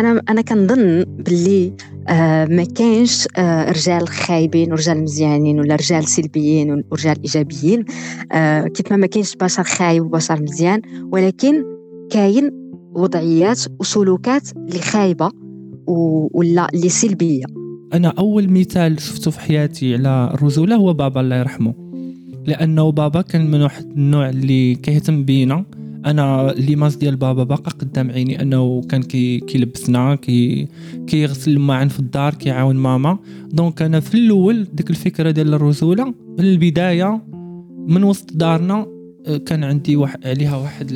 أنا 0.00 0.22
أنا 0.28 0.40
كنظن 0.42 1.04
باللي 1.18 1.72
آه 2.08 2.44
ما 2.44 2.64
كاينش 2.64 3.28
آه 3.36 3.70
رجال 3.72 4.08
خايبين 4.08 4.72
ورجال 4.72 5.02
مزيانين 5.02 5.60
ولا 5.60 5.76
رجال 5.76 6.04
سلبيين 6.04 6.84
ورجال 6.90 7.16
إيجابيين. 7.22 7.84
آه 8.32 8.62
كيف 8.62 8.92
ما 8.92 9.06
كاينش 9.06 9.36
بشر 9.36 9.62
خايب 9.62 10.04
وبشر 10.04 10.42
مزيان 10.42 10.82
ولكن 11.12 11.64
كاين 12.10 12.50
وضعيات 12.94 13.60
وسلوكات 13.80 14.42
اللي 14.56 14.78
خايبة 14.80 15.30
ولا 16.34 16.68
اللي 16.74 16.88
سلبية. 16.88 17.44
أنا 17.94 18.08
أول 18.08 18.50
مثال 18.50 19.00
شفته 19.00 19.30
في 19.30 19.40
حياتي 19.40 19.94
على 19.94 20.30
الرجولة 20.34 20.76
هو 20.76 20.92
بابا 20.92 21.20
الله 21.20 21.36
يرحمه. 21.36 21.74
لأنه 22.46 22.92
بابا 22.92 23.22
كان 23.22 23.50
من 23.50 23.62
واحد 23.62 23.84
النوع 23.84 24.28
اللي 24.28 24.74
كيهتم 24.74 25.24
بينا. 25.24 25.64
أنا 26.06 26.54
l'image 26.56 26.94
ديال 26.96 27.16
بابا 27.16 27.44
باقا 27.44 27.70
قدام 27.70 28.10
عيني 28.10 28.42
أنه 28.42 28.82
كان 28.88 29.02
كي 29.02 29.40
كيلبسنا 29.40 30.14
كي 30.14 30.68
كيغسل 31.06 31.50
الماعن 31.50 31.88
في 31.88 31.98
الدار 31.98 32.34
كيعاون 32.34 32.76
ماما. 32.76 33.18
donc 33.50 33.82
أنا 33.82 34.00
في 34.00 34.14
الأول 34.14 34.66
ديك 34.72 34.90
الفكرة 34.90 35.30
ديال 35.30 35.54
الرجوله 35.54 36.04
من 36.38 36.44
البداية 36.44 37.22
من 37.88 38.04
وسط 38.04 38.32
دارنا 38.32 38.86
كان 39.46 39.64
عندي 39.64 39.96
واحد 39.96 40.26
عليها 40.26 40.56
واحد 40.56 40.92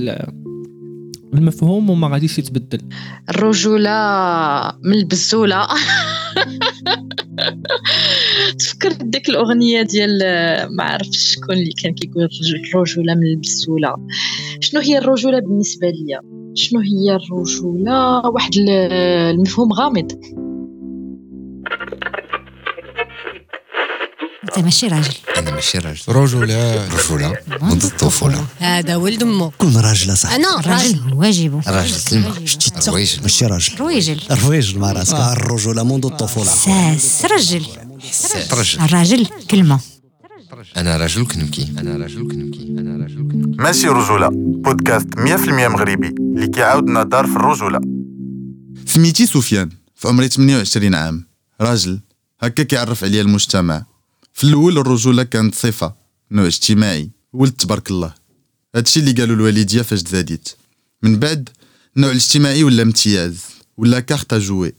المفهوم 1.35 1.91
وما 1.91 2.09
غاديش 2.09 2.39
يتبدل. 2.39 2.81
الرجولة 3.31 3.93
من 4.85 4.93
البسولة. 4.93 5.67
تفكرت 8.59 9.05
ديك 9.05 9.29
الأغنية 9.29 9.83
ديال 9.83 10.19
ما 10.77 10.85
عرفتش 10.85 11.35
شكون 11.35 11.55
اللي 11.55 11.73
كان 11.83 11.95
كيقول 11.95 12.29
الرجولة 12.75 13.15
من 13.15 13.27
البسولة. 13.27 13.97
شنو 14.61 14.81
هي 14.81 14.99
الرجولة 14.99 15.41
بالنسبة 15.41 15.91
ليا؟ 15.91 16.21
شنو 16.55 16.81
هي 16.81 17.17
الرجولة؟ 17.17 18.29
واحد 18.29 18.51
المفهوم 18.57 19.73
غامض. 19.73 20.13
انت 24.57 24.65
ماشي 24.65 24.89
راجل. 24.89 25.15
أنا 25.37 25.51
ماشي 25.51 25.79
راجل. 25.79 26.03
رجولة. 26.09 26.89
رجوله 26.89 27.37
منذ 27.63 27.85
الطفولة. 27.85 28.47
هذا 28.59 28.97
ولد 28.97 29.23
أمه. 29.23 29.51
كون 29.59 29.77
راجل 29.77 30.17
صح. 30.17 30.33
أنا 30.33 30.57
راجل. 30.57 31.15
واجبه 31.15 31.61
راجل 31.67 31.97
كلمه 32.11 32.47
شتي 32.47 32.89
الرويجل. 32.89 33.23
ماشي 33.23 33.47
راجل. 33.47 33.77
رويجل. 33.81 34.21
الرويجل 34.31 34.79
مع 34.79 34.93
راسك. 34.93 35.15
الرجولة 35.15 35.83
منذ 35.83 36.07
الطفولة. 36.07 36.47
ساس 36.47 37.25
رجل 37.25 37.67
رجل 38.53 38.81
الراجل 38.81 39.27
كلمة. 39.51 39.81
أنا 40.77 40.97
راجل 40.97 41.27
كنبكي. 41.27 41.69
أنا 41.79 41.97
راجل 41.97 42.29
كنبكي. 42.29 42.63
أنا 42.79 43.03
راجل 43.03 43.17
كنبكي. 43.17 43.63
ماشي 43.63 43.89
رجولة. 43.89 44.29
بودكاست 44.33 45.09
100% 45.17 45.69
مغربي. 45.69 46.09
اللي 46.09 46.47
كيعاود 46.47 47.09
دار 47.09 47.27
في 47.27 47.37
الرجولة. 47.37 47.81
سميتي 48.87 49.27
سفيان 49.27 49.69
في 49.97 50.09
عمري 50.09 50.29
28 50.29 50.95
عام. 50.95 51.27
راجل. 51.61 52.01
هكا 52.41 52.63
كيعرف 52.63 53.05
عليا 53.05 53.23
المجتمع. 53.23 53.92
في 54.33 54.45
الأول 54.45 54.79
الرجولة 54.79 55.23
كانت 55.23 55.55
صفة 55.55 55.95
نوع 56.31 56.47
اجتماعي 56.47 57.11
ولد 57.33 57.53
تبارك 57.53 57.91
الله. 57.91 58.15
هادشي 58.75 59.01
اللي 59.01 59.13
قالوا 59.13 59.37
الوالدية 59.37 59.83
فاش 59.83 60.03
تزاديت 60.03 60.49
من 61.03 61.19
بعد 61.19 61.49
النوع 61.97 62.11
الاجتماعي 62.11 62.65
ولا 62.65 62.83
امتياز 62.83 63.39
ولا 63.77 64.01
كارت 64.01 64.35
جوي 64.35 64.73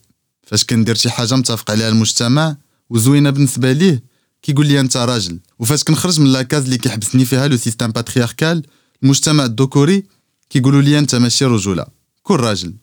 فاش 0.44 0.64
كندير 0.66 0.96
شي 0.96 1.10
حاجة 1.10 1.36
متفق 1.36 1.72
عليها 1.72 1.90
المجتمع 1.90 2.58
وزوينة 2.90 3.30
بالنسبة 3.30 3.72
ليه 3.72 4.04
كيقول 4.42 4.68
لي 4.68 4.80
أنت 4.80 4.98
راجل. 4.98 5.40
وفاش 5.60 5.84
كنخرج 5.84 6.20
من 6.20 6.28
la 6.34 6.44
case 6.44 6.64
اللي 6.64 6.78
كيحبسني 6.78 7.26
فيها 7.26 7.48
le 7.48 7.58
système 7.58 7.92
patriarcal 7.92 8.64
المجتمع 9.04 9.46
الذكوري 9.46 10.04
كيقولوا 10.50 10.82
لي 10.82 11.00
أنت 11.00 11.16
ماشي 11.16 11.46
رجولة. 11.46 11.86
كون 12.24 12.38
راجل. 12.40 12.74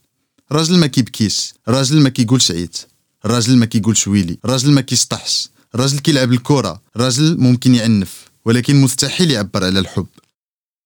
راجل 0.51 0.77
ما 0.77 0.87
كيبكيش. 0.87 1.53
راجل 1.67 1.99
ما 2.01 2.09
كيقولش 2.09 2.51
عيت 2.51 2.77
راجل 3.25 3.57
ما 3.57 3.65
كيقولش 3.65 4.07
ويلي. 4.07 4.37
راجل 4.45 4.71
ما 4.71 4.81
كيشطحش. 4.81 5.49
راجل 5.75 5.99
كيلعب 5.99 6.33
الكرة 6.33 6.81
راجل 6.97 7.37
ممكن 7.39 7.75
يعنف 7.75 8.31
ولكن 8.45 8.81
مستحيل 8.81 9.31
يعبر 9.31 9.63
على 9.63 9.79
الحب. 9.79 10.05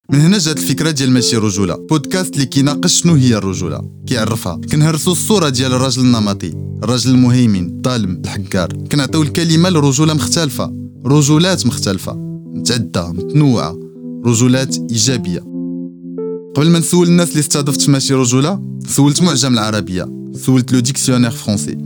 من 0.10 0.20
هنا 0.20 0.38
جات 0.38 0.58
الفكرة 0.58 0.92
ديال 0.92 1.12
ماشي 1.12 1.38
رجولة 1.38 1.76
بودكاست 1.76 2.34
اللي 2.34 2.46
كيناقش 2.46 3.02
شنو 3.02 3.14
هي 3.14 3.38
الرجولة. 3.38 3.90
كيعرفها. 4.08 4.56
كنهرسوا 4.72 5.12
الصورة 5.12 5.50
ديال 5.50 5.74
الراجل 5.74 6.02
النمطي 6.02 6.54
الراجل 6.84 7.10
المهيمن 7.12 7.66
الظالم 7.78 8.22
الحكار 8.26 8.74
كنعطيو 8.92 9.22
الكلمة 9.22 9.70
لرجولة 9.70 10.14
مختلفة 10.14 10.74
رجولات 11.06 11.66
مختلفة 11.66 12.14
متعدده 12.54 13.12
متنوعة 13.12 13.80
رجولات 14.26 14.78
إيجابية. 14.92 15.40
قبل 16.56 16.70
ما 16.70 16.80
نسول 16.80 17.08
الناس 17.08 17.30
اللي 17.30 17.40
استضفت 17.40 17.90
ماشي 17.90 18.14
رجولة 18.14 18.80
سولت 18.88 19.22
معجم 19.22 19.54
العربية 19.54 20.32
سولت 20.46 20.72
le 20.72 20.80
dictionnaire 20.80 21.32
français 21.32 21.78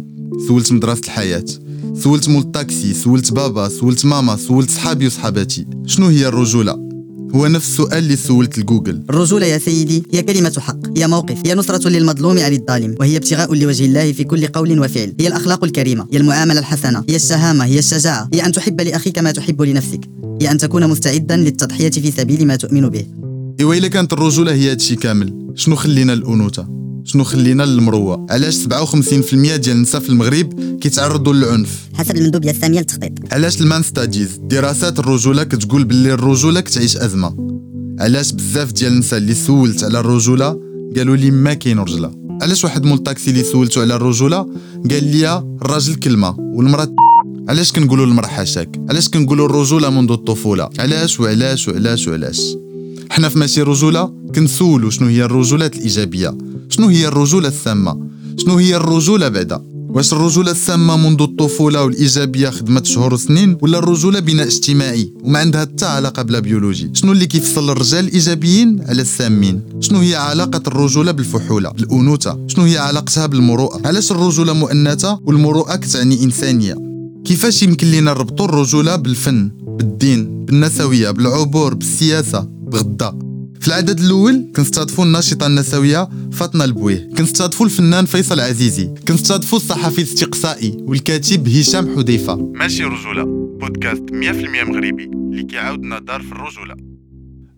سولت 0.47 0.71
مدرسة 0.71 1.01
الحياة. 1.05 1.45
سولت 1.93 2.29
مول 2.29 2.41
الطاكسي 2.41 2.93
سولت 2.93 3.33
بابا 3.33 3.69
سولت 3.69 4.05
ماما 4.05 4.35
سولت 4.35 4.69
صحابي 4.69 5.07
وصحاباتي. 5.07 5.65
شنو 5.85 6.07
هي 6.07 6.27
الرجولة؟ 6.27 6.89
هو 7.35 7.47
نفس 7.47 7.69
السؤال 7.69 7.97
اللي 7.97 8.15
سولت 8.15 8.59
لجوجل. 8.59 9.03
الرجولة 9.09 9.45
يا 9.45 9.57
سيدي 9.57 10.03
هي 10.13 10.21
كلمة 10.21 10.53
حق 10.57 10.97
هي 10.97 11.07
موقف 11.07 11.37
هي 11.45 11.55
نصرة 11.55 11.89
للمظلوم 11.89 12.39
عن 12.39 12.53
الظالم 12.53 12.95
وهي 12.99 13.17
ابتغاء 13.17 13.53
لوجه 13.55 13.85
الله 13.85 14.11
في 14.11 14.23
كل 14.23 14.47
قول 14.47 14.79
وفعل. 14.79 15.13
هي 15.19 15.27
الأخلاق 15.27 15.63
الكريمة 15.63 16.07
هي 16.13 16.17
المعاملة 16.17 16.59
الحسنة 16.59 17.03
هي 17.09 17.15
الشهامة 17.15 17.65
هي 17.65 17.79
الشجاعة. 17.79 18.29
هي 18.33 18.45
أن 18.45 18.51
تحب 18.51 18.81
لأخيك 18.81 19.19
ما 19.19 19.31
تحب 19.31 19.61
لنفسك. 19.61 20.01
هي 20.41 20.51
أن 20.51 20.57
تكون 20.57 20.87
مستعدا 20.87 21.37
للتضحية 21.37 21.89
في 21.89 22.11
سبيل 22.11 22.47
ما 22.47 22.55
تؤمن 22.55 22.89
به. 22.89 23.05
إيوا 23.59 23.75
إلا 23.75 23.87
كانت 23.87 24.13
الرجولة 24.13 24.53
هي 24.53 24.71
هادشي 24.71 24.95
كامل. 24.95 25.53
شنو 25.55 25.75
خلينا 25.75 26.13
الأنوثة؟ 26.13 26.78
شنو 27.09 27.23
خلينا 27.23 27.63
للمروة؟ 27.63 28.25
علاش 28.29 28.57
57% 28.57 29.55
ديال 29.55 29.75
النساء 29.75 30.01
في 30.01 30.09
المغرب 30.09 30.77
كيتعرضوا 30.81 31.33
للعنف؟ 31.33 31.89
حسب 31.93 32.15
المندوبيه 32.15 32.51
السامية 32.51 32.79
للتخطيط. 32.79 33.11
علاش 33.31 33.61
ال 33.61 33.67
men 33.67 33.83
studies 33.83 34.39
دراسات 34.43 34.99
الرجولة 34.99 35.43
كتقول 35.43 35.83
باللي 35.83 36.13
الرجولة 36.13 36.61
كتعيش 36.61 36.97
أزمة. 36.97 37.35
علاش 37.99 38.31
بزاف 38.31 38.71
ديال 38.71 38.91
النساء 38.93 39.19
اللي 39.19 39.33
سولت 39.33 39.83
على 39.83 39.99
الرجولة 39.99 40.59
قالوا 40.97 41.15
لي 41.15 41.31
ما 41.31 41.53
كاين 41.53 41.79
رجلة 41.79 42.11
علاش 42.41 42.63
واحد 42.63 42.83
مول 42.85 42.97
الطاكسي 42.97 43.29
اللي 43.31 43.43
سولته 43.43 43.81
على 43.81 43.95
الرجولة 43.95 44.37
قال 44.91 45.03
لي 45.03 45.43
الراجل 45.61 45.95
كلمة 45.95 46.35
والمرأة 46.39 46.95
علاش 47.49 47.71
كنقولوا 47.71 48.05
المراه 48.05 48.27
حاشاك؟ 48.27 48.81
علاش 48.89 49.09
كنقولوا 49.09 49.45
الرجولة 49.45 49.89
منذ 49.89 50.11
الطفولة؟ 50.11 50.69
علاش 50.79 51.19
وعلاش 51.19 51.67
وعلاش 51.67 52.07
وعلاش؟ 52.07 52.41
حنا 53.09 53.29
في 53.29 53.39
ماشي 53.39 53.61
رجولة 53.61 54.13
كنسولوا 54.35 54.89
شنو 54.89 55.07
هي 55.07 55.23
الرجولات 55.23 55.75
الإيجابية. 55.75 56.48
شنو 56.69 56.87
هي 56.87 57.07
الرجولة 57.07 57.47
السامه 57.47 57.97
شنو 58.37 58.55
هي 58.57 58.75
الرجولة 58.75 59.27
بعدا؟ 59.29 59.61
واش 59.89 60.13
الرجولة 60.13 60.51
السامه 60.51 60.97
منذ 60.97 61.21
الطفولة 61.21 61.83
والإيجابية 61.83 62.49
خدمت 62.49 62.85
شهور 62.85 63.13
وسنين 63.13 63.57
ولا 63.61 63.77
الرجولة 63.79 64.19
بناء 64.19 64.47
اجتماعي 64.47 65.13
وما 65.23 65.39
عندها 65.39 65.61
حتى 65.61 65.85
علاقة 65.85 66.21
بلا 66.23 66.39
بيولوجي 66.39 66.89
شنو 66.93 67.11
اللي 67.11 67.25
كيفصل 67.25 67.69
الرجال 67.69 68.07
الإيجابيين 68.07 68.81
على 68.87 69.01
السامين 69.01 69.61
شنو 69.79 69.99
هي 69.99 70.15
علاقة 70.15 70.61
الرجولة 70.67 71.11
بالفحولة 71.11 71.71
الأنوثة؟ 71.79 72.39
شنو 72.47 72.63
هي 72.63 72.77
علاقتها 72.77 73.25
بالمروءة؟ 73.25 73.87
علاش 73.87 74.11
الرجولة 74.11 74.53
مؤنثة 74.53 75.19
والمروءة 75.25 75.75
كتعني 75.75 76.23
إنسانية؟ 76.23 76.75
كيفاش 77.25 77.63
يمكن 77.63 77.87
لينا 77.87 78.11
نربطوا 78.11 78.45
الرجولة 78.45 78.95
بالفن 78.95 79.51
بالدين 79.77 80.45
بالنسويه 80.45 81.11
بالعبور 81.11 81.73
بالسياسة 81.73 82.39
بغدا 82.67 83.28
في 83.59 83.67
العدد 83.67 83.99
الأول 83.99 84.51
كنستضيفوا 84.55 85.05
الناشطة 85.05 85.47
النسوية 85.47 86.09
فاطمة 86.31 86.65
البويه 86.65 87.09
كنستضيفوا 87.17 87.65
الفنان 87.65 88.05
فيصل 88.05 88.39
عزيزي 88.39 88.93
كنستضيفوا 89.07 89.57
الصحفي 89.57 89.97
الاستقصائي 89.97 90.77
والكاتب 90.79 91.47
هشام 91.47 91.95
حذيفة. 91.95 92.35
ماشي 92.35 92.83
رجولة 92.83 93.23
بودكاست 93.59 94.03
100% 94.11 94.63
مغربي 94.63 95.03
اللي 95.03 95.43
كيعاود 95.43 96.05
دار 96.05 96.21
في 96.21 96.31
الرجولة. 96.31 96.75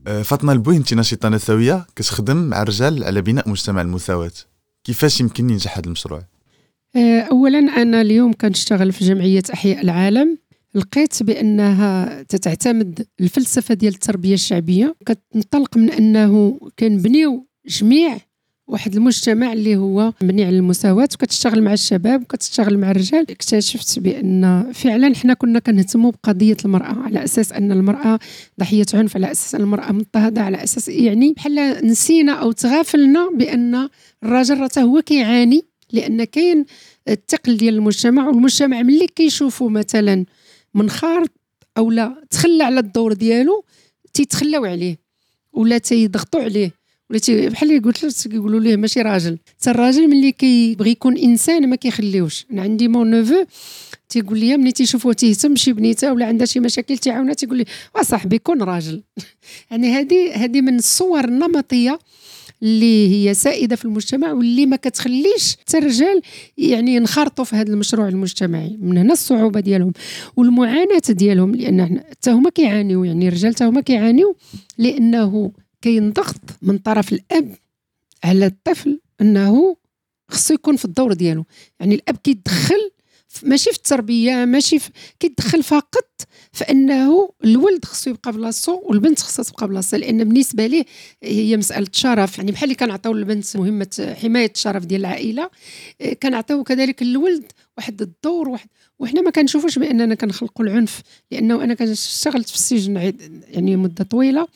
أه، 0.08 0.22
فاطمة 0.22 0.54
البويه 0.54 0.78
انت 0.78 0.94
ناشطة 0.94 1.30
نسوية 1.30 1.86
كتخدم 1.96 2.38
مع 2.38 2.62
الرجال 2.62 3.04
على 3.04 3.22
بناء 3.22 3.50
مجتمع 3.50 3.82
المساواة. 3.82 4.32
كيفاش 4.84 5.20
يمكن 5.20 5.50
ينجح 5.50 5.78
هذا 5.78 5.86
المشروع؟ 5.86 6.22
أه، 6.96 7.20
اولا 7.20 7.60
أنا 7.60 8.02
اليوم 8.02 8.34
كنشتغل 8.34 8.92
في 8.92 9.06
جمعية 9.06 9.44
أحياء 9.54 9.82
العالم. 9.82 10.41
لقيت 10.76 11.24
بأنها 11.24 12.24
تتعتمد 12.24 13.08
الفلسفة 13.22 13.74
ديال 13.74 13.94
التربية 13.94 14.34
الشعبية. 14.34 14.96
كتنطلق 15.06 15.78
من 15.78 15.92
أنه 15.92 16.60
كنبنيو 16.80 17.48
جميع 17.68 18.18
واحد 18.68 18.96
المجتمع 18.96 19.54
اللي 19.54 19.76
هو 19.76 20.14
مبني 20.22 20.44
على 20.46 20.58
المساواة 20.58 21.08
وكتشتغل 21.14 21.64
مع 21.64 21.74
الشباب 21.74 22.22
وكتشتغل 22.22 22.78
مع 22.78 22.92
الرجال. 22.92 23.32
اكتشفت 23.32 24.00
بأن 24.00 24.72
فعلا 24.74 25.16
حنا 25.16 25.34
كنا 25.34 25.60
كنهتموا 25.60 26.12
بقضية 26.12 26.58
المرأة 26.66 27.02
على 27.02 27.24
أساس 27.24 27.54
أن 27.54 27.72
المرأة 27.72 28.20
ضحية 28.60 28.86
عنف 28.94 29.16
على 29.16 29.32
أساس 29.32 29.56
أن 29.56 29.62
المرأة 29.62 29.92
مضطهدة 29.92 30.42
على 30.42 30.64
أساس 30.64 30.88
يعني 30.88 31.34
بحال 31.34 31.88
نسينا 31.88 32.32
أو 32.34 32.52
تغافلنا 32.52 33.30
بأن 33.36 33.90
الراجل 34.24 34.58
راه 34.60 34.70
هو 34.80 35.02
كيعاني 35.02 35.62
لأن 35.94 36.24
كاين 36.24 36.66
الثقل 37.08 37.58
ديال 37.58 37.76
المجتمع 37.76 38.28
والمجتمع 38.28 38.82
ملي 38.82 39.08
كيشوفوا 39.08 39.70
مثلا 39.70 40.26
منخار 40.74 41.28
أو 41.78 41.92
لا 41.92 42.24
تخلى 42.30 42.64
على 42.64 42.80
الدور 42.80 43.14
ديالو 43.14 43.66
تيتخلاو 44.14 44.66
عليه 44.66 44.98
ولا 45.54 45.78
تيضغطوا 45.78 46.42
عليه 46.42 46.82
وليتي 47.12 47.50
بحال 47.50 47.70
اللي 47.70 47.80
قلت 47.80 48.04
لك 48.04 48.32
كيقولوا 48.32 48.60
ليه 48.60 48.76
ماشي 48.76 49.02
راجل. 49.02 49.38
حتى 49.60 49.72
الراجل 49.72 50.08
ملي 50.08 50.32
كيبغي 50.32 50.92
يكون 50.92 51.18
إنسان 51.18 51.70
ما 51.70 51.76
كيخليوش. 51.76 52.46
أنا 52.52 52.62
عندي 52.62 52.88
مون 52.88 53.12
نوفو 53.12 53.46
تيقول 54.10 54.40
لي 54.40 54.58
ملي 54.58 54.72
تيشوفوه 54.72 55.14
تيهتم 55.14 55.54
بشي 55.54 55.74
بنيته 55.74 56.14
ولا 56.14 56.26
عندها 56.26 56.46
شي 56.46 56.60
مشاكل 56.60 56.98
تيعاونها 56.98 57.34
تيقول 57.34 57.58
لي 57.58 57.66
صاحبي 58.02 58.38
كون 58.38 58.62
راجل. 58.62 59.04
يعني 59.72 59.92
هذه 59.92 60.36
هذه 60.36 60.62
من 60.62 60.76
الصور 60.76 61.26
النمطية 61.26 62.00
اللي 62.64 63.10
هي 63.10 63.34
سائدة 63.34 63.76
في 63.76 63.86
المجتمع 63.86 64.32
واللي 64.32 64.66
ما 64.66 64.76
كتخليش 64.76 65.58
حتى 65.60 65.78
الرجال 65.78 66.22
يعني 66.58 66.96
ينخرطوا 66.96 67.46
في 67.46 67.56
هذا 67.56 67.74
المشروع 67.74 68.08
المجتمعي. 68.08 68.78
من 68.82 68.98
هنا 68.98 69.14
الصعوبة 69.14 69.60
ديالهم 69.60 69.94
والمعاناة 70.38 71.02
ديالهم 71.10 71.56
لأن 71.56 72.00
حتى 72.10 72.32
هما 72.32 72.50
كيعانيوا 72.50 73.06
يعني 73.06 73.28
الرجال 73.28 73.56
حتى 73.56 73.64
هما 73.64 73.82
كيعانيوا 73.82 74.34
لأنه 74.78 75.52
كاين 75.82 76.12
ضغط 76.12 76.42
من 76.62 76.78
طرف 76.78 77.14
الأب 77.14 77.56
على 78.24 78.46
الطفل 78.46 79.00
أنه 79.22 79.76
خصو 80.30 80.54
يكون 80.54 80.76
في 80.76 80.86
الدور 80.86 81.14
ديالو. 81.14 81.46
يعني 81.80 81.96
الأب 81.96 82.18
كيتدخل 82.18 82.92
ماشي 83.44 83.70
في 83.72 83.78
التربية 83.78 84.46
ماشي 84.46 84.80
في 84.80 84.90
كيتدخل 85.20 85.64
فقط 85.64 86.08
فإنه 86.52 87.30
الولد 87.44 87.86
خصو 87.86 88.10
يبقى 88.10 88.32
بلاصتو 88.32 88.80
والبنت 88.84 89.20
خصها 89.20 89.44
تبقى 89.44 89.68
بلاصتها 89.68 89.98
لأن 89.98 90.24
بالنسبة 90.24 90.66
ليه 90.68 90.86
هي 91.24 91.58
مسألة 91.58 91.88
شرف. 91.92 92.38
يعني 92.38 92.52
بحال 92.52 92.64
اللي 92.64 92.76
كنعطيو 92.76 93.14
للبنت 93.14 93.58
مهمة 93.58 94.16
حماية 94.22 94.52
الشرف 94.56 94.86
ديال 94.86 95.02
العائلة 95.02 95.50
كنعطيو 96.24 96.64
كذلك 96.64 97.02
الولد 97.02 97.52
واحد 97.78 98.02
الدور 98.02 98.50
واحد 98.50 98.68
وحنا 99.00 99.22
ما 99.22 99.32
كنشوفوش 99.32 99.80
بأننا 99.80 100.16
كنخلقوا 100.16 100.66
العنف 100.66 101.02
لأنه 101.32 101.64
أنا 101.64 101.76
اشتغلت 101.82 102.50
في 102.50 102.56
السجن 102.56 103.14
يعني 103.48 103.76
مدة 103.76 104.04
طويلة 104.04 104.48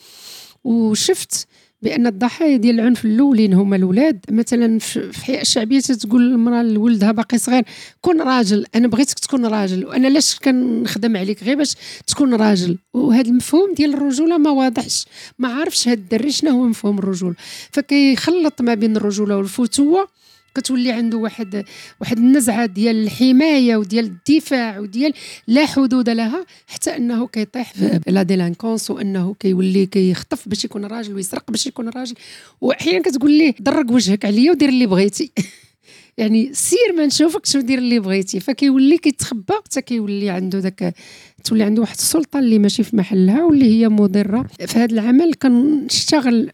وشفت 0.63 1.47
بأن 1.81 2.07
الضحايا 2.07 2.57
ديال 2.57 2.79
العنف 2.79 3.05
الأولين 3.05 3.53
هما 3.53 3.75
الاولاد 3.75 4.25
مثلا 4.31 4.79
في 4.79 5.25
حياة 5.25 5.41
الشعبية 5.41 5.79
تتقول 5.79 6.21
المرأة 6.21 6.63
لولدها 6.63 7.11
باقي 7.11 7.37
صغير 7.37 7.63
كون 8.01 8.21
راجل 8.21 8.65
أنا 8.75 8.87
بغيتك 8.87 9.19
تكون 9.19 9.45
راجل 9.45 9.85
وأنا 9.85 10.07
لاش 10.07 10.39
كنخدم 10.39 11.17
عليك 11.17 11.43
غير 11.43 11.57
باش 11.57 11.75
تكون 12.07 12.33
راجل. 12.33 12.77
وهذا 12.93 13.29
المفهوم 13.29 13.73
ديال 13.73 13.93
الرجولة 13.93 14.37
ما 14.37 14.49
واضحش. 14.49 15.05
ما 15.39 15.47
عارفش 15.47 15.87
هاد 15.87 15.97
الدري 15.97 16.31
شنو 16.31 16.51
هو 16.51 16.67
مفهوم 16.67 16.99
الرجولة. 16.99 17.35
فكيخلط 17.71 18.61
ما 18.61 18.73
بين 18.73 18.97
الرجولة 18.97 19.37
والفتوة 19.37 20.07
كتولي 20.55 20.91
عنده 20.91 21.17
واحد 21.17 21.65
واحد 22.01 22.17
النزعة 22.17 22.65
ديال 22.65 23.03
الحماية 23.03 23.77
وديال 23.77 24.05
الدفاع 24.05 24.79
وديال 24.79 25.13
لا 25.47 25.65
حدود 25.65 26.09
لها 26.09 26.45
حتى 26.67 26.97
أنه 26.97 27.27
كيطيح 27.27 27.73
في 27.73 28.01
la 28.07 28.23
délinquance 28.23 28.91
وأنه 28.91 29.35
كيولي 29.39 29.85
كيخطف 29.85 30.49
باش 30.49 30.65
يكون 30.65 30.85
راجل 30.85 31.13
ويسرق 31.13 31.51
باش 31.51 31.67
يكون 31.67 31.89
راجل. 31.89 32.15
وأحيانا 32.61 33.01
كتقول 33.01 33.31
ليه 33.31 33.55
درق 33.59 33.91
وجهك 33.91 34.25
عليا 34.25 34.51
ودير 34.51 34.69
اللي 34.69 34.85
بغيتي 34.85 35.31
يعني 36.17 36.53
سير 36.53 36.93
ما 36.97 37.05
نشوفكش 37.05 37.55
ودير 37.55 37.77
اللي 37.77 37.99
بغيتي. 37.99 38.39
فكيولي 38.39 38.97
كيتخبى 38.97 39.53
حتى 39.65 39.81
كيولي 39.81 40.29
عنده 40.29 40.59
داك 40.59 40.95
تولي 41.43 41.63
عنده 41.63 41.81
واحد 41.81 41.95
السلطة 41.95 42.39
اللي 42.39 42.59
ماشي 42.59 42.83
في 42.83 42.95
محلها 42.95 43.43
واللي 43.43 43.65
هي 43.65 43.89
مضرة. 43.89 44.45
في 44.67 44.79
هذا 44.79 44.93
العمل 44.93 45.33
كنشتغل 45.33 46.51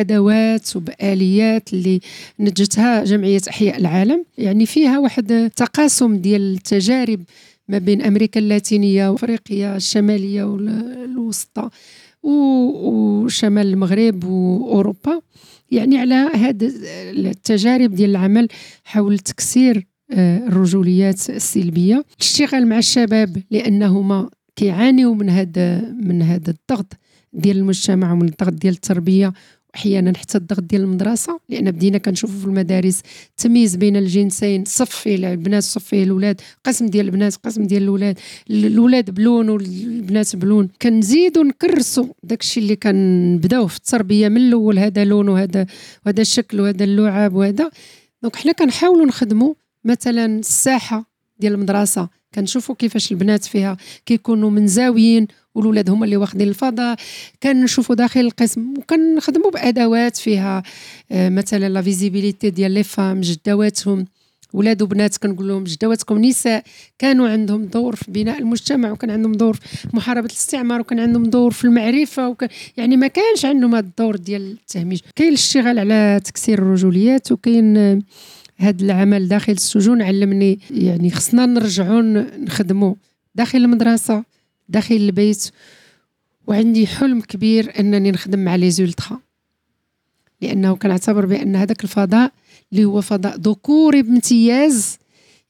أدوات 0.00 0.76
وبآليات 0.76 1.72
اللي 1.72 2.00
نجتها 2.40 3.04
جمعية 3.04 3.40
أحياء 3.48 3.78
العالم. 3.78 4.24
يعني 4.38 4.66
فيها 4.66 4.98
واحد 4.98 5.50
تقاسم 5.56 6.16
ديال 6.16 6.54
التجارب 6.54 7.22
ما 7.68 7.78
بين 7.78 8.02
أمريكا 8.02 8.40
اللاتينية 8.40 9.08
وأفريقيا 9.08 9.76
الشمالية 9.76 10.44
والوسطى 10.44 11.68
وشمال 12.22 13.66
المغرب 13.66 14.24
وأوروبا. 14.24 15.20
يعني 15.70 15.98
على 15.98 16.14
هذه 16.14 16.72
التجارب 17.30 17.94
ديال 17.94 18.10
العمل 18.10 18.48
حول 18.84 19.18
تكسير 19.18 19.86
آه، 20.10 20.38
الرجوليات 20.38 21.30
السلبية. 21.30 22.04
الاشتغال 22.16 22.66
مع 22.68 22.78
الشباب 22.78 23.42
لأنهما 23.50 24.30
كيعانيوا 24.56 25.14
من 25.14 25.30
هذا 25.30 25.80
من 25.90 26.22
هذا 26.22 26.50
الضغط 26.50 26.92
ديال 27.32 27.56
المجتمع 27.56 28.12
ومن 28.12 28.28
الضغط 28.28 28.52
ديال 28.52 28.74
التربية 28.74 29.32
أحيانا 29.76 30.18
حتى 30.18 30.38
الضغط 30.38 30.62
ديال 30.62 30.82
المدرسة 30.82 31.40
لأن 31.48 31.70
بدينا 31.70 31.98
كنشوفوا 31.98 32.40
في 32.40 32.46
المدارس 32.46 33.02
تمييز 33.36 33.76
بين 33.76 33.96
الجنسين 33.96 34.64
صف 34.64 34.90
فيه 34.90 35.14
البنات 35.14 35.62
صف 35.62 35.84
فيه 35.84 36.04
الاولاد 36.04 36.40
قسم 36.64 36.86
ديال 36.86 37.06
البنات 37.06 37.36
قسم 37.36 37.62
ديال 37.62 37.82
الاولاد 37.82 38.18
الاولاد 38.50 39.10
بلون 39.10 39.48
والبنات 39.48 40.36
بلون. 40.36 40.68
كنزيدوا 40.82 41.44
نكرسوا 41.44 42.06
داكشي 42.22 42.60
اللي 42.60 42.76
كنبداوه 42.76 43.66
في 43.66 43.76
التربية 43.76 44.28
من 44.28 44.36
الأول 44.36 44.78
هذا 44.78 45.04
لون 45.04 45.28
وهذا 45.28 45.66
وهذا 46.06 46.22
الشكل 46.22 46.60
وهذا 46.60 46.84
اللعاب 46.84 47.34
وهذا. 47.34 47.70
دونك 48.22 48.36
حنا 48.36 48.52
كنحاولوا 48.52 49.06
نخدموا 49.06 49.54
مثلا 49.84 50.38
الساحة 50.38 51.10
ديال 51.38 51.52
المدرسة 51.52 52.08
كنشوفوا 52.34 52.74
كيفاش 52.74 53.12
البنات 53.12 53.44
فيها 53.44 53.76
كيكونوا 54.06 54.50
منزاويين 54.50 55.26
والولاد 55.56 55.90
هما 55.90 56.04
اللي 56.04 56.16
واخدين 56.16 56.48
الفضاء 56.48 56.96
كنشوفوا 57.42 57.94
داخل 57.94 58.20
القسم 58.20 58.74
وكنخدموا 58.78 59.50
بأدوات 59.50 60.16
فيها 60.16 60.62
آه، 61.12 61.28
مثلا 61.28 61.68
la 61.68 61.82
visibilité 61.82 62.50
ديال 62.50 62.72
les 62.72 62.82
femmes 62.82 63.20
جدواتهم 63.20 64.06
ولاد 64.52 64.82
وبنات 64.82 65.16
كنقول 65.16 65.48
لهم 65.48 65.64
جدواتكم 65.64 66.18
نساء 66.18 66.62
كانوا 66.98 67.28
عندهم 67.28 67.64
دور 67.64 67.96
في 67.96 68.10
بناء 68.10 68.38
المجتمع 68.38 68.90
وكان 68.90 69.10
عندهم 69.10 69.32
دور 69.32 69.54
في 69.54 69.88
محاربة 69.96 70.26
الاستعمار 70.26 70.80
وكان 70.80 71.00
عندهم 71.00 71.24
دور 71.24 71.50
في 71.50 71.64
المعرفة 71.64 72.28
وكان 72.28 72.48
يعني 72.76 72.96
ما 72.96 73.06
كانش 73.06 73.44
عندهم 73.44 73.74
هذا 73.74 73.86
الدور 73.86 74.16
ديال 74.16 74.52
التهميش. 74.52 75.02
كاين 75.16 75.28
الاشتغال 75.28 75.78
على 75.78 76.20
تكسير 76.24 76.58
الرجوليات 76.58 77.32
وكاين 77.32 77.76
هذا 78.56 78.84
العمل 78.84 79.28
داخل 79.28 79.52
السجون 79.52 80.02
علمني 80.02 80.58
يعني 80.70 81.10
خصنا 81.10 81.46
نرجعوا 81.46 82.00
نخدموا 82.38 82.94
داخل 83.34 83.58
المدرسة. 83.58 84.35
داخل 84.68 84.94
البيت 84.94 85.50
وعندي 86.46 86.86
حلم 86.86 87.20
كبير 87.20 87.80
أنني 87.80 88.10
نخدم 88.10 88.38
مع 88.38 88.56
لي 88.56 88.70
زولترا. 88.70 89.20
لأنه 90.40 90.76
كنعتبر 90.76 91.26
بأن 91.26 91.56
هذاك 91.56 91.84
الفضاء 91.84 92.32
اللي 92.72 92.84
هو 92.84 93.00
فضاء 93.00 93.36
ذكوري 93.36 94.02
بامتياز 94.02 94.98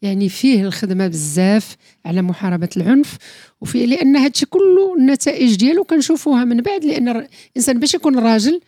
يعني 0.03 0.29
فيه 0.29 0.63
الخدمة 0.67 1.07
بزاف 1.07 1.77
على 2.05 2.23
محاربة 2.23 2.69
العنف 2.77 3.17
وفيه 3.61 3.87
لأن 3.87 4.17
هادشي 4.17 4.47
كله 4.47 4.95
النتائج 4.99 5.57
ديالو 5.57 5.85
كنشوفوها 5.85 6.45
من 6.45 6.61
بعد 6.61 6.85
لأن 6.85 7.09
الإنسان 7.09 7.81
باش 7.81 7.95
يكون 7.95 8.19
راجل 8.19 8.61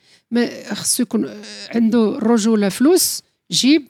خصو 0.73 1.03
يكون 1.03 1.31
عنده 1.75 2.19
الرجوله 2.19 2.69
فلوس 2.69 3.23
جيب 3.51 3.89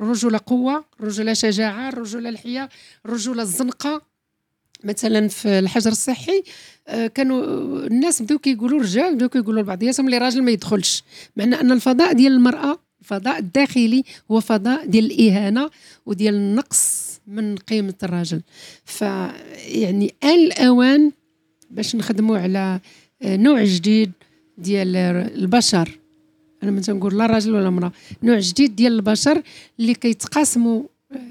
الرجوله 0.00 0.40
قوة 0.46 0.84
الرجوله 1.00 1.32
شجاعة 1.32 1.88
الرجوله 1.88 2.28
الحياة 2.28 2.68
الرجوله 3.06 3.42
الزنقة. 3.42 4.09
مثلا 4.84 5.28
في 5.28 5.58
الحجر 5.58 5.90
الصحي 5.90 6.42
آه، 6.88 7.06
كانوا 7.06 7.42
الناس 7.86 8.22
بداو 8.22 8.38
كيقولوا 8.38 8.78
الرجال 8.78 9.14
بداو 9.14 9.28
كيقولوا 9.28 9.62
لبعضياتهم 9.62 10.06
اللي 10.06 10.18
راجل 10.18 10.42
ما 10.42 10.50
يدخلش. 10.50 11.04
مع 11.36 11.44
ان 11.44 11.72
الفضاء 11.72 12.12
ديال 12.12 12.32
المرأة 12.32 12.78
الفضاء 13.00 13.38
الداخلي 13.38 14.04
هو 14.30 14.40
فضاء 14.40 14.86
ديال 14.86 15.04
الإهانة 15.04 15.70
وديال 16.06 16.34
النقص 16.34 17.10
من 17.26 17.56
قيمة 17.56 17.94
الراجل. 18.02 18.42
فيعني 18.84 20.14
آن 20.24 20.28
الأوان 20.28 21.12
باش 21.70 21.96
نخدموا 21.96 22.38
على 22.38 22.80
آه، 23.22 23.36
نوع 23.36 23.64
جديد 23.64 24.12
ديال 24.58 24.96
البشر. 24.96 25.98
أنا 26.62 26.70
ما 26.70 26.80
تنقول 26.80 27.18
لا 27.18 27.26
راجل 27.26 27.54
ولا 27.54 27.68
امراه 27.68 27.92
نوع 28.22 28.38
جديد 28.38 28.76
ديال 28.76 28.92
البشر 28.92 29.42
اللي 29.80 29.94
كيتقاسموا 29.94 30.82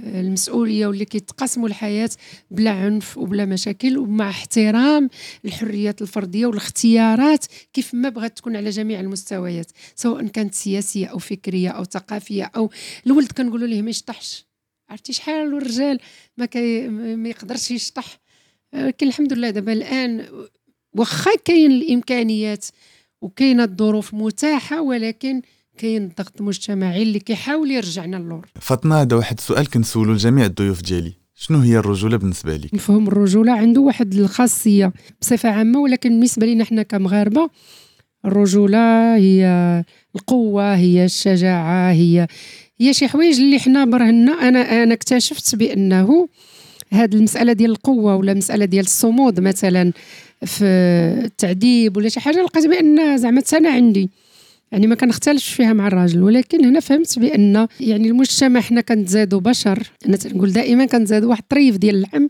المسؤولية 0.03 0.87
واللي 0.87 1.05
كيتقاسموا 1.05 1.67
الحياة 1.67 2.09
بلا 2.51 2.71
عنف 2.71 3.17
وبلا 3.17 3.45
مشاكل 3.45 3.97
ومع 3.97 4.29
احترام 4.29 5.09
الحريات 5.45 6.01
الفردية 6.01 6.45
والاختيارات 6.45 7.45
كيف 7.73 7.93
ما 7.93 8.09
بغات 8.09 8.37
تكون 8.37 8.55
على 8.55 8.69
جميع 8.69 8.99
المستويات 8.99 9.71
سواء 9.95 10.27
كانت 10.27 10.53
سياسية 10.53 11.05
أو 11.05 11.17
فكرية 11.17 11.69
أو 11.69 11.83
ثقافية 11.83 12.51
أو 12.55 12.69
الولد 13.07 13.31
كنقولوا 13.31 13.67
ليه 13.67 13.81
ما 13.81 13.89
يشطحش. 13.89 14.45
عرفتي 14.89 15.13
شحال 15.13 15.57
الرجال 15.57 15.99
ما 16.37 16.45
كي 16.45 16.87
ما 16.89 17.29
يقدرش 17.29 17.71
يشطح؟ 17.71 18.19
ولكن 18.73 19.07
الحمد 19.07 19.33
لله 19.33 19.49
دابا 19.49 19.73
الآن 19.73 20.25
واخا 20.93 21.31
كاين 21.45 21.71
الإمكانيات 21.71 22.65
وكاينة 23.21 23.63
الظروف 23.63 24.13
متاحة 24.13 24.81
ولكن 24.81 25.41
كاين 25.79 26.11
ضغط 26.17 26.41
مجتمعي 26.41 27.01
اللي 27.01 27.19
كيحاول 27.19 27.71
يرجعنا 27.71 28.15
للور. 28.17 28.47
فاطمة 28.61 29.01
هذا 29.01 29.15
واحد 29.15 29.37
السؤال 29.37 29.69
كنسولو 29.69 30.13
لجميع 30.13 30.45
الضيوف 30.45 30.81
ديالي. 30.81 31.13
شنو 31.35 31.59
هي 31.59 31.77
الرجولة 31.77 32.17
بالنسبة 32.17 32.55
لك؟ 32.55 32.73
مفهوم 32.73 33.07
الرجولة 33.07 33.51
عنده 33.51 33.81
واحد 33.81 34.13
الخاصية 34.13 34.93
بصفة 35.21 35.49
عامة 35.49 35.79
ولكن 35.79 36.09
بالنسبة 36.09 36.45
لنا 36.45 36.63
حنا 36.63 36.83
كمغاربة 36.83 37.49
الرجولة 38.25 39.15
هي 39.15 39.45
القوة 40.15 40.75
هي 40.75 41.05
الشجاعة 41.05 41.91
هي 41.91 42.27
هي 42.79 42.93
شي 42.93 43.07
حوايج 43.07 43.39
اللي 43.39 43.59
حنا 43.59 43.85
برهنا. 43.85 44.31
أنا 44.31 44.83
أنا 44.83 44.93
اكتشفت 44.93 45.55
بأنه 45.55 46.27
هذه 46.91 47.15
المسألة 47.15 47.53
ديال 47.53 47.71
القوة 47.71 48.15
ولا 48.15 48.31
المساله 48.31 48.65
ديال 48.65 48.85
الصمود 48.85 49.39
مثلا 49.39 49.93
في 50.45 50.65
التعذيب 51.25 51.97
ولا 51.97 52.09
شي 52.09 52.19
حاجة 52.19 52.41
لقيت 52.43 52.67
بأن 52.67 53.17
زعما 53.17 53.41
أنا 53.53 53.69
عندي. 53.69 54.09
يعني 54.71 54.87
ما 54.87 54.95
كنختلفش 54.95 55.53
فيها 55.53 55.73
مع 55.73 55.87
الراجل 55.87 56.23
ولكن 56.23 56.65
هنا 56.65 56.79
فهمت 56.79 57.19
بأن 57.19 57.67
يعني 57.79 58.07
المجتمع 58.07 58.61
حنا 58.61 58.81
كنتزادوا 58.81 59.39
بشر. 59.39 59.91
أنا 60.05 60.17
تنقول 60.17 60.51
دائما 60.53 60.85
كنتزادوا 60.85 61.29
واحد 61.29 61.41
الطريف 61.41 61.77
ديال 61.77 61.95
اللحم 61.95 62.27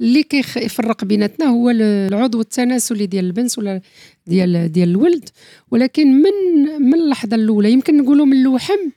اللي 0.00 0.22
كيفرق 0.22 1.04
بيناتنا 1.04 1.46
هو 1.46 1.70
العضو 1.70 2.40
التناسلي 2.40 3.06
ديال 3.06 3.24
البنت 3.24 3.58
ولا 3.58 3.80
ديال 4.26 4.72
ديال 4.72 4.88
الولد. 4.88 5.28
ولكن 5.70 6.22
من 6.22 6.64
من 6.80 6.94
اللحظة 6.94 7.36
الأولى 7.36 7.72
يمكن 7.72 7.96
نقولوا 7.96 8.26
من 8.26 8.32
اللوحم 8.32 8.90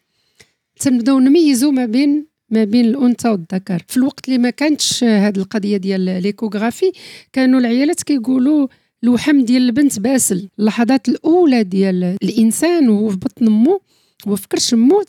تنبداو 0.79 1.19
نميزوا 1.19 1.71
ما 1.71 1.85
بين 1.85 2.25
ما 2.49 2.63
بين 2.63 2.85
الأنثى 2.85 3.29
والذكر. 3.29 3.83
في 3.87 3.97
الوقت 3.97 4.27
اللي 4.27 4.37
ما 4.37 4.49
كانتش 4.49 5.03
هذه 5.03 5.37
القضية 5.37 5.77
ديال 5.77 6.01
l'échographie 6.01 6.91
كانوا 7.33 7.59
العيالات 7.59 8.03
كيقولوا 8.03 8.67
الوحم 9.03 9.41
ديال 9.41 9.61
البنت 9.61 9.99
باسل. 9.99 10.49
اللحظات 10.59 11.09
الأولى 11.09 11.63
ديال 11.63 12.17
الإنسان 12.23 12.89
وهو 12.89 13.09
في 13.09 13.17
بطن 13.17 13.47
أمه 13.47 13.79
وفي 14.27 14.47
كرش 14.47 14.73
أمه 14.73 15.03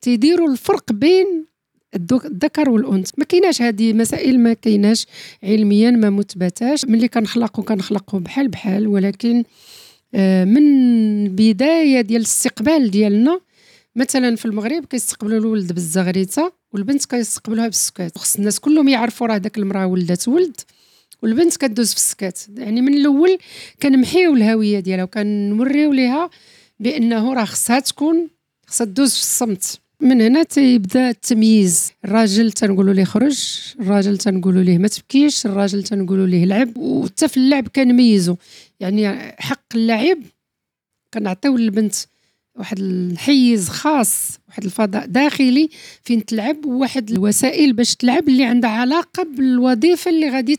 تيديروا 0.00 0.48
الفرق 0.48 0.92
بين 0.92 1.44
الذكر 1.94 2.70
والأنثى. 2.70 3.12
ما 3.18 3.24
كايناش 3.24 3.62
هذه 3.62 3.92
مسائل 3.92 4.40
ما 4.40 4.52
كايناش 4.52 5.06
علميا 5.42 5.90
ما 5.90 6.10
مثبتاش. 6.10 6.84
ملي 6.84 7.08
كنخلقوا 7.08 7.64
كنخلقوا 7.64 8.20
بحال 8.20 8.48
بحال. 8.48 8.86
ولكن 8.86 9.44
آه، 10.14 10.44
من 10.44 10.62
البدايه 11.26 12.00
ديال 12.00 12.20
الاستقبال 12.20 12.90
ديالنا 12.90 13.40
مثلا 13.96 14.36
في 14.36 14.44
المغرب 14.44 14.84
كيستقبلوا 14.84 15.38
الولد 15.38 15.72
بالزغريته 15.72 16.52
والبنت 16.72 17.04
كيستقبلوها 17.04 17.66
بالسكات 17.66 18.18
خص 18.18 18.36
الناس 18.36 18.60
كلهم 18.60 18.88
يعرفوا 18.88 19.26
راه 19.26 19.38
داك 19.38 19.58
المرأة 19.58 19.86
ولدت 19.86 20.28
ولد. 20.28 20.60
والبنت 21.22 21.56
كدوز 21.56 21.90
في 21.90 21.96
السكات. 21.96 22.38
يعني 22.56 22.80
من 22.80 22.94
الأول 22.94 23.38
كنمحيو 23.82 24.34
الهوية 24.34 24.80
ديالها 24.80 25.04
وكنوريو 25.04 25.92
ليها 25.92 26.30
بأنه 26.80 27.34
راه 27.34 27.44
خصها 27.44 27.80
تكون 27.80 28.28
خصها 28.66 28.84
تدوز 28.84 29.14
في 29.14 29.20
الصمت. 29.20 29.80
من 30.00 30.20
هنا 30.20 30.42
تيبدأ 30.42 31.10
التمييز. 31.10 31.92
الراجل 32.04 32.52
تنقولوا 32.52 32.94
ليه 32.94 33.04
خرج 33.04 33.60
الراجل 33.80 34.18
تنقولوا 34.18 34.62
ليه 34.62 34.78
ما 34.78 34.88
تبكيش 34.88 35.46
الراجل 35.46 35.82
تنقولوا 35.82 36.26
ليه 36.26 36.44
لعب 36.44 36.76
وحتى 36.76 37.28
في 37.28 37.36
اللعب 37.36 37.68
كنميزو. 37.68 38.36
يعني 38.80 39.32
حق 39.38 39.62
اللعب 39.74 40.18
كنعطيو 41.14 41.56
للبنت 41.56 41.94
واحد 42.58 42.78
الحيز 42.78 43.68
خاص 43.68 44.38
واحد 44.48 44.64
الفضاء 44.64 45.06
داخلي 45.06 45.68
فين 46.02 46.24
تلعب 46.24 46.66
وواحد 46.66 47.10
الوسائل 47.10 47.72
باش 47.72 47.96
تلعب 47.96 48.28
اللي 48.28 48.44
عندها 48.44 48.70
علاقة 48.70 49.22
بالوظيفة 49.22 50.10
اللي 50.10 50.30
غادي 50.30 50.58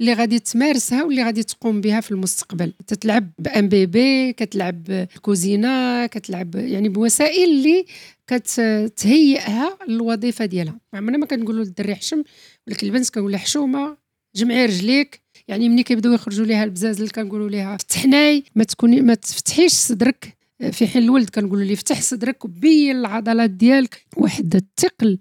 اللي 0.00 0.12
غادي 0.12 0.38
تمارسها 0.38 1.04
واللي 1.04 1.24
غادي 1.24 1.42
تقوم 1.42 1.80
بها 1.80 2.00
في 2.00 2.10
المستقبل. 2.10 2.72
تتلعب 2.86 3.30
بان 3.38 3.68
بيبي 3.68 4.32
كتلعب 4.32 5.06
كوزينة 5.22 6.06
كتلعب 6.06 6.54
يعني 6.54 6.88
بوسائل 6.88 7.50
اللي 7.50 7.84
كتهيئها 8.26 9.78
للوظيفة 9.88 10.44
ديالها. 10.44 10.78
عمرنا 10.94 11.18
ما 11.18 11.26
كنقولوا 11.26 11.64
للدري 11.64 11.94
حشم 11.94 12.22
ولكن 12.66 12.86
البنت 12.86 13.10
كنقول 13.10 13.36
حشومة 13.36 13.96
جمعي 14.36 14.66
رجليك. 14.66 15.20
يعني 15.48 15.68
ملي 15.68 15.82
كيبداو 15.82 16.12
يخرجوا 16.12 16.46
ليها 16.46 16.64
البزاز 16.64 16.96
اللي 16.96 17.10
كنقولوا 17.10 17.50
ليها 17.50 17.76
فتحناي 17.76 18.44
ما 18.54 18.64
تكوني 18.64 19.00
ما 19.00 19.14
تفتحيش 19.14 19.72
صدرك. 19.72 20.39
في 20.72 20.86
حين 20.86 21.02
الولد 21.02 21.30
كنقولوا 21.30 21.64
ليه 21.64 21.74
فتح 21.74 22.02
صدرك 22.02 22.44
وبين 22.44 22.96
العضلات 22.96 23.50
ديالك 23.50 24.06
واحد 24.16 24.56
الثقل 24.56 25.18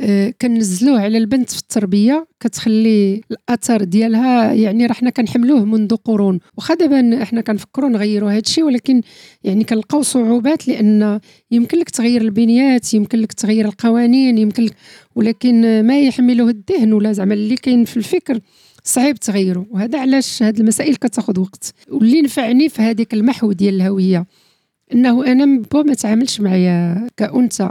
آه، 0.00 0.34
كنزلوه 0.40 1.00
على 1.00 1.18
البنت 1.18 1.50
في 1.50 1.58
التربية 1.58 2.26
كتخلي 2.40 3.20
الأثر 3.30 3.84
ديالها 3.84 4.52
يعني 4.52 4.86
راه 4.86 4.92
حنا 4.92 5.10
كنحملوه 5.10 5.64
منذ 5.64 5.96
قرون. 5.96 6.40
واخا 6.56 6.74
دابا 6.74 7.24
حنا 7.24 7.40
كنفكروا 7.40 7.88
نغيروا 7.88 8.30
هذا 8.30 8.38
الشيء 8.38 8.64
ولكن 8.64 9.00
يعني 9.44 9.64
كنلقاو 9.64 10.02
صعوبات 10.02 10.68
لأن 10.68 11.20
يمكن 11.50 11.78
لك 11.78 11.90
تغير 11.90 12.22
البنيات 12.22 12.94
يمكن 12.94 13.18
لك 13.18 13.32
تغير 13.32 13.66
القوانين 13.66 14.38
يمكن 14.38 14.62
لك 14.62 14.74
ولكن 15.14 15.86
ما 15.86 16.00
يحمله 16.00 16.48
الذهن 16.48 16.92
ولا 16.92 17.12
زعما 17.12 17.34
اللي 17.34 17.56
كاين 17.56 17.84
في 17.84 17.96
الفكر 17.96 18.40
صعيب 18.84 19.16
تغيره 19.16 19.66
وهذا 19.70 20.00
علاش 20.00 20.42
هذه 20.42 20.60
المسائل 20.60 20.96
كتاخذ 20.96 21.40
وقت. 21.40 21.74
واللي 21.88 22.22
نفعني 22.22 22.68
في 22.68 22.82
هذيك 22.82 23.14
المحو 23.14 23.52
ديال 23.52 23.74
الهوية. 23.74 24.26
إنه 24.94 25.26
أنا 25.26 25.62
بو 25.72 25.82
ما 25.82 25.94
تعاملش 25.94 26.40
معايا 26.40 27.06
كأنثى. 27.16 27.70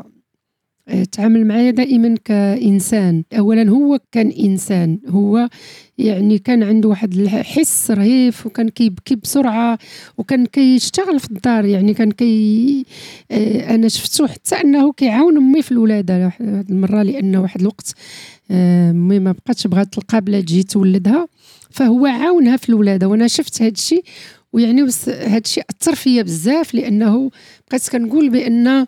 آه، 0.88 1.04
تعامل 1.04 1.48
معايا 1.48 1.72
دائما 1.72 2.16
كإنسان. 2.26 3.24
اولا 3.38 3.70
هو 3.70 4.00
كان 4.12 4.30
إنسان. 4.30 5.00
هو 5.08 5.50
يعني 5.98 6.40
كان 6.40 6.64
عنده 6.64 6.90
واحد 6.90 7.14
الحس 7.14 7.92
رهيف 7.92 8.46
وكان 8.46 8.70
كيبكي 8.70 9.16
بسرعة 9.16 9.78
وكان 10.18 10.46
كيشتغل 10.46 11.20
في 11.20 11.32
الدار. 11.32 11.66
يعني 11.66 11.94
كان 11.94 12.12
كي 12.12 12.86
آه، 13.32 13.76
أنا 13.76 13.88
شفتو 13.88 14.28
حتى 14.28 14.56
أنه 14.56 14.94
كيعاون 14.94 15.38
أمي 15.38 15.62
في 15.62 15.72
الولادة. 15.72 16.26
واحد 16.26 16.66
المرة 16.70 17.04
لأنه 17.04 17.42
واحد 17.42 17.60
الوقت 17.60 17.94
آه، 18.52 18.92
أمي 18.92 19.20
ما 19.20 19.32
بقاتش 19.32 19.68
بغات 19.68 19.98
القابله 19.98 20.42
تجي 20.42 20.64
تولدها 20.64 21.28
فهو 21.70 22.06
عاونها 22.06 22.58
في 22.58 22.70
الولادة 22.70 23.08
وأنا 23.08 23.28
شفت 23.28 23.62
هذا 23.62 23.72
الشيء 23.72 24.04
ويعني 24.54 24.82
هذا 25.08 25.38
الشيء 25.38 25.64
أثر 25.70 25.96
فيا 25.96 26.22
بزاف 26.22 26.74
لأنه 26.74 27.32
بقيت 27.70 27.90
كنقول 27.90 28.30
بأن 28.30 28.88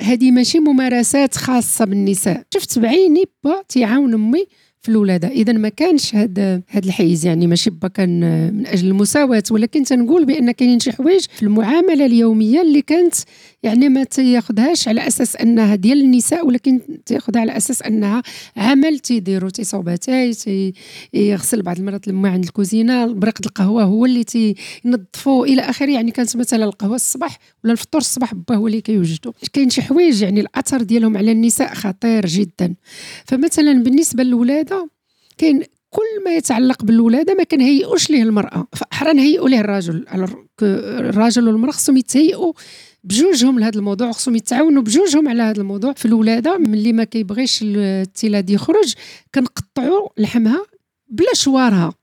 هذه 0.00 0.30
ماشي 0.30 0.58
ممارسات 0.58 1.36
خاصة 1.36 1.84
بالنساء. 1.84 2.42
شفت 2.54 2.78
بعيني 2.78 3.24
با 3.44 3.62
تيعاون 3.68 4.14
أمي 4.14 4.46
في 4.86 4.92
الولادة. 4.92 5.28
إذا 5.28 5.52
ما 5.52 5.68
كانش 5.68 6.14
هذا 6.14 6.62
هذا 6.68 6.86
الحيز 6.86 7.26
يعني 7.26 7.46
ماشي 7.46 7.70
با 7.70 7.88
كان 7.88 8.20
من 8.54 8.66
أجل 8.66 8.88
المساواة 8.88 9.42
ولكن 9.50 9.82
تنقول 9.84 10.24
بأن 10.24 10.50
كاينين 10.50 10.80
شي 10.80 10.92
حوايج 10.92 11.26
في 11.36 11.42
المعاملة 11.42 12.06
اليومية 12.06 12.62
اللي 12.62 12.82
كانت 12.82 13.14
يعني 13.62 13.88
ما 13.88 14.04
تياخذهاش 14.04 14.88
على 14.88 15.06
أساس 15.06 15.36
أنها 15.36 15.74
ديال 15.74 16.00
النساء 16.00 16.46
ولكن 16.46 16.80
تاخذها 17.06 17.40
على 17.40 17.56
أساس 17.56 17.82
أنها 17.82 18.22
عمل 18.56 18.98
تيديروا 18.98 19.50
تيصوب 19.50 19.94
تاي 19.94 20.32
تيغسل 21.12 21.62
بعض 21.62 21.78
المرات 21.78 22.08
لما 22.08 22.28
عند 22.28 22.44
الكوزينة 22.44 23.06
بريق 23.06 23.38
القهوة 23.46 23.82
هو 23.82 24.04
اللي 24.06 24.24
تينظفوا 24.24 25.46
إلى 25.46 25.62
آخره. 25.62 25.90
يعني 25.90 26.10
كانت 26.10 26.36
مثلا 26.36 26.64
القهوة 26.64 26.94
الصباح 26.94 27.38
ولا 27.64 27.72
الفطور 27.72 28.00
الصباح 28.00 28.34
با 28.34 28.54
هو 28.54 28.66
اللي 28.66 28.80
كيوجدوا 28.80 29.32
كاين 29.52 29.70
شي 29.70 29.82
حوايج 29.82 30.22
يعني 30.22 30.40
الأثر 30.40 30.82
ديالهم 30.82 31.16
على 31.16 31.32
النساء 31.32 31.74
خطير 31.74 32.26
جدا. 32.26 32.74
فمثلا 33.24 33.82
بالنسبة 33.82 34.22
للولادة 34.22 34.75
كاين 35.38 35.62
كل 35.90 36.24
ما 36.24 36.36
يتعلق 36.36 36.84
بالولادة 36.84 37.34
ما 37.34 37.44
كنهيئوش 37.44 38.10
ليه 38.10 38.22
المرأة. 38.22 38.66
فاحرى 38.72 39.12
نهيئوا 39.12 39.48
ليه 39.48 39.60
الرجل. 39.60 40.06
الراجل 40.62 41.48
والمرأة 41.48 41.72
خصهم 41.72 41.96
يتهيئوا 41.96 42.52
بجوجهم 43.04 43.58
لهذا 43.58 43.78
الموضوع 43.78 44.12
خصهم 44.12 44.36
يتعاونوا 44.36 44.82
بجوجهم 44.82 45.28
على 45.28 45.42
هذا 45.42 45.60
الموضوع. 45.60 45.92
في 45.92 46.04
الولادة 46.04 46.58
ملي 46.58 46.92
ما 46.92 47.04
كيبغيش 47.04 47.60
التيلاد 47.62 48.50
يخرج 48.50 48.94
كنقطعوا 49.34 50.08
لحمها 50.18 50.66
بلا 51.08 51.34
شوارها. 51.34 51.94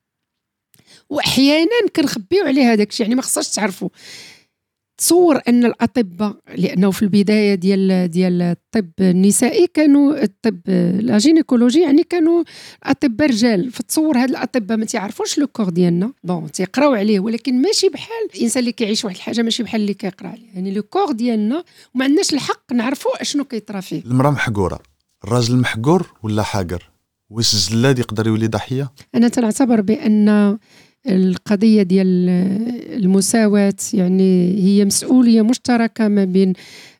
واحيانا 1.09 1.87
كنخبيو 1.95 2.43
عليها 2.45 2.75
داك 2.75 2.89
الشيء 2.89 3.05
يعني 3.05 3.15
ما 3.15 3.21
خصهاش 3.21 3.49
تعرفوا 3.49 3.89
تصور 4.97 5.39
أن 5.47 5.65
الأطباء 5.65 6.35
لأنه 6.55 6.91
في 6.91 7.01
البداية 7.01 7.55
ديال 7.55 8.07
ديال 8.11 8.41
الطب 8.41 8.91
النسائي 8.99 9.67
كانوا 9.67 10.23
الطب 10.23 10.59
la 10.99 11.17
gynécologie 11.17 11.81
يعني 11.81 12.03
كانوا 12.03 12.43
أطباء 12.83 13.29
رجال. 13.29 13.71
فتصور 13.71 14.17
هاد 14.17 14.29
الأطباء 14.29 14.77
ما 14.77 14.85
تيعرفوش 14.85 15.37
le 15.37 15.47
corps 15.47 15.69
ديالنا. 15.69 16.13
bon 16.23 16.51
تيقراو 16.51 16.93
عليه 16.93 17.19
ولكن 17.19 17.61
ماشي 17.61 17.89
بحال 17.89 18.29
الإنسان 18.35 18.61
اللي 18.61 18.71
كيعيش 18.71 19.05
واحد 19.05 19.15
الحاجة 19.15 19.41
ماشي 19.41 19.63
بحال 19.63 19.81
اللي 19.81 19.93
كيقرأ 19.93 20.27
عليه 20.27 20.47
يعني 20.53 20.73
le 20.73 20.83
corps 20.83 21.11
ديالنا 21.11 21.63
وما 21.95 22.05
عندناش 22.05 22.33
الحق 22.33 22.73
نعرفوا 22.73 23.21
أشنو 23.21 23.43
كيطرا 23.43 23.79
فيه. 23.79 24.01
المرأة 24.05 24.31
محقورة. 24.31 24.79
الراجل 25.23 25.57
محقور 25.57 26.13
ولا 26.23 26.43
حاقر؟ 26.43 26.89
واش 27.29 27.53
الجلاد 27.53 27.99
يقدر 27.99 28.27
يولي 28.27 28.47
ضحية؟ 28.47 28.91
أنا 29.15 29.27
تنعتبر 29.27 29.81
بأن 29.81 30.57
القضية 31.07 31.83
ديال 31.83 32.29
المساواة 32.93 33.73
يعني 33.93 34.57
هي 34.63 34.85
مسؤولية 34.85 35.41
مشتركة 35.41 36.07
ما 36.07 36.25
بين 36.25 36.53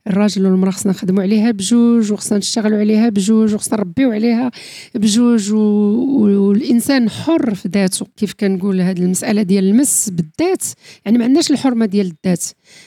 الراجل 0.08 0.46
والمرأة 0.46 0.72
خصنا 0.72 0.92
نخدموا 0.92 1.24
عليها 1.24 1.52
بجوج 1.52 2.12
وخصنا 2.12 2.38
نشتغلوا 2.38 2.80
عليها 2.80 3.10
بجوج 3.10 3.54
وخصنا 3.54 3.78
نربيو 3.78 4.12
عليها 4.12 4.52
بجوج. 4.96 5.54
والإنسان 5.54 7.10
حر 7.10 7.56
في 7.56 7.68
ذاته 7.68 8.08
كيف 8.18 8.34
كنقول 8.34 8.82
هذه 8.82 9.00
المسألة 9.00 9.42
ديال 9.42 9.64
المس 9.64 10.10
بالذات. 10.10 10.64
يعني 11.06 11.18
ما 11.18 11.24
عندناش 11.24 11.52
الحرمة 11.52 11.86
ديال 11.86 12.14
الذات. 12.26 12.44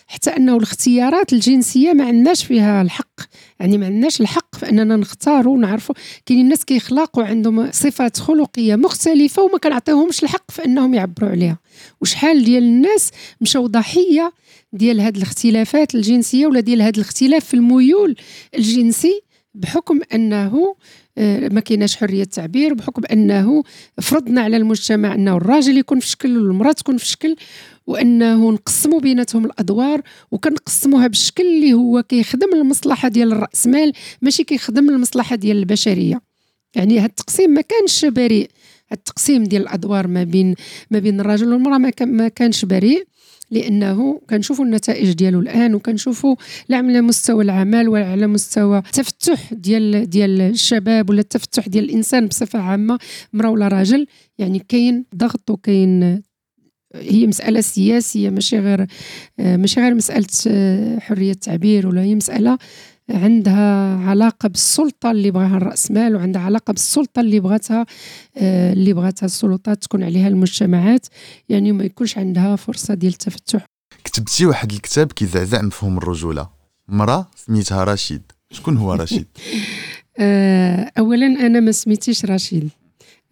حتى 0.07 0.31
أنه 0.31 0.57
الاختيارات 0.57 1.33
الجنسية 1.33 1.93
ما 1.93 2.05
عندناش 2.05 2.45
فيها 2.45 2.83
الحق. 2.83 3.21
يعني 3.61 3.79
ما 3.79 3.87
عندناش 3.87 4.21
الحق 4.21 4.57
في 4.57 4.69
أننا 4.69 4.97
نختاروا 4.97 5.55
ونعرفوا 5.55 5.95
كاين 6.27 6.41
الناس 6.41 6.65
كيخلقوا 6.65 7.25
عندهم 7.25 7.73
صفات 7.73 8.17
خلقية 8.17 8.77
مختلفة 8.77 9.43
وما 9.43 9.59
كنعطيهمش 9.59 10.23
الحق 10.23 10.51
في 10.51 10.65
أنهم 10.65 10.95
يعبروا 10.95 11.31
عليها. 11.31 11.59
وشحال 12.01 12.45
ديال 12.45 12.63
الناس 12.63 13.11
مشاو 13.41 13.67
ضحية 13.67 14.33
ديال 14.73 15.01
هاد 15.01 15.17
الاختلافات 15.17 15.95
الجنسية 15.95 16.47
ولا 16.47 16.61
ديال 16.61 16.81
هاد 16.83 16.95
الاختلاف 16.95 17.45
في 17.45 17.55
الميول 17.55 18.17
الجنسي 18.55 19.23
بحكم 19.55 20.01
أنه 20.15 20.77
آه، 21.19 21.49
ما 21.49 21.61
كايناش 21.61 21.97
حرية 21.97 22.23
التعبير 22.23 22.75
بحكم 22.75 23.03
أنه 23.13 23.63
فرضنا 24.03 24.41
على 24.41 24.57
المجتمع 24.57 25.15
أنه 25.15 25.37
الراجل 25.37 25.79
يكون 25.79 26.01
في 26.01 26.07
شكل 26.07 26.39
والمرأة 26.39 26.73
تكون 26.73 26.97
في 26.97 27.07
شكل 27.07 27.37
وأنه 27.87 28.51
نقسموا 28.51 29.01
بيناتهم 29.01 29.45
الأدوار 29.45 30.03
وكنقسموها 30.31 31.07
بالشكل 31.07 31.47
اللي 31.47 31.73
هو 31.73 32.03
كيخدم 32.03 32.55
المصلحة 32.55 33.09
ديال 33.09 33.33
الرأسمال 33.33 33.93
ماشي 34.23 34.45
كيخدم 34.45 34.89
المصلحة 34.89 35.37
ديال 35.37 35.57
البشرية. 35.57 36.21
يعني 36.75 36.99
هذا 36.99 37.07
التقسيم 37.07 37.51
ما 37.51 37.61
كانش 37.61 38.05
بريء. 38.05 38.51
التقسيم 38.93 39.45
ديال 39.45 39.63
الأدوار 39.63 40.07
ما 40.07 40.25
بين 40.25 40.55
ما 40.91 40.99
بين 40.99 41.21
الرجل 41.21 41.53
والمرأة 41.53 41.79
ما, 41.79 41.91
كان 41.91 42.17
ما 42.17 42.29
كانش 42.29 42.65
بريء 42.65 43.07
لأنه 43.51 44.21
كنشوفوا 44.31 44.65
النتائج 44.65 45.13
ديالو 45.13 45.41
الآن 45.41 45.75
وكنشوفوا 45.75 46.37
لا 46.69 46.77
على 46.77 47.01
مستوى 47.01 47.45
العمل 47.45 47.89
ولا 47.89 48.07
على 48.07 48.27
مستوى 48.27 48.79
التفتح 48.79 49.55
ديال 49.55 50.11
ديال 50.11 50.41
الشباب 50.41 51.11
ولا 51.11 51.21
التفتح 51.21 51.69
ديال 51.69 51.85
الإنسان 51.85 52.27
بصفة 52.27 52.59
عامة 52.59 52.99
امراه 53.35 53.51
ولا 53.51 53.69
راجل 53.69 54.07
يعني 54.39 54.63
كاين 54.69 55.05
ضغط 55.17 55.51
وكاين 55.51 56.23
هي 56.95 57.27
مسألة 57.27 57.61
سياسية 57.61 58.31
ماشي 58.31 58.59
غير 58.59 58.87
ماشي 59.39 59.81
غير 59.81 59.95
مسألة 59.95 60.27
حرية 61.01 61.33
التعبير 61.33 61.87
ولا 61.87 62.03
هي 62.03 62.15
مسألة 62.15 62.59
عندها 63.11 63.97
علاقة 63.97 64.49
بالسلطة 64.49 65.11
اللي 65.11 65.31
بغاها 65.31 65.57
الرأسمال 65.57 66.17
وعندها 66.17 66.43
علاقة 66.43 66.73
بالسلطة 66.73 67.21
اللي 67.21 67.41
بغاتها 67.41 67.87
اللي 68.37 68.93
بغاتها 68.93 69.27
السلطات 69.27 69.83
تكون 69.83 70.03
عليها 70.03 70.29
المجتمعات. 70.29 71.07
يعني 71.49 71.73
ما 71.73 71.85
يكونش 71.85 72.19
عندها 72.19 72.57
فرصة 72.57 72.95
ديال 72.95 73.13
التفتح. 73.13 73.65
كتبتي 74.05 74.47
واحد 74.47 74.73
الكتاب 74.73 75.13
كيزعزع 75.13 75.63
مفهوم 75.63 75.99
الرجولة. 75.99 76.49
مرة 76.89 77.31
سميتها 77.37 77.85
رشيد. 77.85 78.23
شكون 78.51 78.77
هو 78.77 78.93
رشيد؟ 78.93 79.27
آه، 80.19 80.93
أولا 80.99 81.27
أنا 81.27 81.61
ما 81.61 81.73
سميتيش 81.73 82.25
رشيد. 82.25 82.69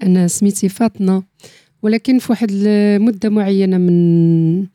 أنا 0.02 0.28
سميتي 0.28 0.68
فاطمة 0.68 1.22
ولكن 1.82 2.18
في 2.18 2.32
واحد 2.32 2.50
المدة 2.50 3.28
معينة 3.28 3.78
من 3.78 4.66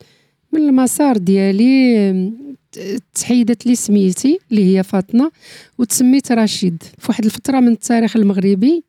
من 0.52 0.60
المسار 0.60 1.16
ديالي 1.16 2.32
تحيدت 3.14 3.66
لي 3.66 3.74
سميتي 3.74 4.38
اللي 4.50 4.76
هي 4.76 4.82
فاطمة 4.82 5.30
وتسميت 5.78 6.32
رشيد. 6.32 6.82
في 6.98 7.06
واحد 7.08 7.24
الفترة 7.24 7.60
من 7.60 7.72
التاريخ 7.72 8.16
المغربي 8.16 8.84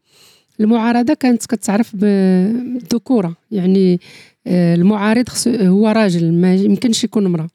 المعارضة 0.60 1.14
كانت 1.14 1.46
كتعرف 1.46 1.96
بالذكورة. 1.96 3.36
يعني 3.52 4.00
آه، 4.48 4.76
المعارض 4.76 5.26
هو 5.48 5.88
راجل 5.88 6.34
ما 6.34 6.56
يمكنش 6.56 7.04
يكون 7.04 7.26
امرأة. 7.26 7.48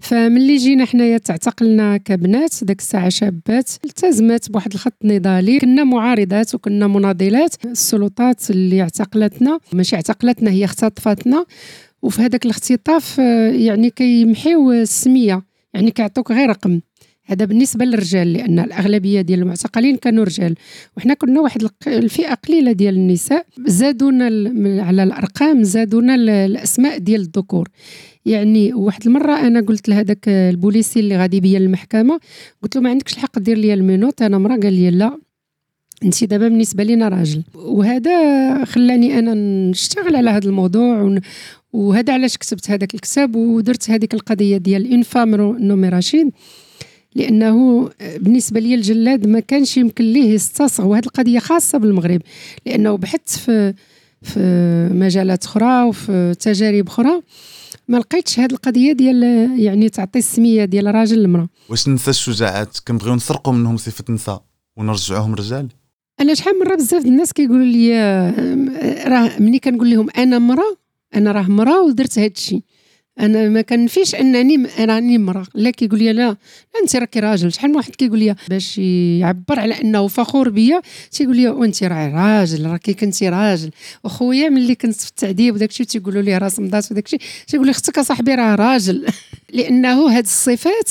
فملي 0.00 0.56
جينا 0.56 0.84
حنايا 0.84 1.18
تعتقلنا 1.18 1.96
كبنات 1.96 2.64
داك 2.64 2.78
الساعة 2.78 3.08
شابات 3.08 3.70
التزمت 3.84 4.50
بواحد 4.50 4.72
الخط 4.72 4.94
نضالي. 5.04 5.58
كنا 5.58 5.84
معارضات 5.84 6.54
وكنا 6.54 6.86
مناضلات. 6.86 7.54
السلطات 7.64 8.50
اللي 8.50 8.82
اعتقلتنا 8.82 9.58
ماشي 9.72 9.96
اعتقلتنا 9.96 10.50
هي 10.50 10.64
اختطفتنا 10.64 11.44
وفي 12.02 12.22
هذاك 12.22 12.44
الاختطاف 12.44 13.20
آه، 13.20 13.50
يعني 13.50 13.90
كيمحيو 13.90 14.72
السمية 14.72 15.42
يعني 15.74 15.90
كيعطوك 15.90 16.32
غير 16.32 16.48
رقم. 16.48 16.80
هذا 17.24 17.44
بالنسبة 17.44 17.84
للرجال 17.84 18.32
لأن 18.32 18.58
الأغلبية 18.58 19.20
ديال 19.20 19.40
المعتقلين 19.40 19.96
كانوا 19.96 20.24
رجال. 20.24 20.54
وحنا 20.96 21.14
كنا 21.14 21.40
واحد 21.40 21.68
الفئة 21.86 22.34
قليلة 22.34 22.72
ديال 22.72 22.94
النساء 22.94 23.46
زادونا 23.66 24.24
على 24.82 25.02
الأرقام 25.02 25.62
زادونا 25.62 26.14
الأسماء 26.14 26.98
ديال 26.98 27.20
الذكور. 27.20 27.68
يعني 28.24 28.74
واحد 28.74 29.06
المرة 29.06 29.32
أنا 29.32 29.60
قلت 29.60 29.88
لهذاك 29.88 30.28
البوليسي 30.28 31.00
اللي 31.00 31.16
غادي 31.16 31.40
بيا 31.40 31.58
للمحكمة 31.58 32.20
قلت 32.62 32.76
له 32.76 32.82
ما 32.82 32.90
عندكش 32.90 33.12
الحق 33.12 33.38
دير 33.38 33.58
لي 33.58 33.74
les 33.74 33.87
menottes 33.87 34.22
أنا 34.22 34.38
مرا 34.38 34.56
قال 34.56 34.74
لي 34.74 34.90
لا 34.90 35.18
انت 36.04 36.24
دابا 36.24 36.48
بالنسبة 36.48 36.84
لينا 36.84 37.08
راجل. 37.08 37.42
وهذا 37.54 38.64
خلاني 38.64 39.18
أنا 39.18 39.34
نشتغل 39.70 40.16
على 40.16 40.30
هذا 40.30 40.46
الموضوع 40.48 41.18
وهذا 41.72 42.12
علاش 42.12 42.36
كتبت 42.36 42.70
هذاك 42.70 42.94
الكتاب 42.94 43.36
ودرت 43.36 43.90
هذيك 43.90 44.14
القضية 44.14 44.56
ديال 44.56 44.90
une 44.90 45.02
femme 45.02 45.34
nommée 45.34 45.88
رشيد 45.88 46.30
لأنه 47.14 47.88
بالنسبة 48.00 48.60
لي 48.60 48.74
الجلاد 48.74 49.26
ما 49.26 49.40
كانش 49.40 49.76
يمكن 49.76 50.04
ليه 50.04 50.34
يستصغ 50.34 50.86
وهذه 50.86 51.04
القضية 51.04 51.38
خاصة 51.38 51.78
بالمغرب 51.78 52.22
لأنه 52.66 52.96
بحثت 52.96 53.28
في 53.28 53.74
في 54.22 54.40
مجالات 54.92 55.44
أخرى 55.44 55.82
وفي 55.82 56.34
تجارب 56.40 56.86
أخرى 56.86 57.22
ما 57.88 57.96
لقيتش 57.96 58.38
هذه 58.40 58.52
القضية 58.52 58.92
ديال 58.92 59.22
يعني 59.60 59.88
تعطي 59.88 60.18
السمية 60.18 60.64
ديال 60.64 60.94
راجل 60.94 61.18
للمراه 61.18 61.48
واش 61.68 61.86
النساء 61.86 62.10
الشجاعات؟ 62.10 62.78
كنبغيو 62.88 63.14
نسرقوا 63.14 63.52
منهم 63.52 63.76
صفة 63.76 64.04
نساء 64.08 64.42
ونرجعوهم 64.76 65.34
رجال. 65.34 65.68
أنا 66.20 66.34
شحال 66.34 66.54
من 66.58 66.66
مرة 66.66 66.76
بزاف 66.76 67.06
الناس 67.06 67.32
كيقولوا 67.32 67.64
لي 67.64 67.90
راه 69.06 69.40
ملي 69.40 69.58
كنقول 69.58 69.90
لهم 69.90 70.08
أنا 70.16 70.38
مرأة 70.38 70.81
أنا 71.14 71.32
راه 71.32 71.50
مراه 71.50 71.82
ودرت 71.82 72.18
هذا 72.18 72.26
الشيء 72.26 72.62
أنا 73.20 73.48
ما 73.48 73.62
كنفيش 73.62 74.14
أنني 74.14 74.66
راني 74.80 75.18
مراه 75.18 75.46
لا 75.54 75.70
كيقول 75.70 75.98
لي 75.98 76.12
لا 76.12 76.36
انت 76.82 76.96
راكي 76.96 77.20
راجل. 77.20 77.52
شحال 77.52 77.70
من 77.70 77.76
واحد 77.76 77.96
كيقول 77.96 78.18
لي 78.18 78.34
باش 78.48 78.78
يعبر 78.78 79.60
على 79.60 79.80
أنه 79.80 80.08
فخور 80.08 80.48
بيا 80.48 80.82
تيقول 81.10 81.36
لي 81.36 81.48
وانت 81.48 81.84
راه 81.84 82.08
راجل 82.08 82.66
راكي 82.66 82.94
كنتي 82.94 83.28
راجل. 83.28 83.70
وخويا 84.04 84.48
ملي 84.48 84.74
كنت 84.74 85.00
في 85.00 85.08
التعذيب 85.08 85.54
وداك 85.54 85.70
الشيء 85.70 85.86
تيقولوا 85.86 86.22
لي 86.22 86.38
راس 86.38 86.60
مضات 86.60 86.92
وداك 86.92 87.04
الشيء 87.04 87.20
تيقول 87.46 87.66
لي 87.66 87.70
أختك 87.70 88.00
صاحبي 88.00 88.34
راه 88.34 88.54
راجل. 88.54 89.06
لأنه 89.56 90.16
هاد 90.16 90.24
الصفات 90.24 90.90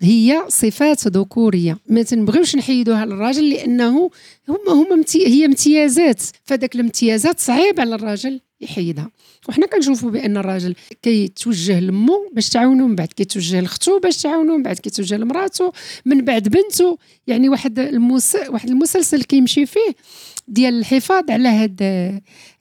هي 0.00 0.44
صفات 0.48 1.08
ذكورية. 1.08 1.78
ما 1.88 2.02
تنبغيوش 2.02 2.56
نحيدوها 2.56 3.06
للراجل 3.06 3.50
لأنه 3.50 4.10
هما 4.48 4.72
هما 4.72 5.04
هي 5.14 5.44
امتيازات. 5.44 6.22
فداك 6.44 6.74
الامتيازات 6.74 7.40
صعيب 7.40 7.80
على 7.80 7.94
الراجل 7.94 8.40
يحيدها. 8.60 9.10
وحنا 9.48 9.66
كنشوفوا 9.66 10.10
بأن 10.10 10.36
الراجل 10.36 10.74
كيتوجه 11.02 11.80
لمو 11.80 12.30
باش 12.32 12.48
تعاونو 12.48 12.86
من 12.86 12.94
بعد 12.94 13.08
كيتوجه 13.08 13.60
لختو 13.60 13.98
باش 13.98 14.22
تعاونو 14.22 14.56
من 14.56 14.62
بعد 14.62 14.78
كيتوجه 14.78 15.16
لمراتو 15.16 15.72
من 16.04 16.24
بعد 16.24 16.48
بنته 16.48 16.98
يعني 17.26 17.48
واحد 17.48 17.78
المس... 17.78 18.36
واحد 18.48 18.68
المسلسل 18.68 19.22
كيمشي 19.22 19.66
فيه 19.66 19.94
ديال 20.48 20.78
الحفاظ 20.78 21.30
على 21.30 21.48
هاد 21.48 21.82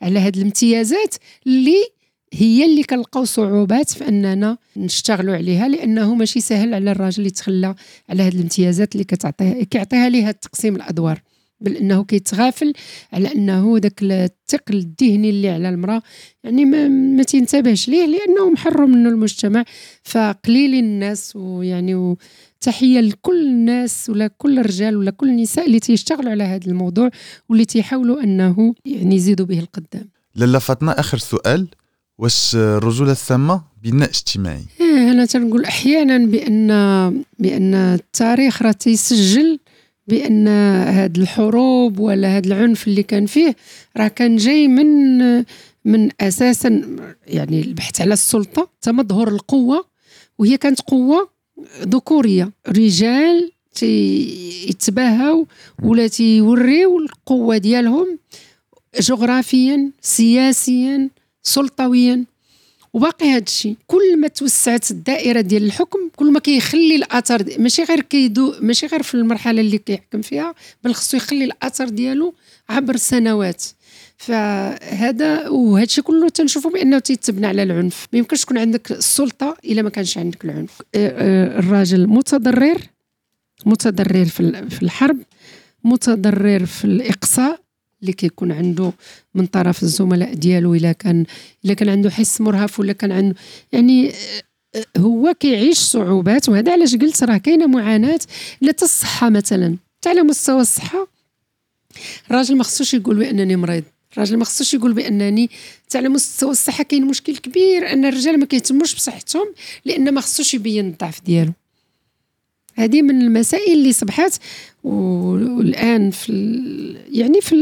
على 0.01 0.19
هاد 0.19 0.35
الامتيازات 0.35 1.15
اللي 1.47 1.83
هي 2.33 2.65
اللي 2.65 2.83
كنلقاو 2.83 3.25
صعوبات 3.25 3.89
في 3.89 4.07
أننا 4.07 4.57
نشتغلوا 4.77 5.35
عليها 5.35 5.67
لأنه 5.67 6.15
ماشي 6.15 6.39
سهل 6.39 6.73
على 6.73 6.91
الراجل 6.91 7.25
يتخلى 7.25 7.75
على 8.09 8.23
هاد 8.23 8.33
الامتيازات 8.33 8.93
اللي 8.93 9.03
كتعطيها 9.03 9.63
كيعطيها 9.63 10.09
ليه 10.09 10.31
تقسيم 10.31 10.75
الأدوار. 10.75 11.21
بل 11.59 11.75
إنه 11.75 12.03
كيتغافل 12.03 12.73
على 13.13 13.35
إنه 13.35 13.77
ذاك 13.77 13.99
الثقل 14.03 14.75
الذهني 14.75 15.29
اللي 15.29 15.49
على 15.49 15.69
المرأة. 15.69 16.01
يعني 16.43 16.65
ما, 16.65 16.87
ما 16.87 17.23
تنتبهش 17.23 17.87
ليه؟ 17.89 18.05
لأنه 18.05 18.49
محرم 18.49 18.91
منه 18.91 19.09
المجتمع 19.09 19.63
فقليل 20.03 20.75
الناس 20.75 21.35
ويعني 21.35 22.15
تحيه 22.61 22.99
لكل 22.99 23.47
الناس 23.47 24.09
ولا 24.09 24.27
كل 24.27 24.59
الرجال 24.59 24.97
ولا 24.97 25.11
كل 25.11 25.29
النساء 25.29 25.65
اللي 25.65 25.79
تيشتغلوا 25.79 26.31
على 26.31 26.43
هذا 26.43 26.67
الموضوع 26.67 27.09
واللي 27.49 27.65
تيحاولوا 27.65 28.23
إنه 28.23 28.75
يعني 28.85 29.15
يزيدوا 29.15 29.45
به 29.45 29.59
القدام. 29.59 30.09
لاله 30.35 30.59
فاطمة 30.59 30.91
آخر 30.91 31.17
سؤال. 31.17 31.67
واش 32.17 32.55
الرجولة 32.55 33.11
السامه 33.11 33.61
بناء 33.83 34.09
اجتماعي؟ 34.09 34.63
إيه 34.81 35.11
أنا 35.11 35.25
تنقول 35.25 35.65
أحيانا 35.65 36.17
بان 36.17 36.67
بأن 37.39 37.73
التاريخ 37.73 38.61
راه 38.61 38.71
تيسجل 38.71 39.59
بأن 40.07 40.47
هاد 40.87 41.17
الحروب 41.17 41.99
ولا 41.99 42.37
هاد 42.37 42.45
العنف 42.45 42.87
اللي 42.87 43.03
كان 43.03 43.25
فيه 43.25 43.55
راه 43.97 44.07
كان 44.07 44.35
جاي 44.35 44.67
من 44.67 45.17
من 45.85 46.09
أساسا 46.21 46.81
يعني 47.27 47.61
البحث 47.61 48.01
على 48.01 48.13
السلطة 48.13 48.69
تمظهر 48.81 49.27
القوة 49.27 49.85
وهي 50.37 50.57
كانت 50.57 50.81
قوة 50.81 51.29
ذكورية. 51.81 52.51
رجال 52.67 53.51
تيتباهوا 53.75 55.45
ولا 55.83 56.07
تيوريو 56.07 56.99
القوة 56.99 57.57
ديالهم 57.57 58.19
جغرافيا 58.99 59.91
سياسيا 60.01 61.09
سلطويا. 61.43 62.25
وباقي 62.97 63.29
هذا 63.29 63.43
الشيء 63.43 63.75
كل 63.87 64.19
ما 64.19 64.27
توسعت 64.27 64.91
الدائرة 64.91 65.41
ديال 65.41 65.63
الحكم 65.63 65.99
كل 66.15 66.31
ما 66.31 66.39
كيخلي 66.39 66.95
الأثر 66.95 67.45
ماشي 67.59 67.83
غير 67.83 68.01
كيدو 68.01 68.53
ماشي 68.61 68.85
غير 68.87 69.03
في 69.03 69.15
المرحلة 69.15 69.61
اللي 69.61 69.77
كيحكم 69.77 70.21
فيها 70.21 70.55
بل 70.83 70.93
خصو 70.93 71.17
يخلي 71.17 71.45
الأثر 71.45 71.89
ديالو 71.89 72.33
عبر 72.69 72.95
السنوات 72.95 73.63
فهذا 74.17 75.47
وهذا 75.47 75.85
الشيء 75.85 76.03
كله 76.03 76.29
تنشوفوا 76.29 76.71
بأنه 76.71 76.99
تيتبنى 76.99 77.47
على 77.47 77.63
العنف. 77.63 78.07
ما 78.13 78.19
يمكنش 78.19 78.41
تكون 78.41 78.57
عندك 78.57 78.91
السلطة 78.91 79.57
إلا 79.65 79.81
ما 79.81 79.89
كانش 79.89 80.17
عندك 80.17 80.45
العنف. 80.45 80.81
الراجل 80.95 82.07
متضرر 82.07 82.81
متضرر 83.65 84.25
في 84.25 84.83
الحرب 84.83 85.17
متضرر 85.83 86.65
في 86.65 86.85
الإقصاء 86.85 87.66
اللي 88.01 88.13
كيكون 88.13 88.51
عنده 88.51 88.93
من 89.35 89.45
طرف 89.45 89.83
الزملاء 89.83 90.33
ديالو 90.33 90.75
إلا 90.75 90.91
كان 90.91 91.25
إلا 91.65 91.73
كان 91.73 91.89
عنده 91.89 92.09
حس 92.09 92.41
مرهف 92.41 92.79
ولا 92.79 92.93
كان 92.93 93.11
عنده 93.11 93.35
يعني 93.71 94.11
آه، 94.75 94.85
هو 94.97 95.33
كيعيش 95.39 95.77
صعوبات 95.79 96.49
وهذا 96.49 96.71
علاش 96.71 96.95
قلت 96.95 97.23
راه 97.23 97.37
كاينة 97.37 97.67
معاناة 97.67 98.19
لا 98.61 98.73
الصحة 98.81 99.29
مثلا. 99.29 99.77
على 100.05 100.21
مستوى 100.21 100.61
الصحة 100.61 101.07
الراجل 102.31 102.55
ما 102.57 102.63
خصوش 102.63 102.93
يقول 102.93 103.15
بأنني 103.15 103.55
مريض. 103.55 103.83
الراجل 104.13 104.37
ما 104.37 104.45
خصوش 104.45 104.73
يقول 104.73 104.93
بانني 104.93 105.49
حتى 105.85 105.97
على 105.97 106.09
مستوى 106.09 106.51
الصحة 106.51 106.83
كاين 106.83 107.05
مشكل 107.05 107.37
كبير 107.37 107.93
أن 107.93 108.05
الرجال 108.05 108.39
ما 108.39 108.45
كيهتموش 108.45 108.95
بصحتهم 108.95 109.53
لأن 109.85 110.13
ما 110.13 110.21
خصوش 110.21 110.53
يبين 110.53 110.87
الضعف 110.87 111.21
ديالو. 111.21 111.53
هذه 112.77 113.01
من 113.01 113.21
المسائل 113.21 113.73
اللي 113.73 113.91
صبحت 113.91 114.41
والآن 114.83 116.11
في 116.11 116.31
يعني 117.11 117.41
في 117.41 117.55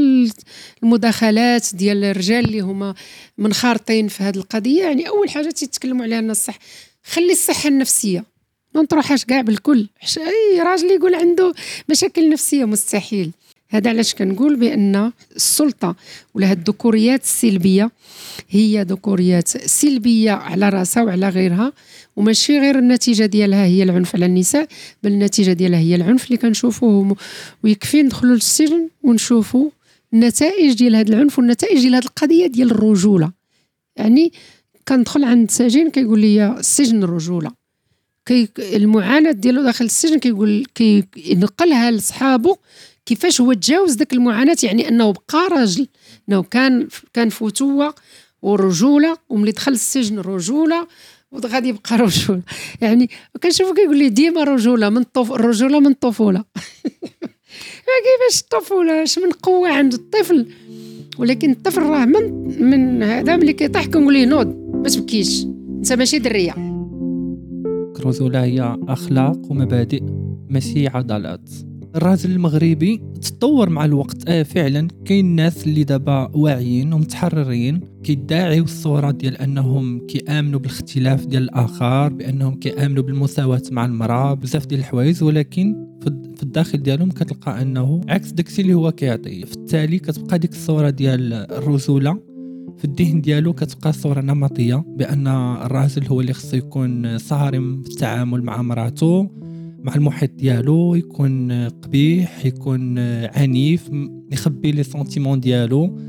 المداخلات 0.83 1.75
ديال 1.75 2.03
الرجال 2.03 2.45
اللي 2.45 2.59
هما 2.59 2.95
منخرطين 3.37 4.07
في 4.07 4.23
هذه 4.23 4.37
القضية. 4.37 4.83
يعني 4.83 5.09
أول 5.09 5.29
حاجة 5.29 5.49
تيتكلموا 5.49 6.03
عليها 6.03 6.19
الصح 6.19 6.59
خلي 7.03 7.31
الصحة 7.31 7.69
النفسية. 7.69 8.23
ما 8.75 8.81
نطرحهاش 8.81 9.25
كاع 9.25 9.41
بالكل. 9.41 9.87
أي 10.17 10.61
راجل 10.61 10.91
يقول 10.91 11.15
عنده 11.15 11.53
مشاكل 11.89 12.29
نفسية 12.29 12.65
مستحيل. 12.65 13.31
هذا 13.69 13.89
علاش 13.89 14.15
كنقول 14.15 14.55
بأن 14.55 15.11
السلطة 15.35 15.95
ولا 16.33 16.51
هاد 16.51 16.57
الذكوريات 16.57 17.23
السلبية 17.23 17.91
هي 18.49 18.81
ذكوريات 18.81 19.47
سلبية 19.47 20.31
على 20.31 20.69
رأسها 20.69 21.03
وعلى 21.03 21.29
غيرها. 21.29 21.73
وماشي 22.15 22.59
غير 22.59 22.79
النتيجة 22.79 23.25
ديالها 23.25 23.65
هي 23.65 23.83
العنف 23.83 24.15
على 24.15 24.25
النساء 24.25 24.67
بل 25.03 25.11
النتيجة 25.11 25.53
ديالها 25.53 25.79
هي 25.79 25.95
العنف 25.95 26.25
اللي 26.25 26.37
كنشوفوه 26.37 27.15
ويكفي 27.63 28.03
ندخلوا 28.03 28.35
للسجن 28.35 28.89
ونشوفوا 29.03 29.69
النتائج 30.13 30.73
ديال 30.73 30.95
هذا 30.95 31.13
العنف 31.13 31.39
والنتائج 31.39 31.79
ديال 31.79 31.95
هذه 31.95 32.03
القضية 32.03 32.47
ديال 32.47 32.71
الرجولة. 32.71 33.31
يعني 33.95 34.33
كندخل 34.87 35.23
عند 35.23 35.51
سجين 35.51 35.89
كيقول 35.89 36.19
لي 36.19 36.57
السجن 36.59 37.03
الرجولة. 37.03 37.51
كي 38.25 38.47
المعاناة 38.59 39.31
ديالو 39.31 39.63
داخل 39.63 39.85
السجن 39.85 40.19
كيقول 40.19 40.65
كينقلها 40.75 41.91
لصحابه 41.91 42.57
كيفاش 43.05 43.41
هو 43.41 43.53
تجاوز 43.53 43.93
ديك 43.93 44.13
المعاناة 44.13 44.57
يعني 44.63 44.87
أنه 44.89 45.11
بقى 45.11 45.47
راجل 45.51 45.87
أنه 46.29 46.43
كان 46.43 46.87
كان 47.13 47.29
فتوة 47.29 47.95
ورجولة 48.41 49.17
وملي 49.29 49.51
دخل 49.51 49.71
السجن 49.71 50.19
رجولة 50.19 50.87
وغادي 51.31 51.69
يبقى 51.69 51.97
رجولة. 51.97 52.41
يعني 52.81 53.09
كنشوفو 53.43 53.73
كيقول 53.73 53.97
لي 53.97 54.09
ديما 54.09 54.43
رجولة 54.43 54.89
من 54.89 54.97
الطف... 54.97 55.31
الرجوله 55.31 55.79
من 55.79 55.87
الطفوله 55.87 56.43
كيفاش 58.05 58.41
الطفوله 58.41 59.03
اش 59.03 59.19
من 59.19 59.31
قوة 59.31 59.69
عند 59.69 59.93
الطفل؟ 59.93 60.47
ولكن 61.17 61.51
الطفل 61.51 61.81
راه 61.81 62.05
من 62.05 62.45
من 62.63 63.03
هذا 63.03 63.35
ملي 63.35 63.53
كيطيح 63.53 63.85
كنقول 63.85 64.13
ليه 64.13 64.25
نوض 64.25 64.47
ما 64.75 64.89
تبكيش. 64.89 65.43
انت 65.43 65.93
ماشي 65.93 66.19
درية. 66.19 66.53
الرجوله 67.99 68.43
هي 68.43 68.77
أخلاق 68.87 69.51
ومبادئ 69.51 70.03
ماشي 70.49 70.87
عضلات. 70.87 71.49
الراجل 71.95 72.31
المغربي 72.31 73.01
تطور 73.21 73.69
مع 73.69 73.85
الوقت. 73.85 74.29
آه 74.29 74.43
فعلا 74.43 74.87
كاين 75.05 75.35
ناس 75.35 75.67
اللي 75.67 75.83
دابا 75.83 76.31
واعيين 76.33 76.93
ومتحررين. 76.93 77.81
كيدعيو 78.05 78.63
الصورة 78.63 79.11
ديال 79.11 79.37
أنهم 79.37 79.99
كيآمنوا 80.07 80.59
بالاختلاف 80.59 81.25
ديال 81.25 81.43
الآخر 81.43 82.13
بأنهم 82.13 82.55
كيآمنوا 82.55 83.03
بالمساواة 83.03 83.61
مع 83.71 83.85
المرأة 83.85 84.33
بزاف 84.33 84.65
ديال 84.65 84.79
الحوايج 84.79 85.23
ولكن 85.23 85.75
في 86.35 86.43
الداخل 86.43 86.83
ديالهم 86.83 87.11
كتلقى 87.11 87.61
أنه 87.61 88.01
عكس 88.07 88.31
داكشي 88.31 88.61
اللي 88.61 88.73
هو 88.73 88.91
كيعطي. 88.91 89.45
في 89.45 89.55
التالي 89.55 89.99
كتبقى 89.99 90.39
ديك 90.39 90.51
الصورة 90.51 90.89
ديال 90.89 91.33
الرجولة 91.33 92.19
في 92.77 92.85
الذهن 92.85 93.21
ديالو 93.21 93.53
كتبقى 93.53 93.93
صورة 93.93 94.21
نمطية 94.21 94.75
بأن 94.75 95.27
الراجل 95.27 96.07
هو 96.07 96.21
اللي 96.21 96.33
خصو 96.33 96.57
يكون 96.57 97.17
صارم 97.17 97.83
في 97.83 97.89
التعامل 97.89 98.43
مع 98.43 98.61
مرأته 98.61 99.29
مع 99.83 99.95
المحيط 99.95 100.31
ديالو 100.31 100.95
يكون 100.95 101.51
قبيح 101.67 102.45
يكون 102.45 102.99
عنيف 103.25 103.91
يخبي 104.31 104.71
les 104.71 104.83
sentiments 104.83 105.39
ديالو. 105.39 105.99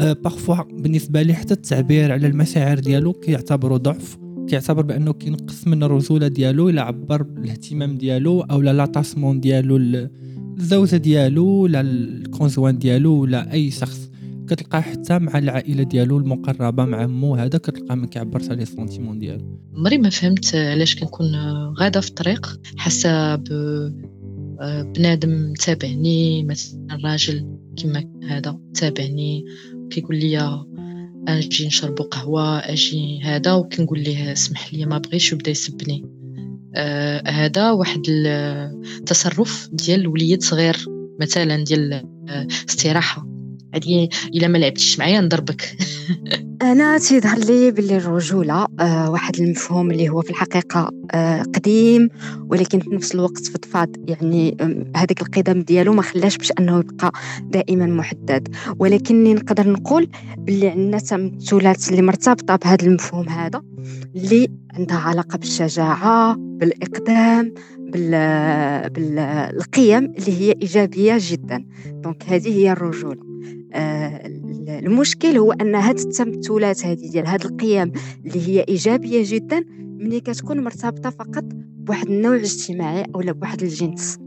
parfois 0.00 0.54
أه، 0.54 0.68
بالنسبة 0.72 1.22
لي 1.22 1.34
حتى 1.34 1.54
التعبير 1.54 2.12
على 2.12 2.26
المشاعر 2.26 2.78
ديالو 2.78 3.12
كيعتبروا 3.12 3.78
ضعف 3.78 4.18
كيعتبر 4.48 4.82
بأنه 4.82 5.12
كينقص 5.12 5.66
من 5.66 5.82
الرجولة 5.82 6.28
ديالو 6.28 6.68
إلى 6.68 6.80
عبر 6.80 7.20
الاهتمام 7.20 7.98
ديالو 7.98 8.40
أو 8.40 8.60
لا 8.60 8.72
l'attachement 8.72 9.40
ديالو 9.40 9.76
الزوجه 10.58 10.96
ديالو 10.96 11.46
ولا 11.46 11.80
الكونجوان 11.80 12.78
ديالو 12.78 13.20
ولا 13.20 13.52
أي 13.52 13.70
شخص. 13.70 14.10
كتلقى 14.48 14.82
حتى 14.82 15.18
مع 15.18 15.38
العائلة 15.38 15.82
ديالو 15.82 16.18
المقربة 16.18 16.84
مع 16.84 17.06
مو 17.06 17.34
هذا 17.34 17.58
كتلقى 17.58 17.96
ما 17.96 18.06
كيعبرش 18.06 18.50
على 18.50 18.64
سونتيمون 18.64 19.18
ديالو. 19.18 19.58
عمري 19.76 19.98
ما 19.98 20.10
فهمت 20.10 20.54
علاش 20.54 20.96
كنكون 20.96 21.26
غاده 21.78 22.00
في 22.00 22.08
الطريق 22.08 22.60
حاسة 22.76 23.36
ب 23.36 23.44
بنادم 24.94 25.52
تابعني 25.52 26.44
مثلا 26.44 26.98
راجل 27.04 27.58
كما 27.76 28.04
هذا 28.28 28.60
تابعني 28.74 29.44
كيقول 29.90 30.16
لي 30.16 30.64
أجي 31.28 31.66
نشرب 31.66 31.94
قهوة 31.94 32.58
أجي 32.58 33.20
هذا. 33.22 33.52
وكنقول 33.52 34.00
ليه 34.00 34.32
اسمح 34.32 34.74
لي 34.74 34.86
ما 34.86 34.98
بغيش 34.98 35.32
وبدا 35.32 35.50
يسبني. 35.50 36.04
آه 36.74 37.28
هذا 37.28 37.70
واحد 37.70 38.02
التصرف 38.08 39.68
ديال 39.72 40.06
وليد 40.06 40.42
صغير 40.42 40.76
مثلا 41.20 41.64
ديال 41.64 42.02
استراحة. 42.68 43.26
هذه 43.74 44.08
إلا 44.34 44.48
ما 44.48 44.58
لعبتيش 44.58 44.98
معايا 44.98 45.20
نضربك. 45.20 45.76
أنا 46.62 46.98
تيظهر 46.98 47.38
لي 47.38 47.70
باللي 47.70 47.96
الرجولة 47.96 48.66
آه 48.80 49.10
واحد 49.10 49.36
المفهوم 49.40 49.90
اللي 49.90 50.08
هو 50.08 50.20
في 50.22 50.30
الحقيقة 50.30 50.90
آه 51.14 51.42
قديم 51.42 52.08
ولكن 52.48 52.80
في 52.80 52.90
نفس 52.90 53.14
الوقت 53.14 53.46
فضفاض 53.46 53.88
يعني 54.08 54.56
هذاك 54.96 55.22
القدم 55.22 55.60
ديالو 55.62 55.92
ما 55.92 56.02
خلاش 56.02 56.36
باش 56.36 56.52
أنه 56.58 56.78
يبقى 56.78 57.12
دائما 57.42 57.86
محدد. 57.86 58.48
ولكني 58.78 59.34
نقدر 59.34 59.68
نقول 59.72 60.08
باللي 60.38 60.68
عندنا 60.68 60.98
تمثلات 60.98 61.90
اللي 61.90 62.02
مرتبطة 62.02 62.56
بهذا 62.56 62.86
المفهوم 62.86 63.28
هذا 63.28 63.62
اللي 64.16 64.48
عندها 64.74 64.96
علاقة 64.98 65.38
بالشجاعة 65.38 66.36
بالإقدام 66.38 67.54
بالقيم 68.88 70.04
اللي 70.04 70.40
هي 70.40 70.52
إيجابية 70.62 71.16
جدا. 71.20 71.64
دونك 71.90 72.24
هذه 72.26 72.48
هي 72.48 72.72
الرجولة. 72.72 73.30
آه، 73.72 74.26
المشكل 74.68 75.38
هو 75.38 75.52
أن 75.52 75.74
هاد 75.74 75.98
التمثلات 75.98 76.86
هذه 76.86 77.10
ديال 77.10 77.26
هاد 77.26 77.44
القيم 77.44 77.92
اللي 78.26 78.48
هي 78.48 78.64
إيجابية 78.68 79.22
جدا 79.24 79.64
ملي 79.78 80.20
كتكون 80.20 80.64
مرتبطة 80.64 81.10
فقط 81.10 81.44
بواحد 81.54 82.06
النوع 82.06 82.36
اجتماعي 82.36 83.04
أو 83.14 83.20
بواحد 83.20 83.62
الجنس. 83.62 84.18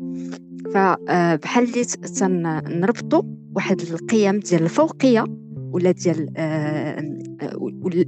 فبحال 0.74 1.64
اللي 1.64 1.86
تنربطوا 1.86 3.24
واحد 3.56 3.82
القيم 3.82 4.40
ديال 4.40 4.64
الفوقية 4.64 5.26
ولا 5.72 5.92
ديال 5.92 6.30
آه، 6.38 7.00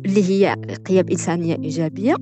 اللي 0.05 0.23
هي 0.29 0.55
قيم 0.85 1.05
إنسانية 1.11 1.55
إيجابية 1.63 2.15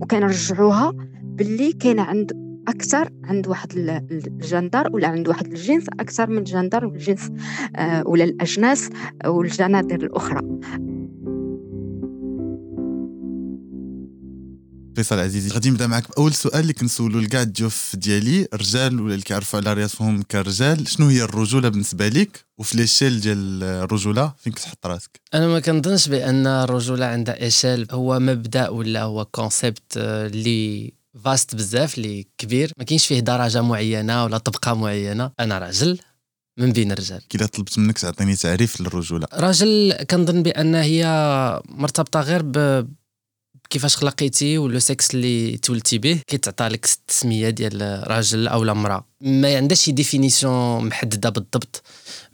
وكنرجعوها 0.00 0.92
باللي 1.22 1.72
كاين 1.72 1.98
عند 1.98 2.43
أكثر 2.68 3.10
عند 3.24 3.48
واحد 3.48 3.72
الجندر 4.10 4.88
ولا 4.92 5.08
عند 5.08 5.28
واحد 5.28 5.46
الجنس 5.46 5.86
أكثر 6.00 6.30
من 6.30 6.44
جندر 6.44 6.86
والجنس 6.86 7.30
آه، 7.76 8.02
ولا 8.06 8.24
الأجناس 8.24 8.90
والجنادر 9.26 9.96
الأخرى. 9.96 10.40
فيصل 14.96 15.18
عزيزي 15.18 15.50
غادي 15.54 15.70
نبدأ 15.70 15.86
معك 15.86 16.08
بأول 16.08 16.34
سؤال 16.34 16.60
اللي 16.60 16.72
كنسولو 16.72 17.20
لكاع 17.20 17.42
الضيوف 17.42 17.96
ديالي. 17.96 18.48
الرجال 18.52 19.00
ولا 19.00 19.12
اللي 19.12 19.24
كيعرفوا 19.24 19.60
على 19.60 19.72
رأسهم 19.72 20.22
كرجال 20.22 20.88
شنو 20.88 21.06
هي 21.06 21.22
الرجولة 21.22 21.68
بالنسبة 21.68 22.08
لك؟ 22.08 22.44
وفي 22.58 22.76
ليشيل 22.76 23.20
ديال 23.20 23.62
الرجولة 23.62 24.34
فين 24.38 24.52
كتحط 24.52 24.86
راسك؟ 24.86 25.20
أنا 25.34 25.48
ما 25.48 25.60
كنظنش 25.60 26.08
بأن 26.08 26.46
الرجولة 26.46 27.06
عندها 27.06 27.42
échelle 27.42 27.86
هو 27.90 28.18
مبدأ 28.18 28.68
ولا 28.68 29.02
هو 29.02 29.24
concept 29.24 29.96
اللي 29.96 30.92
vaste 31.24 31.54
بزاف 31.54 31.98
اللي 31.98 32.26
كبير. 32.38 32.72
ما 32.78 32.84
كاينش 32.84 33.06
فيه 33.06 33.20
درجة 33.20 33.62
معينة 33.62 34.24
ولا 34.24 34.38
طبقة 34.38 34.74
معينة. 34.74 35.30
أنا 35.40 35.58
راجل 35.58 35.98
من 36.58 36.72
بين 36.72 36.92
الرجال. 36.92 37.28
كي 37.28 37.38
طلبت 37.38 37.78
منك 37.78 37.98
تعطيني 37.98 38.36
تعريف 38.36 38.80
للرجولة. 38.80 39.26
راجل 39.32 39.92
كنظن 40.10 40.42
بأن 40.42 40.74
هي 40.74 41.04
مرتبطة 41.68 42.20
غير 42.20 42.42
ب 42.44 42.86
كيفاش 43.70 43.96
خلقيتي 43.96 44.58
و 44.58 44.65
le 44.65 44.78
sexe 44.78 45.14
اللي 45.14 45.56
تولدتي 45.56 45.98
به. 45.98 46.20
كيتعطى 46.26 46.68
لك 46.68 46.84
التسميه 46.84 47.50
ديال 47.50 48.04
راجل 48.06 48.48
أو 48.48 48.62
امرأة. 48.62 49.06
ما 49.20 49.56
عندهاش 49.56 49.80
شي 49.80 49.92
définition 49.92 50.84
محددة 50.84 51.30
بالضبط. 51.30 51.82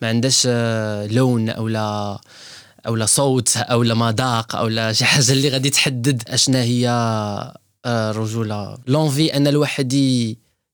ما 0.03 0.09
عندهاش 0.09 0.43
آه، 0.47 1.07
لون 1.07 1.49
أو 1.51 1.69
لا 1.69 2.21
أو 2.87 2.97
لا 2.97 3.07
صوت 3.07 3.57
أو 3.57 3.83
لا 3.83 3.95
مذاق 3.95 4.57
أو 4.57 4.69
لا 4.69 4.93
شي 4.93 5.05
حاجة 5.05 5.33
اللي 5.33 5.49
غادي 5.49 5.71
تحدد 5.71 6.23
أشنا 6.29 6.63
هي 6.63 6.89
الرجولة. 7.87 8.79
لونفي 8.87 9.37
أن 9.37 9.47
الواحد 9.47 9.93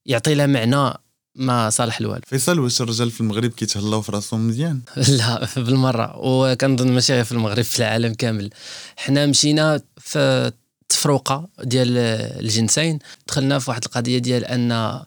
يعطي 0.07 0.35
لها 0.35 0.47
معنى 0.47 0.95
ما 1.35 1.71
صالح 1.71 2.01
الوالد. 2.01 2.25
فيصل 2.27 2.59
واش 2.59 2.81
الرجال 2.81 3.11
في 3.11 3.21
المغرب 3.21 3.51
كيتهلاو 3.51 4.03
في 4.03 4.13
راسهم 4.13 4.49
مزيان؟ 4.49 4.81
لا 5.19 5.49
بالمرة. 5.57 6.15
وكنظن 6.17 6.93
ماشي 6.93 7.13
غير 7.13 7.25
في 7.25 7.33
المغرب 7.33 7.65
في 7.65 7.79
العالم 7.79 8.15
كامل. 8.15 8.51
حنا 8.97 9.27
مشينا 9.27 9.81
في 9.99 10.53
التفروقه 10.83 11.49
ديال 11.63 11.99
الجنسين. 12.45 12.99
دخلنا 13.29 13.59
في 13.59 13.71
واحد 13.71 13.85
القضية 13.85 14.19
ديال 14.19 14.45
أن 14.45 15.01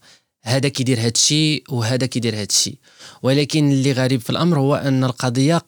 هذا 0.44 0.70
كيدير 0.70 1.00
هذا 1.00 1.08
الشيء 1.08 1.64
وهذا 1.70 2.06
كيدير 2.06 2.36
هذا 2.36 2.48
الشيء 2.50 2.76
ولكن 3.24 3.72
اللي 3.72 3.92
غريب 3.92 4.22
في 4.22 4.30
الأمر 4.30 4.60
هو 4.60 4.76
أن 4.76 5.04
القضية 5.04 5.62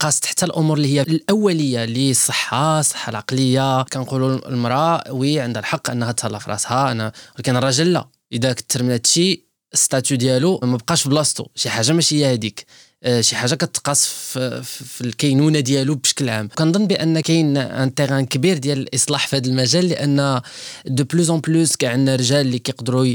قاست 0.00 0.26
حتى 0.26 0.46
الأمور 0.46 0.76
اللي 0.76 0.88
هي 0.94 1.00
الأولية 1.00 1.84
للصحة 1.84 2.80
الصحه 2.80 3.10
العقلية. 3.10 3.82
كنقولوا 3.82 4.48
المرأة 4.48 5.12
oui 5.12 5.40
عندها 5.40 5.60
الحق 5.60 5.90
أنها 5.90 6.12
تهلا 6.12 6.38
في 6.38 6.50
راسها. 6.50 6.92
أنا 6.92 7.12
ولكن 7.36 7.56
الراجل 7.56 7.92
لا. 7.92 8.08
إذا 8.32 8.52
كثر 8.52 8.82
من 8.82 8.90
هادشي 8.90 9.44
statut 9.74 10.16
ديالو 10.16 10.60
ما 10.62 10.76
بقاش 10.76 11.02
في 11.02 11.08
بلاصتو. 11.08 11.46
شي 11.54 11.70
حاجة 11.70 11.92
ماشي 11.92 12.24
هي 12.24 12.32
هذيك 12.32 12.66
آه، 13.02 13.20
شي 13.20 13.36
حاجة 13.36 13.54
كتقاس 13.54 14.06
في, 14.06 14.62
في 14.62 15.00
الكينونة 15.00 15.60
ديالو 15.60 15.94
بشكل 15.94 16.28
عام. 16.28 16.48
كنظن 16.48 16.86
بأن 16.86 17.20
كاين 17.20 17.56
un 17.56 17.94
terrain 17.94 18.26
كبير 18.26 18.58
ديال 18.58 18.78
الإصلاح 18.78 19.28
في 19.28 19.36
هذا 19.36 19.46
المجال 19.46 19.88
لأن 19.88 20.40
de 20.86 21.04
plus 21.04 21.30
en 21.30 21.40
plus 21.40 21.76
كاع 21.76 21.90
عندنا 21.92 22.16
رجال 22.16 22.40
اللي 22.40 22.58
كيقدروا 22.58 23.14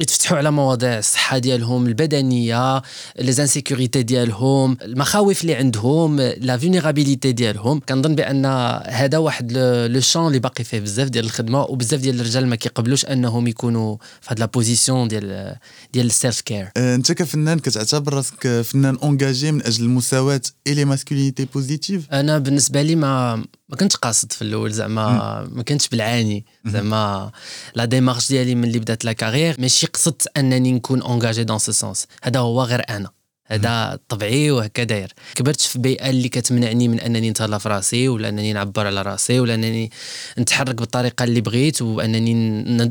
يتفتحوا 0.00 0.36
على 0.38 0.50
مواضيع 0.50 0.98
الصحة 0.98 1.38
ديالهم 1.38 1.86
البدنية 1.86 2.82
les 3.18 3.32
insécurités 3.32 4.02
ديالهم 4.02 4.76
المخاوف 4.82 5.42
اللي 5.42 5.54
عندهم 5.54 6.20
la 6.20 6.56
vulnérabilité 6.56 7.32
ديالهم. 7.32 7.80
كنظن 7.80 8.14
بأن 8.14 8.46
هذا 8.86 9.18
واحد 9.18 9.52
le 9.90 10.00
champ 10.00 10.26
اللي 10.26 10.38
باقي 10.38 10.64
فيه 10.64 10.80
بزاف 10.80 11.08
ديال 11.08 11.24
الخدمة 11.24 11.62
وبزاف 11.62 12.00
ديال 12.00 12.20
الرجال 12.20 12.46
ما 12.46 12.56
كيقبلوش 12.56 13.04
أنهم 13.04 13.46
يكونوا 13.48 13.96
في 14.20 14.28
هاد 14.30 14.40
la 14.40 14.46
position 14.46 15.08
ديال 15.08 15.56
ديال 15.92 16.06
ال 16.06 16.40
self-care 16.40 16.70
آه، 16.76 16.94
أنت 16.94 17.12
كفنان 17.12 17.58
كتعتبر 17.58 18.14
راسك 18.14 18.62
فنان 18.62 18.98
engagé 19.02 19.52
من 19.52 19.62
أجل 19.62 19.84
المساواة 19.84 20.40
et 20.66 20.74
les 20.74 20.84
masculinités 20.84 21.44
positives 21.44 22.10
أنا 22.12 22.38
بالنسبة 22.38 22.82
لي 22.82 22.96
ما 22.96 23.44
ما 23.72 23.78
كنتش 23.78 23.96
قاصد 23.96 24.32
في 24.32 24.42
الأول 24.42 24.72
زعما 24.72 25.48
ما 25.52 25.62
كنتش 25.62 25.88
بالعاني 25.88 26.44
زعما. 26.66 27.30
la 27.74 27.84
démarche 27.84 28.28
ديالي 28.28 28.54
ملي 28.54 28.78
بدات 28.78 29.04
la 29.04 29.12
carrière 29.12 29.56
ماشي 29.58 29.86
قصدت 29.86 30.28
أنني 30.36 30.72
نكون 30.72 31.02
engagé 31.02 31.44
dans 31.44 31.58
ce 31.58 31.72
sens 31.72 32.06
هذا 32.22 32.40
هو 32.40 32.62
غير 32.62 32.82
أنا. 32.90 33.10
هذا 33.46 33.98
طبعي 34.08 34.50
وهكا 34.50 34.84
داير. 34.84 35.12
كبرت 35.34 35.60
في 35.60 35.78
بيئة 35.78 36.10
اللي 36.10 36.28
كتمنعني 36.28 36.88
من 36.88 37.00
أنني 37.00 37.30
نتهلا 37.30 37.58
في 37.58 37.68
راسي 37.68 38.08
ولا 38.08 38.28
أنني 38.28 38.52
نعبر 38.52 38.86
على 38.86 39.02
راسي 39.02 39.40
ولا 39.40 39.54
أنني 39.54 39.90
نتحرك 40.38 40.74
بالطريقة 40.74 41.24
اللي 41.24 41.40
بغيت 41.40 41.82
وأنني 41.82 42.34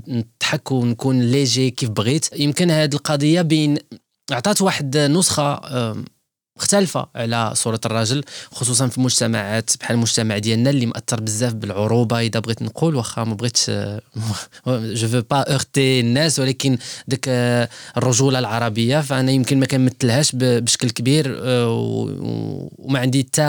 نضحك 0.07 0.71
ونكون 0.71 1.21
ليجي 1.21 1.71
كيف 1.71 1.89
بغيت. 1.89 2.39
يمكن 2.39 2.71
هذه 2.71 2.93
القضية 2.93 3.41
بين 3.41 3.77
عطات 4.31 4.61
واحد 4.61 4.97
نسخة 4.97 5.61
مختلفة 6.57 7.07
على 7.15 7.51
صورة 7.55 7.79
الراجل 7.85 8.23
خصوصا 8.51 8.87
في 8.87 8.97
المجتمعات 8.97 9.71
بحال 9.79 9.95
المجتمع 9.95 10.37
ديالنا 10.37 10.69
اللي 10.69 10.85
مأثر 10.85 11.21
بزاف 11.21 11.53
بالعروبة 11.53 12.19
إذا 12.19 12.39
بغيت 12.39 12.61
نقول 12.61 12.95
واخا 12.95 13.23
ما 13.23 13.33
بغيتش 13.33 13.71
je 14.67 15.07
veux 15.07 15.21
pas 15.31 15.37
heurter 15.37 15.99
الناس 15.99 16.39
ولكن 16.39 16.77
ديك 17.07 17.25
آه، 17.27 17.69
الرجولة 17.97 18.39
العربية 18.39 19.01
فأنا 19.01 19.31
يمكن 19.31 19.59
ما 19.59 19.65
كنمثلهاش 19.65 20.31
بشكل 20.35 20.89
كبير 20.89 21.39
آه، 21.43 21.67
وما 22.77 22.99
عندي 22.99 23.23
حتى 23.23 23.41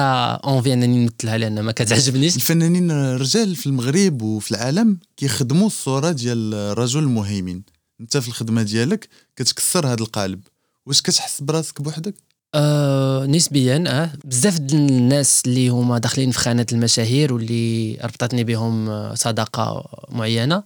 envie 0.45 0.73
أنني 0.73 1.05
نمثلها 1.05 1.39
لأن 1.39 1.61
ما 1.61 1.73
كتعجبنيش. 1.73 2.37
الفنانين 2.37 2.91
الرجال 2.91 3.57
في 3.57 3.67
المغرب 3.67 4.23
وفي 4.23 4.51
العالم 4.51 4.99
كيخدموا 5.17 5.67
الصورة 5.67 6.11
ديال 6.11 6.55
الرجل 6.55 7.01
المهيمن. 7.01 7.63
أنت 8.01 8.17
في 8.17 8.29
الخدمة 8.29 8.63
ديالك 8.63 9.09
كتكسر 9.37 9.87
هذا 9.87 10.03
القالب. 10.03 10.41
واش 10.87 11.03
كتحس 11.03 11.41
براسك 11.41 11.83
بوحدك؟ 11.83 12.32
آه 12.55 13.27
نسبيا 13.27 13.85
آه. 13.87 14.11
بزاف 14.25 14.59
الناس 14.59 15.43
اللي 15.47 15.69
هما 15.69 15.99
داخلين 15.99 16.31
في 16.31 16.39
خانة 16.39 16.67
المشاهير 16.73 17.33
واللي 17.35 17.99
ربطتني 18.05 18.45
بهم 18.45 18.89
آه، 18.91 19.15
صداقة 19.15 19.85
معينة. 20.11 20.63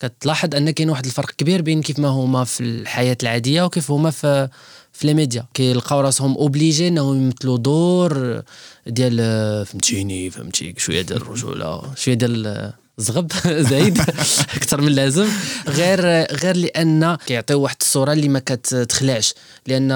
كتلاحظ 0.00 0.54
أن 0.54 0.70
كاين 0.70 0.90
واحد 0.90 1.04
الفرق 1.04 1.30
كبير 1.30 1.62
بين 1.62 1.82
كيف 1.82 1.98
ما 1.98 2.08
هما 2.08 2.44
في 2.44 2.60
الحياة 2.60 3.16
العادية 3.22 3.62
وكيف 3.62 3.90
هما 3.90 4.10
في 4.10 4.48
في 4.92 5.06
les 5.06 5.14
médias. 5.14 5.46
كيلقاو 5.54 6.00
راسهم 6.00 6.34
obligés 6.36 6.88
إنهم 6.88 7.16
يمثلوا 7.16 7.58
دور 7.58 8.42
ديال 8.86 9.16
آه، 9.20 9.64
فهمتيني 9.64 10.30
فهمتي 10.30 10.74
شوية 10.78 11.02
ديال 11.02 11.22
الرجولة 11.22 11.82
شوية 11.96 12.14
ديال 12.14 12.72
زغب 13.00 13.32
زايد 13.70 14.00
أكثر 14.56 14.80
من 14.80 14.88
اللازم 14.88 15.26
غير 15.68 16.00
غير 16.34 16.56
لأن 16.56 17.16
كيعطيو 17.26 17.60
واحد 17.60 17.76
الصورة 17.80 18.12
اللي 18.12 18.28
ما 18.28 18.38
كتخلعش. 18.38 19.34
لأن 19.66 19.88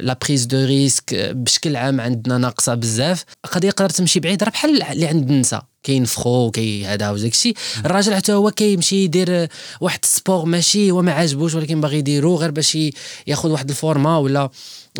لا 0.00 0.18
بريز 0.22 0.44
دو 0.44 0.64
ريسك 0.64 1.14
بشكل 1.14 1.76
عام 1.76 2.00
عندنا 2.00 2.38
ناقصة 2.38 2.74
بزاف. 2.74 3.24
قد 3.52 3.64
يقدر 3.64 3.90
تمشي 3.90 4.20
بعيد 4.20 4.42
راه 4.42 4.50
بحال 4.50 4.82
اللي 4.92 5.06
عند 5.06 5.30
النساء. 5.30 5.71
كاين 5.82 6.04
فخو 6.04 6.50
كاين 6.50 6.84
هذا 6.84 7.10
وداك 7.10 7.32
الشيء. 7.32 7.54
الراجل 7.84 8.14
حتى 8.14 8.32
هو 8.32 8.50
كيمشي 8.50 9.04
يدير 9.04 9.48
واحد 9.80 9.98
السبور 10.02 10.44
ماشي 10.44 10.90
هو 10.90 11.02
ما 11.02 11.12
عاجبوش 11.12 11.54
ولكن 11.54 11.80
باغي 11.80 11.98
يديرو 11.98 12.36
غير 12.36 12.50
باش 12.50 12.78
ياخذ 13.26 13.50
واحد 13.50 13.68
الفورما 13.68 14.18
ولا 14.18 14.50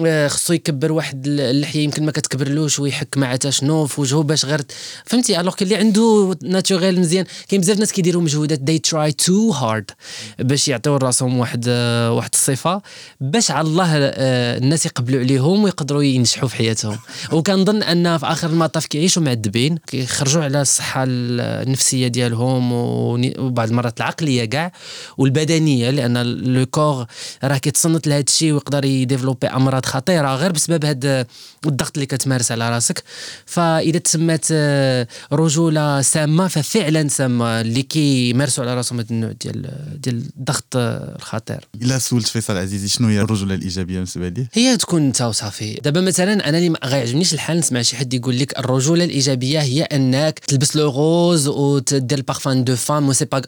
آه، 0.07 0.29
خصو 0.29 0.53
يكبر 0.53 0.93
واحد 0.93 1.27
اللحية 1.27 1.85
يمكن 1.85 2.05
ما 2.05 2.13
كتكبرلوش 2.13 2.79
ويحك 2.79 3.19
مع 3.19 3.33
حتى 3.33 3.53
شنو 3.53 3.87
في 3.87 4.01
وجهه 4.01 4.23
باش 4.23 4.45
غير 4.45 4.63
فهمتي؟ 5.05 5.41
alors 5.41 5.55
اللي 5.63 5.77
عنده 5.77 6.37
naturel 6.43 7.01
مزيان. 7.01 7.25
كاين 7.49 7.61
بزاف 7.61 7.79
ناس 7.79 7.93
كيديروا 7.93 8.23
مجهودات 8.23 8.59
they 8.59 8.79
try 8.79 9.13
too 9.13 9.51
hard 9.51 9.91
باش 10.39 10.69
يعطيو 10.69 10.97
راسهم 10.97 11.39
واحد 11.39 11.65
آه، 11.69 12.13
واحد 12.13 12.31
الصفة 12.33 12.83
باش 13.21 13.51
على 13.51 13.69
الله 13.69 13.89
آه، 13.97 14.59
الناس 14.59 14.87
يقبلوا 14.87 15.21
عليهم 15.21 15.65
ويقدروا 15.65 16.03
ينجحوا 16.03 16.49
في 16.49 16.57
حياتهم. 16.57 16.99
وكنظن 17.33 17.83
أن 17.83 18.19
في 18.19 18.27
آخر 18.27 18.51
المطاف 18.51 18.87
كيعيشوا 18.87 19.23
معذبين 19.23 19.79
كيخرجوا 19.87 20.43
على 20.45 20.63
الصحة 20.73 21.05
النفسية 21.09 22.09
ديالهم 22.09 22.73
وبعض 22.73 23.69
المرات 23.69 24.01
العقلية 24.01 24.45
كاع 24.45 24.73
والبدنية 25.19 25.91
لأن 25.91 26.23
le 26.23 26.67
corps 26.67 27.07
راه 27.45 27.59
كيتصنت 27.59 28.07
لهذا 28.07 28.25
الشيء 28.29 28.53
ويقدر 28.53 28.85
ي 28.85 28.90
développer 28.90 29.47
أمراض 29.47 29.87
خطيرة 29.87 30.35
غير 30.37 30.53
بسبب 30.53 30.85
هذا 30.85 31.27
الضغط 31.67 31.91
اللي 31.95 32.07
كتمارس 32.07 32.53
على 32.53 32.71
راسك. 32.71 33.03
فإذا 33.47 33.99
تسمات 33.99 34.47
آه، 34.53 35.07
رجولة 35.33 36.03
سامة 36.03 36.49
ففعلا 36.49 37.09
سامة 37.09 37.61
اللي 37.61 37.83
كيمارسوا 37.83 38.65
على 38.65 38.75
راسهم 38.75 39.01
هذا 39.01 39.11
النوع 39.11 39.33
ديال 39.41 39.71
ديال 40.03 40.23
الضغط 40.39 40.77
آه، 40.77 41.17
الخطير. 41.17 41.69
إلا 41.83 41.99
سولت 41.99 42.27
فيصل 42.27 42.57
عزيزي 42.57 42.89
شنو 42.89 43.09
هي 43.09 43.21
الرجولة 43.21 43.55
الإيجابية 43.55 43.95
بالنسبة 43.95 44.29
ليه؟ 44.29 44.49
هي 44.53 44.77
تكون 44.77 45.07
أنت 45.07 45.23
وصافي. 45.23 45.75
دابا 45.75 46.01
مثلا 46.01 46.49
أنا 46.49 46.59
اللي 46.59 46.69
ما 46.69 46.79
غيعجبنيش 46.85 47.35
الحال 47.35 47.59
نسمع 47.59 47.83
شي 47.83 47.97
حد 47.97 48.15
يقول 48.15 48.39
لك 48.39 48.59
الرجولة 48.59 49.05
الإيجابية 49.05 49.61
هي 49.61 49.83
أنك 49.83 50.41
تلبس 50.63 50.77
le 50.77 50.89
rose 50.89 51.49
وتدير 51.49 52.19
ال 52.19 52.25
parfum 52.25 52.65
de 52.65 52.77
femme 52.77 53.09
و 53.09 53.13
sais 53.13 53.25
pas 53.25 53.43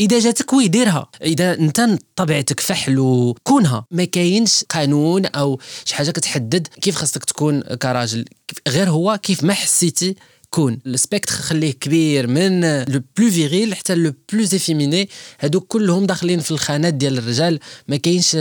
إذا 0.00 0.18
جاتك 0.18 0.52
oui 0.52 0.68
ديرها. 0.68 1.10
إذا 1.22 1.58
أنت 1.58 1.98
طبيعتك 2.16 2.60
فحل 2.60 2.98
وكونها. 2.98 3.84
ما 3.90 4.04
كاينش 4.04 4.64
قانون 4.70 5.26
أو 5.26 5.60
شي 5.84 5.94
حاجة 5.94 6.10
كتحدد 6.10 6.66
كيف 6.66 6.96
خاصك 6.96 7.24
تكون 7.24 7.60
كراجل. 7.60 8.24
غير 8.68 8.90
هو 8.90 9.18
كيف 9.22 9.44
ما 9.44 9.54
حسيتي 9.54 10.16
كون. 10.50 10.78
ال 10.86 10.92
spectre 10.92 11.32
خليه 11.34 11.72
كبير 11.72 12.26
من 12.26 12.60
le 12.84 13.00
plus 13.18 13.30
viril 13.30 13.74
حتى 13.74 13.94
le 13.94 14.12
plus 14.32 14.44
efféminé 14.44 15.08
هادوك 15.40 15.66
كلهم 15.66 16.06
داخلين 16.06 16.40
في 16.40 16.50
الخانات 16.50 16.94
ديال 16.94 17.18
الرجال 17.18 17.58
ما 17.88 17.96
كاينش 17.96 18.36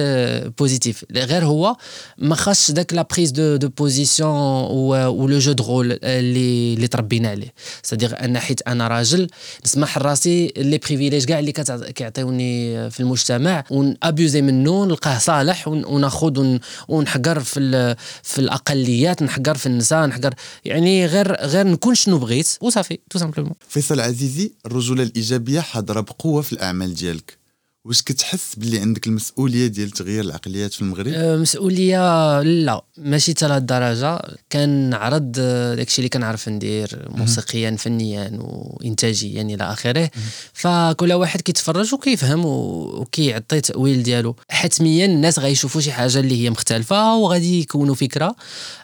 positif 0.58 1.06
غير 1.12 1.45
هو 1.45 1.76
ما 2.17 2.36
خاصش 2.36 2.72
داك 2.72 2.93
la 2.93 3.08
prise 3.13 3.32
de 3.32 3.56
de 3.56 3.69
position 3.69 4.30
و 4.72 5.28
le 5.28 5.39
jeu 5.39 5.52
de 5.52 5.63
rôle 5.63 6.00
اللي 6.04 6.74
اللي 6.74 6.88
تربينا 6.88 7.30
عليه. 7.30 7.54
c'est-à-dire 7.84 8.24
أن 8.26 8.39
حيت 8.39 8.62
أنا 8.67 8.88
راجل 8.88 9.28
نسمح 9.65 9.98
لراسي 9.98 10.54
les 10.58 10.78
privilèges 10.78 11.26
كاع 11.26 11.39
اللي 11.39 11.52
كيعطيوني 11.95 12.89
في 12.89 13.00
المجتمع 13.00 13.63
ون 13.69 13.88
abuser 13.88 14.41
منه 14.41 14.86
نلقاه 14.86 15.17
صالح 15.17 15.67
ون- 15.67 15.86
وناخذ 15.86 16.39
ون- 16.39 16.60
ونحقر 16.88 17.39
في 17.39 17.95
في 18.24 18.39
الأقليات 18.39 19.24
نحقر 19.24 19.56
في 19.58 19.65
النساء 19.65 20.06
نحقر. 20.08 20.34
يعني 20.65 21.06
غير 21.06 21.36
غير 21.45 21.67
نكون 21.67 21.95
شنو 22.00 22.18
بغيت 22.18 22.58
وصافي 22.62 23.00
tout 23.10 23.19
simplement 23.19 23.54
فيصل 23.70 24.00
عزيزي 24.00 24.52
الرجوله 24.66 25.04
الايجابيه 25.04 25.60
حاضره 25.60 26.02
بقوة 26.02 26.42
في 26.42 26.54
الأعمال 26.54 26.94
ديالك. 26.94 27.40
واش 27.86 28.02
كتحس 28.02 28.56
باللي 28.56 28.80
عندك 28.80 29.08
المسؤولية 29.08 29.68
ديال 29.68 29.92
تغيير 29.92 30.24
العقليات 30.24 30.74
في 30.74 30.82
المغرب؟ 30.82 31.08
أه، 31.08 31.38
مسؤولية 31.38 32.42
لا 32.42 32.82
ماشي 32.98 33.32
حتى 33.32 33.46
الدرجه 33.46 34.22
كنعرض 34.52 35.36
أه، 35.40 35.76
داكشي 35.76 35.98
اللي 35.98 36.10
كنعرف 36.10 36.50
ندير 36.50 37.08
موسيقيا 37.10 37.76
فنيا 37.76 38.32
وانتاجيا 38.42 39.42
إلى 39.42 39.64
آخره. 39.64 40.12
فكل 40.54 41.14
واحد 41.14 41.42
كيتفرج 41.42 41.94
وكيفهم 41.94 42.46
وكيعطي 42.46 43.62
تأويل 43.62 44.04
ديالو. 44.04 44.36
حتميا 44.50 45.06
الناس 45.06 45.40
غيشوفوا 45.40 45.82
شي 45.82 45.92
حاجة 45.92 46.20
اللي 46.20 46.44
هي 46.44 46.50
مختلفة 46.50 47.16
وغادي 47.16 47.60
يكونوا 47.60 47.96
فكرة 47.96 48.36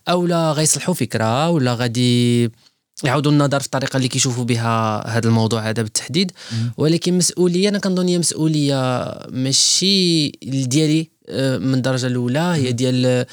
أو 0.10 0.26
لا 0.26 0.52
غيصلحوا 0.52 0.94
فكرة 0.94 1.50
ولا 1.50 1.74
غادي 1.74 2.52
يعاودوا 3.04 3.32
النظر 3.32 3.60
في 3.60 3.66
الطريقة 3.66 3.98
اللي 3.98 4.08
كيشوفوا 4.08 4.44
بها 4.44 5.08
هذا 5.08 5.28
الموضوع 5.28 5.70
هذا 5.70 5.82
بالتحديد. 5.82 6.32
ولكن 6.78 7.18
مسؤولية 7.18 7.70
أنا 7.70 7.80
كنظن 7.80 8.08
هي 8.08 8.18
مسؤولية 8.18 9.04
ماشي 9.30 10.28
ديالي 10.44 11.16
آه، 11.30 11.58
من 11.58 11.74
الدرجة 11.74 12.08
الأولى 12.08 12.40
هي 12.40 12.72
ديال 12.72 13.26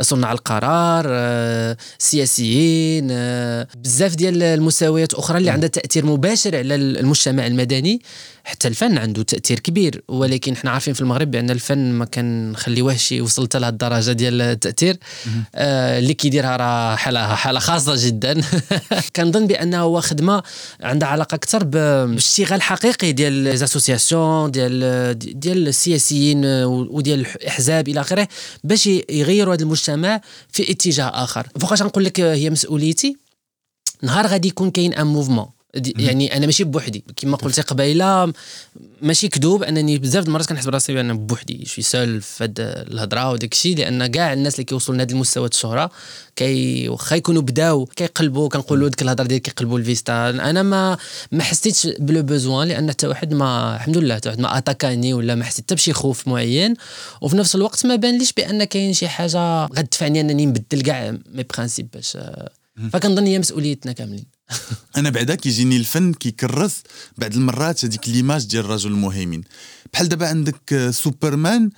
صناع 0.00 0.32
القرار 0.32 1.04
آه، 1.08 1.76
سياسيين 1.98 3.08
آه، 3.10 3.66
بزاف 3.76 4.14
ديال 4.14 4.42
المساويات 4.42 5.14
أخرى 5.14 5.38
اللي 5.38 5.50
عندها 5.50 5.68
تأثير 5.68 6.06
مباشر 6.06 6.56
على 6.56 6.74
المجتمع 6.74 7.46
المدني. 7.46 8.02
حتى 8.44 8.68
الفن 8.68 8.98
عنده 8.98 9.22
تأثير 9.22 9.58
كبير 9.58 10.02
ولكن 10.08 10.52
إحنا 10.52 10.70
عارفين 10.70 10.94
في 10.94 11.00
المغرب 11.00 11.30
بأن 11.30 11.50
الفن 11.50 11.92
ما 11.92 12.04
كنخليوهش 12.04 13.12
يوصل 13.12 13.44
حتى 13.44 13.58
لهذه 13.58 13.72
الدرجة 13.72 14.12
ديال 14.12 14.42
التأثير. 14.42 14.96
آه 15.54 15.98
اللي 15.98 16.14
كيديرها 16.14 16.56
راه 16.56 16.96
حالة 16.96 17.34
حالة 17.34 17.60
خاصة 17.60 17.94
جدا. 18.06 18.40
كنظن 19.16 19.46
بأنه 19.46 19.80
هو 19.80 20.00
خدمة 20.00 20.42
عندها 20.80 21.08
علاقة 21.08 21.34
أكثر 21.34 21.64
بالاشتغال 21.64 22.62
حقيقي 22.62 23.12
ديال 23.12 23.32
les 23.32 23.54
associations 23.54 24.50
ديال 24.50 25.18
ديال 25.18 25.68
السياسيين 25.68 26.44
وديال 26.64 27.20
الأحزاب 27.20 27.88
إلى 27.88 28.00
آخره 28.00 28.28
باش 28.64 28.86
يغيروا 28.86 29.54
هذا 29.54 29.62
المجتمع 29.62 30.20
في 30.52 30.72
اتجاه 30.72 31.08
آخر. 31.24 31.46
فوقاش 31.60 31.82
نقول 31.82 32.04
لك 32.04 32.20
هي 32.20 32.50
مسؤوليتي؟ 32.50 33.16
نهار 34.02 34.26
غادي 34.26 34.48
يكون 34.48 34.70
كاين 34.70 34.94
un 34.94 35.06
mouvement 35.06 35.46
يعني 35.74 36.36
أنا 36.36 36.46
ماشي 36.46 36.64
بوحدي. 36.64 37.04
كما 37.16 37.36
قلت 37.36 37.60
قبيلة 37.60 38.32
ماشي 39.02 39.28
كذوب. 39.28 39.62
انني 39.62 39.98
بزاف 39.98 40.26
المرات 40.26 40.46
كنحس 40.46 40.66
براسي 40.66 40.94
بان 40.94 41.26
بوحدي. 41.26 41.66
شي 41.66 41.82
سول 41.82 42.20
في 42.20 42.44
هاد 42.44 42.54
الهضرة 42.60 43.30
وداك 43.30 43.52
الشيء. 43.52 43.76
لأن 43.76 44.06
كاع 44.06 44.32
الناس 44.32 44.54
اللي 44.54 44.64
كيوصلوا 44.64 44.98
لهذا 44.98 45.12
المستوى 45.12 45.48
الشهرة 45.48 45.90
كي 46.36 46.88
واخا 46.88 47.16
يكونوا 47.16 47.42
بداو 47.42 47.86
كيقلبوا. 47.86 48.48
كنقولوا 48.48 48.88
ديك 48.88 49.02
الهضرة 49.02 49.26
ديال 49.26 49.42
كيقلبوا 49.42 49.78
الفيستا 49.78 50.30
أنا 50.30 50.62
ما 50.62 50.98
ما 51.32 51.42
حسيتش 51.42 51.86
le 51.86 52.22
besoin 52.22 52.68
لأن 52.68 52.90
حتى 52.90 53.06
واحد 53.06 53.34
ما 53.34 53.76
الحمد 53.76 53.98
لله 53.98 54.14
حتى 54.14 54.28
واحد 54.28 54.40
ما 54.40 54.58
أتاكاني 54.58 55.14
ولا 55.14 55.34
ما 55.34 55.44
حسيت 55.44 55.64
حتى 55.64 55.74
بشي 55.74 55.92
خوف 55.92 56.28
معين. 56.28 56.74
وفي 57.20 57.36
نفس 57.36 57.54
الوقت 57.54 57.86
ما 57.86 57.96
بان 57.96 58.18
ليش 58.18 58.32
بأن 58.32 58.64
كاين 58.64 58.92
شي 58.92 59.08
حاجة 59.08 59.64
غتدفعني 59.64 60.20
أنني 60.20 60.46
نبدل 60.46 60.82
كاع 60.82 61.10
mais 61.10 61.42
principe 61.42 61.88
باش 61.94 62.18
فكنظن 62.92 63.26
هي 63.26 63.38
مسؤوليتنا 63.38 63.92
كاملين. 63.92 64.39
أنا 64.96 65.10
بعدا 65.10 65.34
كيجيني 65.34 65.76
الفن 65.76 66.12
كيكرس 66.12 66.82
بعض 67.18 67.34
المرات 67.34 67.84
هذيك 67.84 68.08
l'image 68.08 68.46
ديال 68.46 68.64
الرجل 68.64 68.90
المهيمن. 68.90 69.42
بحال 69.92 70.08
دابا 70.08 70.28
عندك 70.28 70.90
سوبرمان 70.90 71.70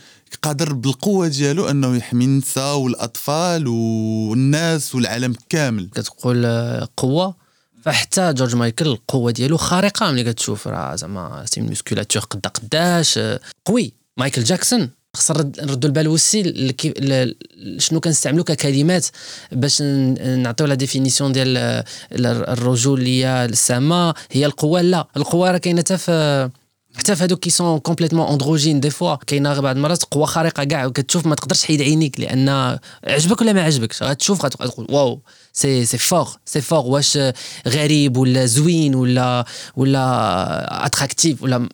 قادر 0.43 0.73
بالقوة 0.73 1.29
ديالو 1.29 1.69
أنه 1.71 1.97
يحمي 1.97 2.25
النساء 2.25 2.77
والأطفال 2.77 3.69
والناس 3.69 4.95
والعالم 4.95 5.35
كامل. 5.49 5.91
كتقول 5.95 6.47
قوة. 6.97 7.43
فحتى 7.83 8.33
جورج 8.33 8.55
مايكل 8.55 8.87
القوة 8.87 9.31
ديالو 9.31 9.57
خارقة 9.57 10.11
ملي 10.11 10.33
كتشوف 10.33 10.69
راه 10.69 10.97
زعما 10.97 11.45
sa 11.47 11.61
musculature 11.61 12.23
قدا 12.23 12.49
قداش 12.49 13.19
قوي. 13.65 13.93
مايكل 14.17 14.45
جاكسون 14.45 14.91
خص 15.17 15.31
نردوا 15.31 15.89
البال 15.89 16.09
و 16.09 16.20
c'est 16.20 16.75
شنو 17.79 18.01
كنستعملوا 18.01 18.45
ككلمات 18.45 19.07
باش 19.53 19.83
نعطيو 19.83 20.67
la 20.67 20.75
définition 20.75 21.33
ديال 21.33 21.85
الرجوليه 22.13 23.45
السامة. 23.45 24.15
هي 24.31 24.47
القوة 24.47 24.81
لا. 24.81 25.09
القوة 25.17 25.51
راه 25.51 25.59
كاينة 25.59 25.81
حتى 25.81 25.99
في 25.99 26.51
حتى 26.97 27.17
في 27.17 27.25
هذوك 27.25 27.39
qui 27.39 27.51
sont 27.51 27.79
complètement 27.79 28.27
androgynes 28.27 28.81
des 28.81 28.91
fois 28.91 29.15
كاينة 29.15 29.61
بعض 29.61 29.77
المرات 29.77 30.03
قوة 30.05 30.27
خارقة 30.27 30.65
كاع 30.65 30.87
وكتشوف 30.87 31.27
ما 31.27 31.35
تقدرش 31.35 31.61
تحيد 31.61 31.83
عينيك 31.83 32.21
لأن 32.21 32.79
عجبك 33.05 33.41
ولا 33.41 33.53
ما 33.53 33.63
عجبكش؟ 33.63 34.03
غتشوف 34.03 34.45
غتقول 34.45 34.87
waouh 34.91 35.21
c'est 35.53 35.85
c'est 35.85 35.99
fort 35.99 36.29
c'est 36.45 36.61
fort 36.61 36.87
واش 36.87 37.19
غريب 37.69 38.17
ولا 38.17 38.47
زوين 38.47 38.95
ولا 38.95 39.45
ولا 39.77 40.87
attractif 40.87 41.43
ولا 41.43 41.69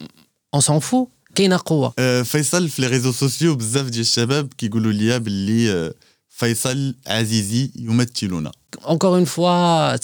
on 0.55 0.61
s'en 0.63 0.79
fout 0.79 1.07
كاينة 1.39 1.61
قوة. 1.67 1.95
أه 1.99 2.23
فيصل 2.23 2.69
في 2.69 2.83
les 2.83 2.89
réseaux 2.89 3.13
sociaux 3.13 3.55
بزاف 3.55 3.87
ديال 3.87 4.01
الشباب 4.01 4.53
كيقولوا 4.59 4.93
لي 4.93 5.19
باللي 5.19 5.93
فيصل 6.29 6.95
عزيزي 7.07 7.71
يمثلنا. 7.77 8.53
encore 8.85 9.11
une 9.11 9.25
fois 9.25 9.97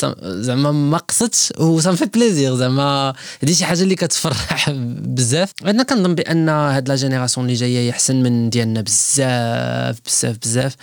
زعما 0.43 0.73
ما 0.73 0.99
قصدتش 0.99 1.53
و 1.61 1.81
ça 1.81 1.93
fait 1.93 2.07
plaisir 2.07 2.57
زعما 2.57 3.15
هادي 3.43 3.55
شي 3.55 3.65
حاجة 3.65 3.83
اللي 3.83 3.95
كتفرح 3.95 4.71
بزاف 5.01 5.53
أنا 5.65 5.83
كنظن 5.83 6.15
بان 6.15 6.49
هاد 6.49 6.89
la 6.89 6.97
génération 6.97 7.47
اللي 7.47 7.57
جاية 7.57 7.89
يحسن 7.89 8.23
من 8.23 8.51
ديالنا 8.51 8.81
بزاف 8.81 9.99
بزاف 10.07 10.37
بزاف 10.43 10.75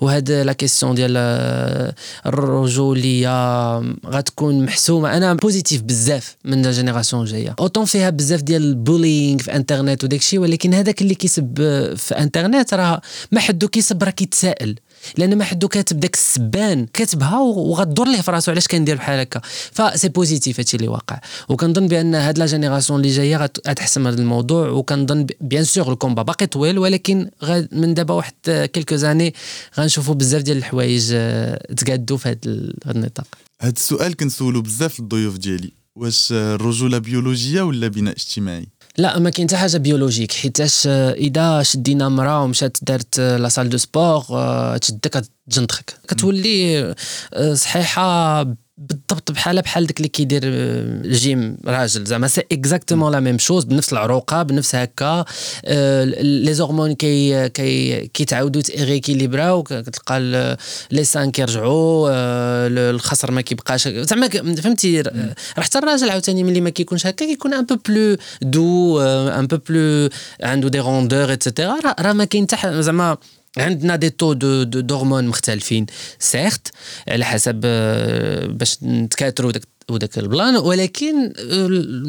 وهاد 0.00 0.30
la 0.30 0.52
question 0.52 0.94
ديال 0.94 1.16
الرجوليه 2.26 3.78
غتكون 4.06 4.64
محسومه 4.64 5.16
أنا 5.16 5.34
positif 5.34 5.82
بزاف 5.82 6.36
من 6.44 6.62
la 6.62 6.70
génération 6.70 7.22
الجايه 7.22 7.54
autant 7.60 7.84
فيها 7.84 8.10
بزاف 8.10 8.42
ديال 8.42 8.62
ال 8.62 8.70
bullying 8.70 9.38
في 9.38 9.56
انترنت 9.56 10.04
وداكشي 10.04 10.38
ولكن 10.38 10.74
هذاك 10.74 11.02
اللي 11.02 11.14
كيسب 11.14 11.54
في 11.96 12.14
انترنت 12.18 12.74
راه 12.74 13.00
ما 13.32 13.40
حدو 13.40 13.68
كيسب 13.68 14.02
راه 14.02 14.10
كيتسائل 14.10 14.78
لأن 15.16 15.38
ما 15.38 15.44
حدو 15.44 15.68
كاتب 15.68 16.00
داك 16.00 16.14
السبان 16.14 16.86
كاتبها 16.86 17.38
وغدور 17.38 18.08
ليه 18.08 18.20
في 18.20 18.30
راسو 18.30 18.50
علاش 18.50 18.66
كندير 18.68 18.96
بحال 18.96 19.20
هكا؟ 19.20 19.40
ف 19.72 19.78
c'est 19.78 20.08
positif 20.08 20.60
هادشي 20.60 20.76
اللي 20.76 20.88
واقع. 20.88 21.20
وكنظن 21.48 21.88
بأن 21.88 22.14
هاد 22.14 22.38
la 22.38 22.46
génération 22.46 23.00
اللي 23.00 23.12
جاية 23.12 23.36
غتحسم 23.68 24.06
هذا 24.06 24.20
الموضوع 24.20 24.68
وكنظن 24.68 25.26
bien 25.40 25.64
sûr 25.64 25.92
ال 25.92 25.96
combat 25.96 26.22
باقي 26.22 26.46
طويل 26.46 26.78
ولكن 26.78 27.30
من 27.72 27.94
دابا 27.94 28.14
واحد 28.14 28.34
quelques 28.72 28.96
années 28.96 29.34
غنشوفوا 29.78 30.14
بزاف 30.14 30.42
ديال 30.42 30.56
الحوايج 30.56 31.08
تقادوا 31.76 32.16
في 32.16 32.28
هذا 32.28 32.94
النطاق. 32.94 33.26
هاد 33.60 33.76
السؤال 33.76 34.16
كنسولو 34.16 34.62
بزاف 34.62 35.00
الضيوف 35.00 35.38
ديالي. 35.38 35.72
واش 35.96 36.28
الرجولة 36.32 36.98
بيولوجية 36.98 37.62
ولا 37.62 37.88
بناء 37.88 38.14
اجتماعي؟ 38.14 38.68
لا 38.98 39.18
ما 39.18 39.30
كاين 39.30 39.48
حتى 39.48 39.56
حاجة 39.56 39.76
بيولوجيك 39.76 40.32
حيتاش 40.32 40.86
إذا 40.86 41.62
شدينا 41.62 42.08
مراه 42.08 42.42
ومشات 42.42 42.76
دارت 42.82 43.20
لا 43.20 43.48
سال 43.48 43.68
دو 43.68 43.76
سبور 43.76 44.22
تشدك 44.78 45.24
تجنطخك 45.50 45.94
كتولي 46.08 46.94
صحيحة 47.54 48.42
بالضبط 48.78 49.30
بحالها 49.30 49.62
بحال 49.62 49.86
داك 49.86 49.96
اللي 49.96 50.08
كيدير 50.08 50.40
الجيم 50.44 51.56
راجل. 51.66 52.04
زعما 52.04 52.28
c'est 52.28 52.42
exactement 52.52 53.12
la 53.12 53.20
même 53.20 53.38
chose 53.38 53.64
بنفس 53.64 53.92
العروقة 53.92 54.42
بنفس 54.42 54.74
هكا 54.74 55.24
les 56.20 56.54
hormones 56.54 56.94
كي 56.94 57.48
كي 57.48 58.06
كيتعاودوا 58.06 58.62
تيغيكيليبراو 58.62 59.62
كتلقى 59.62 60.20
les 60.90 61.04
seins 61.04 61.30
كيرجعوا 61.30 62.08
الخصر 62.68 63.30
ما 63.30 63.40
كيبقاش 63.40 63.88
زعما 63.88 64.28
فهمتي؟ 64.28 65.00
راه 65.00 65.34
حتى 65.58 65.78
الراجل 65.78 66.10
عاوتاني 66.10 66.44
ملي 66.44 66.60
ما 66.60 66.70
كيكونش 66.70 67.06
هكا 67.06 67.26
كيكون 67.26 67.54
un 67.54 67.64
peu 67.64 67.76
plus 67.88 68.16
de 68.42 69.00
un 69.00 69.46
peu 69.46 69.58
plus 69.68 70.08
عنده 70.42 70.68
des 70.68 70.78
rondeurs 70.78 71.32
et 71.32 71.47
cetera 71.47 71.94
راه 72.00 72.12
ما 72.12 72.24
كاين 72.24 72.46
حتى 72.52 72.82
زعما 72.82 73.16
عندنا 73.56 73.96
des 73.96 74.10
taux 74.10 74.32
de 74.32 74.62
d'hormones 74.64 75.26
مختلفين 75.26 75.86
surtout 76.18 76.68
على 77.08 77.24
حسب 77.24 77.60
باش 78.58 78.76
نتكاثروا 78.82 79.52
داك 79.52 79.62
وداك 79.90 80.18
البلان. 80.18 80.56
ولكن 80.56 81.32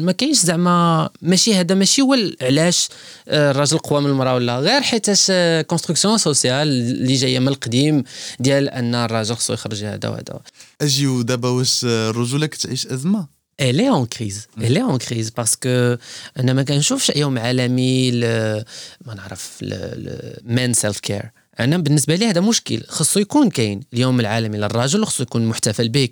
ما 0.04 0.12
كاينش 0.12 0.38
زعما 0.38 1.08
ماشي 1.22 1.54
هذا 1.54 1.74
ماشي 1.74 2.02
هو 2.02 2.16
علاش 2.42 2.88
الراجل 3.28 3.78
قوى 3.78 4.00
من 4.00 4.10
المراه 4.10 4.34
ولا 4.34 4.58
غير 4.58 4.80
حيتاش 4.80 5.32
construction 5.66 6.18
sociale 6.18 6.68
اللي 6.68 7.14
جاية 7.14 7.38
من 7.38 7.48
القديم 7.48 8.04
ديال 8.40 8.68
أن 8.68 8.94
الراجل 8.94 9.34
خصو 9.34 9.52
يخرج 9.52 9.84
هذا 9.84 10.08
وهذا. 10.08 10.40
أجيو 10.80 11.22
دابا 11.22 11.48
واش 11.48 11.80
الرجولة 11.84 12.46
كتعيش 12.46 12.86
أزمة؟ 12.86 13.39
Elle 13.66 13.80
est 13.80 13.92
en 14.00 14.06
crise. 14.16 14.40
Elle 14.64 14.76
est 14.76 14.88
en 14.94 14.98
crise 14.98 15.30
parce 15.30 15.54
que 15.56 15.98
أنا 16.38 16.52
ما 16.52 16.62
كنشوفش 16.62 17.12
يوم 17.16 17.38
عالمي 17.38 18.10
ما 18.10 19.14
نعرف 19.16 19.58
ال 19.62 20.72
men 20.72 21.00
self-care 21.00 21.30
أنا 21.60 21.78
بالنسبة 21.78 22.14
لي 22.14 22.26
هذا 22.26 22.40
مشكل. 22.40 22.82
خصو 22.88 23.20
يكون 23.20 23.50
كاين 23.50 23.80
اليوم 23.94 24.20
العالمي 24.20 24.58
للراجل 24.58 25.04
خصو 25.04 25.22
يكون 25.22 25.46
محتفل 25.46 25.88
به. 25.88 26.08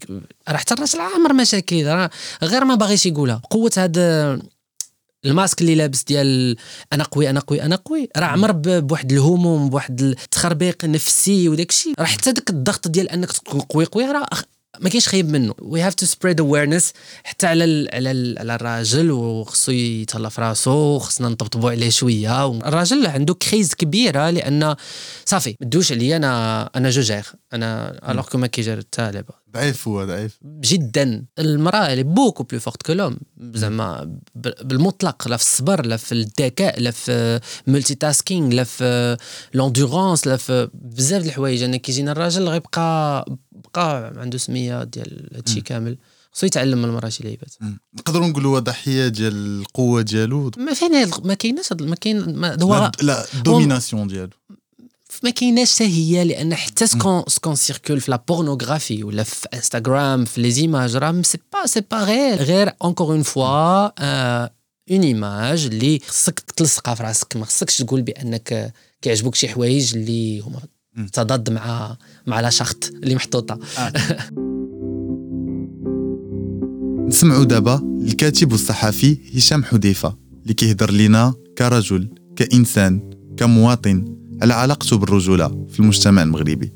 راه 0.48 0.56
حتى 0.56 0.74
الراجل 0.74 1.00
عامر 1.00 1.32
مشاكل. 1.32 1.86
راه 1.86 2.10
غير 2.42 2.64
ما 2.64 2.74
باغيش 2.74 3.06
يقولها. 3.06 3.42
قوة 3.50 3.70
هذا 3.76 4.38
الماسك 5.24 5.60
اللي 5.60 5.74
لابس 5.74 6.02
ديال 6.02 6.56
أنا 6.92 7.04
قوي 7.04 7.30
أنا 7.30 7.40
قوي 7.40 7.62
أنا 7.62 7.76
قوي. 7.76 8.08
راه 8.16 8.26
عمر 8.26 8.52
بواحد 8.52 9.12
الهموم 9.12 9.70
بواحد 9.70 10.00
التخربيق 10.00 10.84
نفسي 10.84 11.48
وداك 11.48 11.70
الشيء 11.70 11.94
راه 11.98 12.04
حتى 12.04 12.32
داك 12.32 12.50
الضغط 12.50 12.88
ديال 12.88 13.08
أنك 13.08 13.32
تكون 13.32 13.60
قوي 13.60 13.84
قوي 13.84 14.04
راه 14.04 14.26
ما 14.80 14.88
كاينش 14.88 15.08
خايب 15.08 15.28
منه. 15.28 15.54
we 15.58 15.80
have 15.80 15.94
to 15.94 16.06
spread 16.06 16.40
awareness 16.40 16.92
حتى 17.24 17.46
على 17.46 17.64
ال 17.64 17.88
على 17.94 18.10
ال 18.10 18.38
على 18.38 18.54
الراجل 18.54 19.10
وخصو 19.10 19.72
يتهلا 19.72 20.28
في 20.28 20.40
راسو 20.40 20.70
وخصنا 20.70 21.28
نطبطبوا 21.28 21.70
عليه 21.70 21.90
شوية. 21.90 22.46
الراجل 22.46 23.06
عنده 23.06 23.34
crise 23.34 23.74
كبيره 23.74 24.30
لأن 24.30 24.76
صافي 25.24 25.56
ما 25.60 25.66
تدوش 25.66 25.92
عليا 25.92 26.16
أنا 26.16 26.62
أنا 26.76 26.90
je 26.90 27.00
gère. 27.00 27.26
أنا 27.52 27.98
alors 28.10 28.24
que 28.28 28.38
ما 28.38 28.46
كي 28.46 28.57
gère 28.57 28.78
حتى 28.78 29.10
لعبه 29.10 29.34
ضعيف 29.54 29.88
هو 29.88 30.04
ضعيف. 30.04 30.38
جدا. 30.44 31.24
المرأة 31.38 31.92
elle 31.92 32.02
est 32.02 32.13
beaucoup 32.13 32.42
plus 32.42 32.60
forte 32.60 32.82
que 32.82 32.92
l'homme 32.92 33.18
زعما 33.40 34.18
بالمطلق 34.34 35.28
لا 35.28 35.36
في 35.36 35.42
الصبر 35.42 35.86
لا 35.86 35.96
في 35.96 36.12
الذكاء 36.12 36.80
لا 36.80 36.90
في 36.90 37.40
multitasking 37.66 38.52
لا 38.52 38.64
في 38.64 39.16
l'endurance 39.54 40.26
لا 40.26 40.36
في 40.36 40.68
بزاف 40.74 41.22
د 41.22 41.26
الحوايج. 41.26 41.62
أنا 41.62 41.76
كيجينا 41.76 42.12
الراجل 42.12 42.48
غيبقى 42.48 43.24
بقى 43.74 44.12
عنده 44.16 44.38
سمية 44.38 44.84
ديال 44.84 45.30
هادشي 45.36 45.60
كامل. 45.60 45.98
خصو 46.32 46.46
يتعلم 46.46 46.78
من 46.78 46.84
المراه 46.84 47.08
شي 47.08 47.24
لعيبات. 47.24 47.54
نقدروا 47.98 48.26
نقولوا 48.26 48.58
ضحية 48.58 49.08
ديال 49.08 49.60
القوة 49.60 50.02
ديالو؟ 50.02 50.50
ما 50.56 50.74
فين 50.74 51.10
ما 51.24 51.34
كايناش 51.34 51.72
ما 51.72 51.94
كاين 51.94 52.44
هو 52.62 52.92
لا 53.02 53.34
ال 53.34 53.41
domination 53.41 54.08
ديالو. 54.08 54.30
ما 55.22 55.30
كايناش 55.30 55.74
حتى 55.74 55.84
هي 55.84 56.24
لأن 56.24 56.54
حتى 56.54 56.86
ce 56.86 56.96
qu'on 56.96 57.22
ce 57.28 57.36
qu'on 57.36 57.54
circule 57.54 58.00
في 58.00 58.10
la 58.10 58.24
pornographie 58.28 59.04
ولا 59.04 59.22
في 59.22 59.48
انستغرام 59.54 60.24
في 60.24 60.42
les 60.42 60.50
images 60.50 60.96
راه 60.96 61.22
c'est 61.22 61.38
pas 61.52 61.66
c'est 61.66 61.80
pas 61.80 62.04
غير 62.04 62.42
غير 62.42 62.72
encore 62.82 63.06
une 63.06 63.22
fois 63.22 63.86
une 64.90 65.02
image 65.02 65.64
اللي 65.64 66.00
خصك 66.06 66.40
تلصقها 66.40 66.94
في 66.94 67.02
راسك. 67.02 67.36
ما 67.36 67.44
خصكش 67.44 67.78
تقول 67.78 68.02
بأنك 68.02 68.74
كيعجبوك 69.02 69.34
شي 69.34 69.48
حوايج 69.48 69.96
اللي 69.96 70.40
هما 70.40 70.60
تضاد 71.12 71.50
مع 71.50 71.96
مع 72.26 72.40
لا 72.40 72.50
شارت 72.50 72.90
اللي 73.02 73.14
محطوطة. 73.14 73.58
نسمعوا 77.08 77.44
دابا 77.44 77.98
الكاتب 78.02 78.52
والصحفي 78.52 79.18
هشام 79.36 79.64
حذيفة 79.64 80.16
اللي 80.42 80.54
كيهضر 80.54 80.90
لينا 80.90 81.34
كرجل 81.58 82.08
كإنسان 82.36 83.10
كمواطن 83.36 84.04
على 84.42 84.54
علاقته 84.54 84.98
بالرجولة 84.98 85.66
في 85.72 85.80
المجتمع 85.80 86.22
المغربي. 86.22 86.72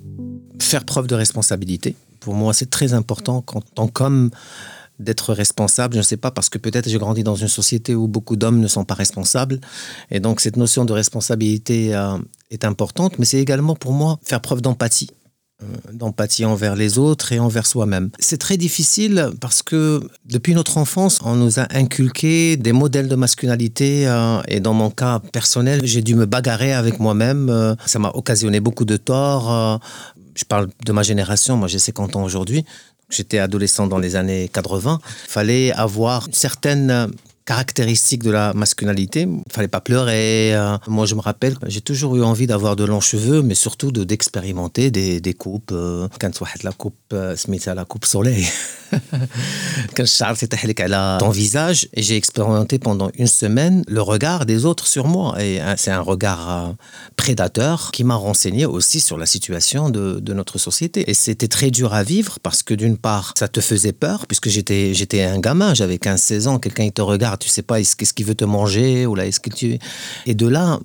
Faire 0.63 0.85
preuve 0.85 1.07
de 1.07 1.15
responsabilité. 1.15 1.95
Pour 2.21 2.35
moi, 2.35 2.53
c'est 2.53 2.71
très 2.71 2.93
important 2.95 3.43
quand, 3.43 3.65
tant 3.75 3.89
qu'homme 3.89 4.31
d'être 5.03 5.35
responsable. 5.35 5.95
Je 5.95 5.99
ne 5.99 6.05
sais 6.05 6.17
pas 6.17 6.31
parce 6.31 6.49
que 6.49 6.59
peut-être 6.59 6.89
j'ai 6.89 6.99
grandi 6.99 7.23
dans 7.23 7.35
une 7.35 7.49
société 7.49 7.95
où 7.95 8.09
beaucoup 8.09 8.37
d'hommes 8.37 8.61
ne 8.61 8.69
sont 8.69 8.85
pas 8.85 8.95
responsables. 8.95 9.61
Et 10.11 10.21
donc 10.21 10.41
cette 10.41 10.57
notion 10.57 10.85
de 10.85 10.93
responsabilité 10.93 11.95
euh, 11.95 12.19
est 12.51 12.65
importante, 12.65 13.19
mais 13.19 13.25
c'est 13.25 13.41
également 13.41 13.75
pour 13.75 13.93
moi 13.93 14.19
faire 14.23 14.41
preuve 14.41 14.63
d'empathie 14.63 15.11
euh, 15.63 15.67
d'empathie 15.93 16.45
envers 16.45 16.75
les 16.75 16.99
autres 16.99 17.33
et 17.33 17.39
envers 17.39 17.67
soi-même. 17.67 18.11
C'est 18.19 18.39
très 18.39 18.57
difficile 18.57 19.31
parce 19.41 19.63
que 19.63 20.01
depuis 20.25 20.55
notre 20.55 20.79
enfance, 20.79 21.21
on 21.25 21.37
nous 21.37 21.61
a 21.61 21.67
inculqué 21.71 22.57
des 22.57 22.73
modèles 22.73 23.09
de 23.09 23.15
masculinité 23.15 24.09
euh, 24.09 24.41
et 24.49 24.59
dans 24.59 24.75
mon 24.75 24.91
cas 24.91 25.21
personnel, 25.33 25.83
j'ai 25.85 26.03
dû 26.03 26.17
me 26.17 26.27
bagarrer 26.27 26.73
avec 26.73 26.99
moi-même. 26.99 27.77
ça 27.87 27.99
m'a 27.99 28.11
occasionné 28.11 28.59
beaucoup 28.59 28.85
de 28.85 28.97
torts. 28.97 29.81
je 30.35 30.45
parle 30.45 30.69
de 30.85 30.93
ma 30.93 31.03
génération, 31.03 31.57
moi 31.57 31.69
j'ai 31.69 31.79
50 31.79 32.17
ans 32.17 32.25
aujourd'hui. 32.25 32.65
J'étais 33.13 33.39
adolescent 33.39 33.87
dans 33.87 33.99
les 33.99 34.17
années 34.17 34.49
80. 34.53 34.99
Il 35.05 35.31
fallait 35.31 35.73
avoir 35.73 36.29
certaines 36.33 37.11
caractéristiques 37.45 38.23
de 38.23 38.31
la 38.31 38.53
masculinité. 38.55 39.23
Il 39.23 39.29
ne 39.29 39.43
fallait 39.51 39.69
pas 39.69 39.81
pleurer. 39.81 40.55
Hein. 40.55 40.81
Moi, 40.87 41.07
je 41.07 41.15
me 41.15 41.21
rappelle, 41.21 41.57
j'ai 41.67 41.81
toujours 41.81 42.17
eu 42.17 42.23
envie 42.23 42.47
d'avoir 42.47 42.77
de 42.77 42.85
longs 42.85 43.01
cheveux, 43.01 43.43
mais 43.43 43.55
surtout 43.55 43.93
de, 43.93 44.05
d'expérimenter 44.05 44.91
des, 44.91 45.35
coupes. 45.35 45.71
Euh, 45.73 46.09
quand 46.21 46.31
tu 46.31 46.45
la 46.63 46.73
coupe, 46.73 46.97
euh, 47.13 47.37
la 47.67 47.85
coupe 47.85 48.05
soleil. 48.05 48.47
Quand 49.97 50.05
je 50.05 51.19
ton 51.19 51.31
visage, 51.31 51.89
et 51.95 52.03
j'ai 52.03 52.17
expérimenté 52.17 52.79
pendant 52.79 53.11
une 53.15 53.27
semaine 53.27 53.83
le 53.89 54.03
regard 54.03 54.45
des 54.45 54.65
autres 54.65 54.87
sur 54.87 55.07
moi. 55.07 55.43
Et 55.43 55.61
hein, 55.61 55.75
c'est 55.79 55.91
un 55.91 56.01
regard 56.01 56.51
euh, 56.51 56.73
prédateur 57.17 57.91
qui 57.93 58.05
m'a 58.05 58.15
renseigné 58.15 58.67
aussi 58.67 59.01
sur 59.01 59.17
la 59.17 59.27
situation 59.27 59.91
de, 59.91 60.21
de 60.21 60.33
notre 60.35 60.59
société. 60.59 61.11
Et 61.11 61.15
c'était 61.15 61.49
très 61.49 61.71
dur 61.71 61.95
à 61.95 62.03
vivre 62.03 62.39
parce 62.43 62.63
que 62.63 62.75
d'une 62.75 62.99
part, 62.99 63.33
ça 63.39 63.49
te 63.49 63.61
faisait 63.61 63.93
peur, 63.93 64.27
puisque 64.27 64.49
j'étais, 64.49 64.95
j'étais 64.95 65.23
un 65.23 65.39
gamin, 65.39 65.75
j'avais 65.75 65.97
15-16 65.97 66.49
ans, 66.49 66.59
quelqu'un 66.59 66.85
il 66.85 66.93
te 66.93 67.03
regarde 67.03 67.42
tu 67.43 67.49
sais 67.49 67.63
pas 67.63 67.79
qu'est-ce 67.79 68.15
qu'il 68.15 68.27
veut 68.27 68.35
te 68.35 68.45
manger 68.45 69.07
ou 69.07 69.15
là 69.15 69.27
est-ce 69.27 69.41
que 69.41 69.51
tu 69.51 69.79
et 70.27 70.35
de 70.35 70.47
là 70.47 70.79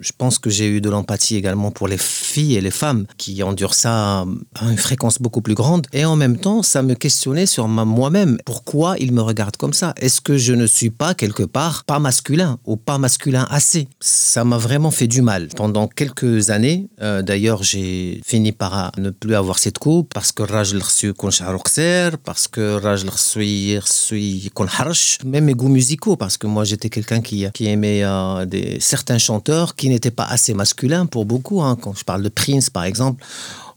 je 0.00 0.12
pense 0.16 0.38
que 0.38 0.50
j'ai 0.50 0.68
eu 0.68 0.80
de 0.80 0.90
l'empathie 0.90 1.36
également 1.36 1.70
pour 1.70 1.88
les 1.88 1.98
filles 1.98 2.56
et 2.56 2.60
les 2.60 2.70
femmes 2.70 3.06
qui 3.16 3.42
endurent 3.42 3.74
ça 3.74 4.20
à 4.54 4.70
une 4.70 4.78
fréquence 4.78 5.20
beaucoup 5.20 5.40
plus 5.40 5.54
grande. 5.54 5.86
Et 5.92 6.04
en 6.04 6.16
même 6.16 6.38
temps, 6.38 6.62
ça 6.62 6.82
me 6.82 6.94
questionnait 6.94 7.46
sur 7.46 7.68
moi-même. 7.68 8.38
Pourquoi 8.44 8.96
ils 8.98 9.12
me 9.12 9.22
regardent 9.22 9.56
comme 9.56 9.72
ça? 9.72 9.94
Est-ce 9.96 10.20
que 10.20 10.36
je 10.36 10.52
ne 10.52 10.66
suis 10.66 10.90
pas 10.90 11.14
quelque 11.14 11.42
part 11.42 11.84
pas 11.84 11.98
masculin 11.98 12.58
ou 12.64 12.76
pas 12.76 12.98
masculin 12.98 13.46
assez? 13.50 13.88
Ça 14.00 14.44
m'a 14.44 14.58
vraiment 14.58 14.90
fait 14.90 15.06
du 15.06 15.22
mal. 15.22 15.48
Pendant 15.56 15.88
quelques 15.88 16.50
années, 16.50 16.88
euh, 17.02 17.22
d'ailleurs, 17.22 17.62
j'ai 17.62 18.20
fini 18.24 18.52
par 18.52 18.92
ne 18.98 19.10
plus 19.10 19.34
avoir 19.34 19.58
cette 19.58 19.78
coupe 19.78 20.12
parce 20.12 20.32
que 20.32 20.42
Raj 20.42 20.74
l'Rsu 20.74 21.14
parce 22.24 22.48
que 22.48 22.74
Raj 22.74 23.04
l'Rsu 23.04 23.38
même 25.24 25.44
mes 25.44 25.54
goûts 25.54 25.68
musicaux, 25.68 26.16
parce 26.16 26.36
que 26.36 26.46
moi 26.46 26.64
j'étais 26.64 26.88
quelqu'un 26.88 27.20
qui, 27.20 27.46
qui 27.52 27.66
aimait 27.66 28.02
euh, 28.04 28.46
des, 28.46 28.78
certains 28.80 29.18
chanteurs 29.18 29.74
qui 29.78 29.88
n'étaient 29.88 30.10
pas 30.10 30.26
assez 30.26 30.52
masculins 30.52 31.06
pour 31.06 31.24
beaucoup. 31.24 31.62
hein. 31.62 31.78
Quand 31.80 31.94
je 31.96 32.04
parle 32.04 32.22
de 32.22 32.28
Prince 32.28 32.68
par 32.68 32.84
exemple, 32.84 33.24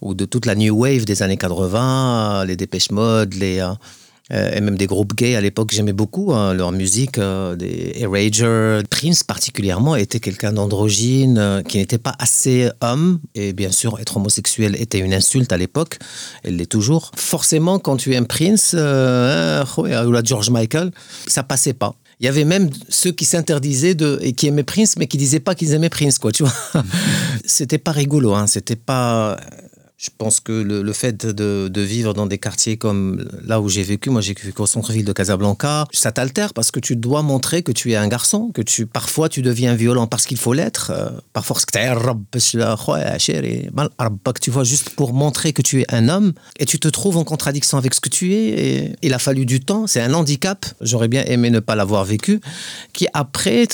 ou 0.02 0.14
de 0.14 0.26
toute 0.26 0.46
la 0.46 0.56
new 0.56 0.76
wave 0.76 1.06
des 1.06 1.24
années 1.24 1.38
80, 1.38 2.42
euh, 2.42 2.46
les 2.46 2.58
Dépêche 2.58 2.92
Mode, 2.92 3.36
les, 3.36 3.60
euh, 3.60 3.70
euh, 4.34 4.52
et 4.56 4.62
même 4.62 4.78
des 4.78 4.88
groupes 4.88 5.14
gays 5.14 5.36
à 5.36 5.42
l'époque, 5.42 5.72
j'aimais 5.74 5.94
beaucoup 5.94 6.34
hein, 6.34 6.54
leur 6.54 6.72
musique, 6.72 7.18
euh, 7.18 7.56
des 7.56 8.06
Rager. 8.06 8.82
Prince 8.90 9.24
particulièrement 9.24 9.96
était 9.96 10.20
quelqu'un 10.20 10.54
d'androgyne, 10.54 11.38
euh, 11.38 11.62
qui 11.62 11.78
n'était 11.78 11.98
pas 11.98 12.16
assez 12.18 12.70
homme. 12.82 13.20
Et 13.36 13.52
bien 13.54 13.72
sûr, 13.72 14.00
être 14.00 14.18
homosexuel 14.18 14.76
était 14.80 15.00
une 15.00 15.14
insulte 15.14 15.52
à 15.52 15.58
l'époque, 15.58 16.00
elle 16.44 16.56
l'est 16.56 16.66
toujours. 16.66 17.12
Forcément, 17.16 17.78
quand 17.78 17.98
tu 17.98 18.14
aimes 18.14 18.28
Prince 18.28 18.74
hein, 18.74 19.66
ou 19.78 20.12
la 20.12 20.24
George 20.24 20.50
Michael, 20.50 20.92
ça 21.28 21.44
passait 21.44 21.74
pas. 21.74 21.94
Il 22.22 22.26
y 22.26 22.28
avait 22.28 22.46
même 22.46 22.70
ceux 22.88 23.12
qui 23.12 23.26
s'interdisaient 23.26 23.96
de 23.96 24.20
et 24.22 24.34
qui 24.34 24.46
aimaient 24.46 24.62
Prince, 24.62 24.96
mais 24.96 25.08
qui 25.08 25.18
disaient 25.18 25.40
pas 25.40 25.56
qu'ils 25.56 25.74
aimaient 25.74 25.90
Prince, 25.90 26.20
quoi, 26.20 26.32
tu 26.32 26.44
vois. 26.44 26.54
C'était 27.46 27.80
pas 27.80 27.92
rigolo, 27.92 28.36
hein. 28.36 28.46
C'était 28.46 28.76
pas 28.76 29.40
je 30.02 30.10
pense 30.18 30.40
que 30.40 30.52
le, 30.52 30.94
fait 30.94 31.28
de, 31.28 31.82
vivre 31.82 32.16
dans 32.16 32.26
des 32.26 32.40
quartiers 32.40 32.76
comme 32.76 33.30
là 33.46 33.62
où 33.62 33.70
j'ai 33.70 33.84
vécu, 33.84 34.10
moi 34.10 34.22
j'ai 34.22 34.34
vécu 34.34 34.60
au 34.60 34.66
centre-ville 34.66 35.06
de 35.06 35.14
Casablanca, 35.14 35.86
ça 35.94 36.12
t'altère 36.12 36.56
parce 36.56 36.72
que 36.72 36.80
tu 36.80 36.96
dois 36.96 37.22
montrer 37.22 37.62
que 37.62 37.72
tu 37.72 37.92
es 37.92 37.96
un 37.96 38.08
garçon, 38.08 38.50
que 38.52 38.64
tu 38.64 38.88
parfois 38.88 39.30
tu 39.30 39.44
deviens 39.44 39.76
violent 39.76 40.08
parce 40.08 40.26
qu'il 40.26 40.38
faut 40.38 40.54
l'être, 40.54 40.92
euh, 40.92 41.12
par 41.34 41.46
force 41.46 41.66
que 44.34 44.40
tu 44.40 44.50
vois, 44.50 44.64
juste 44.64 44.90
pour 44.92 45.14
montrer 45.14 45.54
que 45.54 45.62
tu 45.62 45.82
es 45.82 45.94
un 45.94 46.10
homme 46.10 46.34
et 46.58 46.66
tu 46.66 46.80
te 46.80 46.88
trouves 46.88 47.18
en 47.18 47.24
contradiction 47.24 47.78
avec 47.78 47.94
ce 47.94 48.02
que 48.02 48.10
tu 48.10 48.34
es. 48.34 48.48
Et 48.48 48.96
il 49.04 49.14
a 49.14 49.20
fallu 49.20 49.46
du 49.46 49.60
temps, 49.60 49.86
c'est 49.86 50.02
un 50.02 50.16
handicap, 50.16 50.66
j'aurais 50.82 51.10
bien 51.10 51.24
aimé 51.26 51.52
ne 51.52 51.60
pas 51.60 51.76
l'avoir 51.76 52.06
vécu, 52.06 52.42
qui 52.94 53.06
après, 53.14 53.68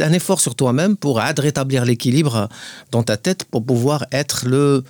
un 0.00 0.12
effort 0.12 0.40
sur 0.40 0.56
toi-même 0.56 0.96
pour 0.96 1.18
rétablir 1.18 1.86
l'équilibre 1.86 2.50
dans 2.90 3.02
ta 3.02 3.16
tête 3.16 3.44
pour 3.44 3.64
pouvoir 3.64 4.04
être 4.12 4.46
le 4.46 4.84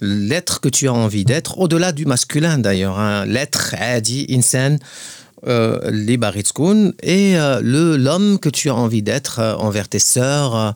l'être 0.00 0.60
que 0.60 0.68
tu 0.68 0.88
as 0.88 0.92
envie 0.92 1.24
d'être, 1.24 1.58
au-delà 1.58 1.92
du 1.92 2.06
masculin 2.06 2.58
d'ailleurs, 2.58 2.98
hein, 2.98 3.26
l'être, 3.26 3.74
adi, 3.78 4.26
insan, 4.30 4.78
euh, 5.46 5.90
les 5.90 6.18
et 7.02 7.36
euh, 7.36 7.60
le 7.62 7.96
l'homme 7.96 8.38
que 8.38 8.48
tu 8.48 8.70
as 8.70 8.74
envie 8.74 9.02
d'être 9.02 9.40
euh, 9.40 9.54
envers 9.56 9.88
tes 9.88 9.98
sœurs. 9.98 10.56
Euh. 10.56 10.70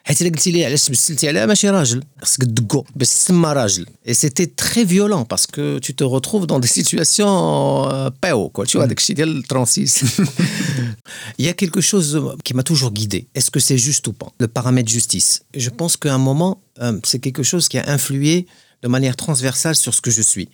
حيت 0.06 0.22
الا 0.22 0.30
قلتي 0.30 0.50
لي 0.50 0.64
علاش 0.64 0.84
تبسلتي 0.84 1.28
عليها 1.28 1.46
ماشي 1.46 1.70
راجل 1.70 2.02
خصك 2.22 2.42
تدقو 2.42 2.84
باش 2.96 3.08
تسمى 3.08 3.52
راجل 3.52 3.86
et 4.08 4.14
c'était 4.14 4.46
très 4.46 4.84
violent 4.84 5.24
parce 5.24 5.46
que 5.46 5.78
tu 5.78 5.94
te 5.94 6.04
retrouves 6.04 6.46
dans 6.46 6.60
des 6.60 6.68
situations 6.68 7.88
euh, 7.90 8.10
PO 8.20 8.50
quoi 8.50 8.66
tu 8.66 8.76
vois 8.76 8.86
داكشي 8.86 9.14
ديال 9.14 9.42
36 9.42 10.04
il 11.38 11.44
y 11.44 11.48
a 11.48 11.54
quelque 11.54 11.80
chose 11.80 12.10
qui 12.44 12.54
m'a 12.54 12.62
toujours 12.62 12.92
guidé 12.92 13.26
est-ce 13.34 13.50
que 13.50 13.60
c'est 13.60 13.78
juste 13.78 14.06
ou 14.06 14.12
pas 14.12 14.30
le 14.38 14.46
paramètre 14.46 14.90
justice 14.90 15.42
Et 15.54 15.60
je 15.60 15.70
pense 15.70 15.96
qu'à 15.96 16.14
un 16.14 16.22
moment 16.30 16.52
euh, 16.82 17.00
c'est 17.08 17.18
quelque 17.18 17.42
chose 17.42 17.68
qui 17.68 17.78
a 17.78 17.84
influé 17.96 18.46
de 18.84 18.88
manière 18.88 19.16
transversale 19.16 19.76
sur 19.84 19.92
ce 19.96 20.00
que 20.00 20.12
je 20.18 20.22
suis 20.32 20.48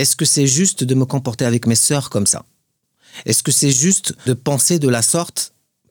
est-ce 0.00 0.14
que 0.20 0.26
c'est 0.32 0.48
juste 0.60 0.80
de 0.90 0.94
me 1.00 1.06
comporter 1.14 1.44
avec 1.52 1.62
mes 1.70 1.80
sœurs 1.88 2.08
comme 2.14 2.28
ça 2.34 2.40
est-ce 3.26 3.42
que 3.46 3.52
c'est 3.58 3.74
juste 3.86 4.08
de 4.28 4.34
penser 4.48 4.76
de 4.86 4.90
la 4.96 5.02
sorte 5.14 5.40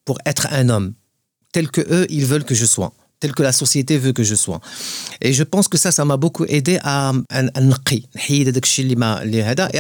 pour 0.05 0.17
être 0.31 0.45
un 0.61 0.69
homme 0.73 0.93
tel 1.56 1.70
que 1.70 1.80
eux, 1.80 2.06
ils 2.10 2.26
veulent 2.26 2.44
que 2.44 2.54
je 2.54 2.66
sois 2.66 2.92
tel 3.18 3.32
que 3.32 3.42
la 3.42 3.52
société 3.52 3.96
veut 3.96 4.12
que 4.12 4.22
je 4.22 4.34
sois. 4.34 4.60
Et 5.22 5.32
je 5.32 5.42
pense 5.42 5.68
que 5.68 5.78
ça, 5.78 5.90
ça 5.90 6.04
m'a 6.04 6.18
beaucoup 6.18 6.44
aidé 6.44 6.78
à, 6.82 7.14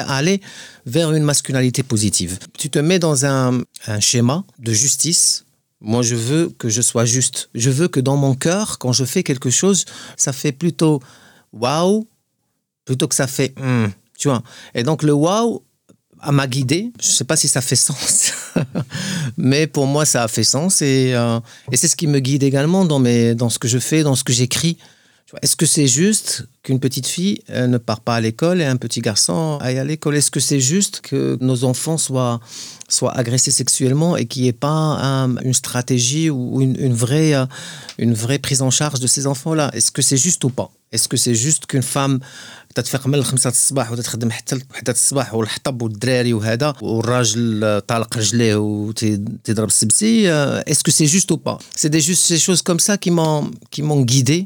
aller 0.08 0.40
vers 0.86 1.12
une 1.12 1.22
masculinité 1.22 1.82
positive. 1.82 2.38
Tu 2.56 2.70
te 2.70 2.78
mets 2.78 2.98
dans 2.98 3.26
un, 3.26 3.60
schéma 4.00 4.42
de 4.58 4.72
justice. 4.72 5.44
Moi, 5.82 6.00
je 6.00 6.14
veux 6.14 6.48
que 6.48 6.70
je 6.70 6.80
sois 6.80 7.04
juste. 7.04 7.50
Je 7.54 7.68
veux 7.68 7.88
que 7.88 8.00
dans 8.00 8.16
mon 8.16 8.34
cœur, 8.34 8.78
quand 8.78 8.94
je 8.94 9.04
fais 9.04 9.22
quelque 9.22 9.50
chose, 9.50 9.84
ça 10.16 10.32
fait 10.32 10.52
plutôt 10.52 11.02
waouh, 11.52 12.08
plutôt 12.86 13.06
que 13.06 13.14
ça 13.14 13.26
fait 13.26 13.52
mm", 13.60 13.88
tu 14.18 14.28
vois. 14.28 14.42
Et 14.74 14.82
donc, 14.82 15.02
le 15.02 15.12
waouh, 15.12 15.60
à 16.20 16.32
m'a 16.32 16.46
guidé. 16.46 16.90
Je 17.00 17.08
ne 17.08 17.12
sais 17.12 17.24
pas 17.24 17.36
si 17.36 17.48
ça 17.48 17.60
fait 17.60 17.76
sens, 17.76 18.32
mais 19.36 19.66
pour 19.66 19.86
moi, 19.86 20.04
ça 20.04 20.22
a 20.22 20.28
fait 20.28 20.44
sens. 20.44 20.82
Et, 20.82 21.12
euh, 21.14 21.40
et 21.72 21.76
c'est 21.76 21.88
ce 21.88 21.96
qui 21.96 22.06
me 22.06 22.18
guide 22.20 22.42
également 22.42 22.84
dans, 22.84 22.98
mes, 22.98 23.34
dans 23.34 23.48
ce 23.48 23.58
que 23.58 23.68
je 23.68 23.78
fais, 23.78 24.02
dans 24.02 24.14
ce 24.14 24.24
que 24.24 24.32
j'écris. 24.32 24.76
Est-ce 25.42 25.56
que 25.56 25.66
c'est 25.66 25.88
juste 25.88 26.46
qu'une 26.62 26.78
petite 26.78 27.06
fille 27.08 27.40
ne 27.48 27.78
part 27.78 28.00
pas 28.00 28.14
à 28.14 28.20
l'école 28.20 28.60
et 28.60 28.64
un 28.64 28.76
petit 28.76 29.00
garçon 29.00 29.58
aille 29.60 29.78
à 29.78 29.84
l'école? 29.84 30.14
Est-ce 30.16 30.30
que 30.30 30.38
c'est 30.38 30.60
juste 30.60 31.00
que 31.00 31.36
nos 31.40 31.64
enfants 31.64 31.98
soient, 31.98 32.40
soient 32.88 33.12
agressés 33.12 33.50
sexuellement 33.50 34.16
et 34.16 34.26
qu'il 34.26 34.42
n'y 34.42 34.48
ait 34.48 34.52
pas 34.52 34.68
un- 34.68 35.36
une 35.38 35.52
stratégie 35.52 36.30
ou 36.30 36.60
une, 36.62 36.76
une 36.78 36.94
vraie, 36.94 37.34
euh, 37.34 37.44
une 37.98 38.14
vraie 38.14 38.38
prise 38.38 38.62
en 38.62 38.70
charge 38.70 39.00
de 39.00 39.08
ces 39.08 39.26
enfants-là? 39.26 39.70
Est-ce 39.74 39.90
que 39.90 40.00
c'est 40.00 40.16
juste 40.16 40.44
ou 40.44 40.48
pas? 40.50 40.70
Est-ce 40.92 41.08
que 41.08 41.16
c'est 41.16 41.34
juste 41.34 41.66
qu'une 41.66 41.82
femme 41.82 42.20
تتفيق 42.75 43.07
من 43.07 43.15
الخمسة 43.15 43.49
الصباح 43.49 43.91
وتخدم 43.91 44.31
حتى 44.31 44.59
وحدة 44.71 44.93
الصباح 44.93 45.33
والحطب 45.33 45.81
والدراري 45.81 46.33
وهذا 46.33 46.73
والراجل 46.81 47.63
آه، 47.63 47.79
طالق 47.79 48.17
رجليه 48.17 48.55
وتضرب 48.55 49.67
السبسي 49.67 50.31
آه، 50.31 50.63
est-ce 50.69 50.83
que 50.83 50.91
c'est 50.91 51.07
juste 51.17 51.31
ou 51.31 51.37
pas 51.37 51.57
c'est 51.75 51.89
des 51.89 52.01
juste 52.01 52.25
ces 52.25 52.39
choses 52.39 52.61
comme 52.61 52.79
ça 52.79 52.97
qui 52.97 53.11
m'ont 53.11 53.51
qui 53.71 53.81
m'ont 53.81 54.01
guidé 54.01 54.43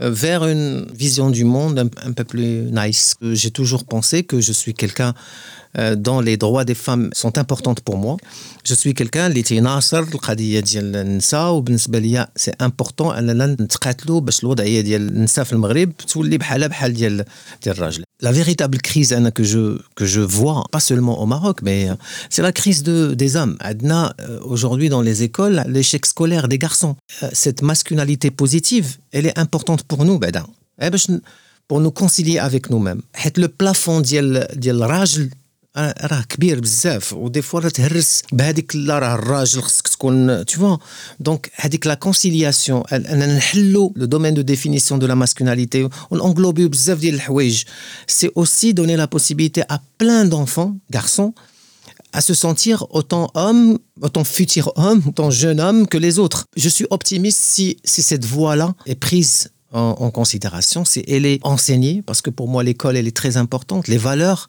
euh, 0.00 0.10
vers 0.10 0.46
une 0.46 0.86
vision 0.94 1.30
du 1.30 1.44
monde 1.44 1.78
un, 1.78 2.08
un 2.08 2.12
peu 2.12 2.24
plus 2.24 2.70
nice. 2.80 3.14
Euh, 3.22 3.34
J'ai 3.34 3.50
toujours 3.50 3.84
pensé 3.84 4.22
que 4.22 4.40
je 4.40 4.52
suis 4.52 4.74
quelqu'un 4.74 5.12
euh, 5.78 5.94
dont 6.06 6.20
les 6.28 6.36
droits 6.36 6.64
des 6.64 6.78
femmes 6.86 7.06
sont 7.22 7.34
importants 7.38 7.78
pour 7.86 7.96
moi. 8.04 8.16
Je 8.64 8.74
suis 8.74 8.94
quelqu'un 8.94 9.26
اللي 9.26 9.42
تيناصر 9.42 9.98
القضيه 9.98 10.60
ديال 10.60 10.96
النساء 10.96 11.50
وبالنسبه 11.52 11.98
ليا 11.98 12.28
سي 12.36 12.50
امبورطون 12.60 13.16
اننا 13.16 13.46
نتقاتلوا 13.46 14.20
باش 14.20 14.40
الوضعيه 14.44 14.80
ديال 14.80 15.08
النساء 15.08 15.44
في 15.44 15.52
المغرب 15.52 15.92
تولي 15.96 16.38
بحالها 16.38 16.68
بحال 16.68 16.92
ديال 16.94 17.24
ديال 17.64 17.76
الراجل. 17.76 18.02
La 18.20 18.32
véritable 18.32 18.78
crise 18.88 19.12
Anna, 19.12 19.30
que 19.38 19.44
je 19.52 19.62
que 19.98 20.04
je 20.14 20.20
vois 20.20 20.64
pas 20.74 20.80
seulement 20.88 21.16
au 21.22 21.26
Maroc 21.34 21.56
mais 21.62 21.88
euh, 21.90 21.94
c'est 22.30 22.42
la 22.42 22.52
crise 22.52 22.82
de 22.82 23.14
des 23.14 23.36
hommes. 23.36 23.56
عندنا 23.60 24.14
euh, 24.20 24.40
aujourd'hui 24.42 24.88
dans 24.88 25.02
les 25.02 25.22
écoles 25.22 25.64
l'échec 25.74 26.04
scolaire 26.06 26.48
des 26.48 26.58
garçons. 26.58 26.94
Euh, 27.22 27.28
Cette 27.32 27.62
masculinité 27.62 28.28
positive, 28.42 28.86
elle 29.12 29.26
est 29.26 29.38
importante 29.38 29.82
pour 29.90 30.04
nous 30.04 30.18
بعدا. 30.18 30.44
Eh 30.82 30.90
باش 30.90 31.10
ن- 31.10 31.20
pour 31.72 31.80
nous 31.80 31.92
concilier 32.02 32.38
avec 32.38 32.70
nous-mêmes. 32.70 33.02
حيت 33.14 33.38
le 33.38 33.48
plafond 33.48 34.00
ديال 34.00 34.46
ديال 34.54 34.82
الراجل 34.82 35.30
راه 35.76 35.94
راه 36.02 36.22
كبير 36.22 36.60
بزاف 36.60 37.12
ودي 37.12 37.42
فوا 37.42 37.60
راه 37.60 37.68
تهرس 37.68 38.22
بهذيك 38.32 38.76
لا 38.76 38.98
راه 38.98 39.14
الراجل 39.14 39.62
خصك 39.62 39.88
تكون 39.88 40.44
tu 40.44 40.58
vois 40.58 40.78
دونك 41.20 41.50
هذيك 41.54 41.86
لا 41.86 41.94
كونسيلياسيون 41.94 42.82
اننا 42.92 43.36
نحلوا 43.36 43.90
لو 43.96 44.06
دومين 44.06 44.34
دو 44.34 44.40
ديفينيسيون 44.40 45.00
دو 45.00 45.06
لا 45.06 45.14
ماسكولينيتي 45.14 45.88
ونغلوبيو 46.10 46.68
بزاف 46.68 46.98
ديال 46.98 47.14
الحوايج 47.14 47.62
سي 48.06 48.30
اوسي 48.36 48.72
دوني 48.72 48.96
لا 48.96 49.04
بوسيبيليتي 49.04 49.62
ا 49.62 49.80
بلان 50.00 50.30
d'enfants 50.30 50.96
garçons 50.96 51.32
à 52.12 52.20
se 52.20 52.34
sentir 52.34 52.86
autant 52.90 53.30
homme, 53.34 53.78
autant 54.00 54.24
futur 54.24 54.72
homme, 54.76 55.02
autant 55.06 55.30
jeune 55.30 55.60
homme 55.60 55.86
que 55.86 55.98
les 55.98 56.18
autres. 56.18 56.46
Je 56.56 56.68
suis 56.68 56.86
optimiste 56.90 57.38
si, 57.38 57.76
si 57.84 58.02
cette 58.02 58.24
voie-là 58.24 58.74
est 58.86 58.94
prise 58.94 59.50
en, 59.72 59.96
en 60.06 60.10
considération, 60.10 60.84
si 60.84 61.04
elle 61.06 61.26
est 61.26 61.38
enseignée, 61.42 62.02
parce 62.02 62.22
que 62.22 62.30
pour 62.30 62.48
moi 62.48 62.62
l'école 62.62 62.96
elle 62.96 63.06
est 63.06 63.16
très 63.16 63.36
importante. 63.36 63.88
Les 63.88 63.98
valeurs, 63.98 64.48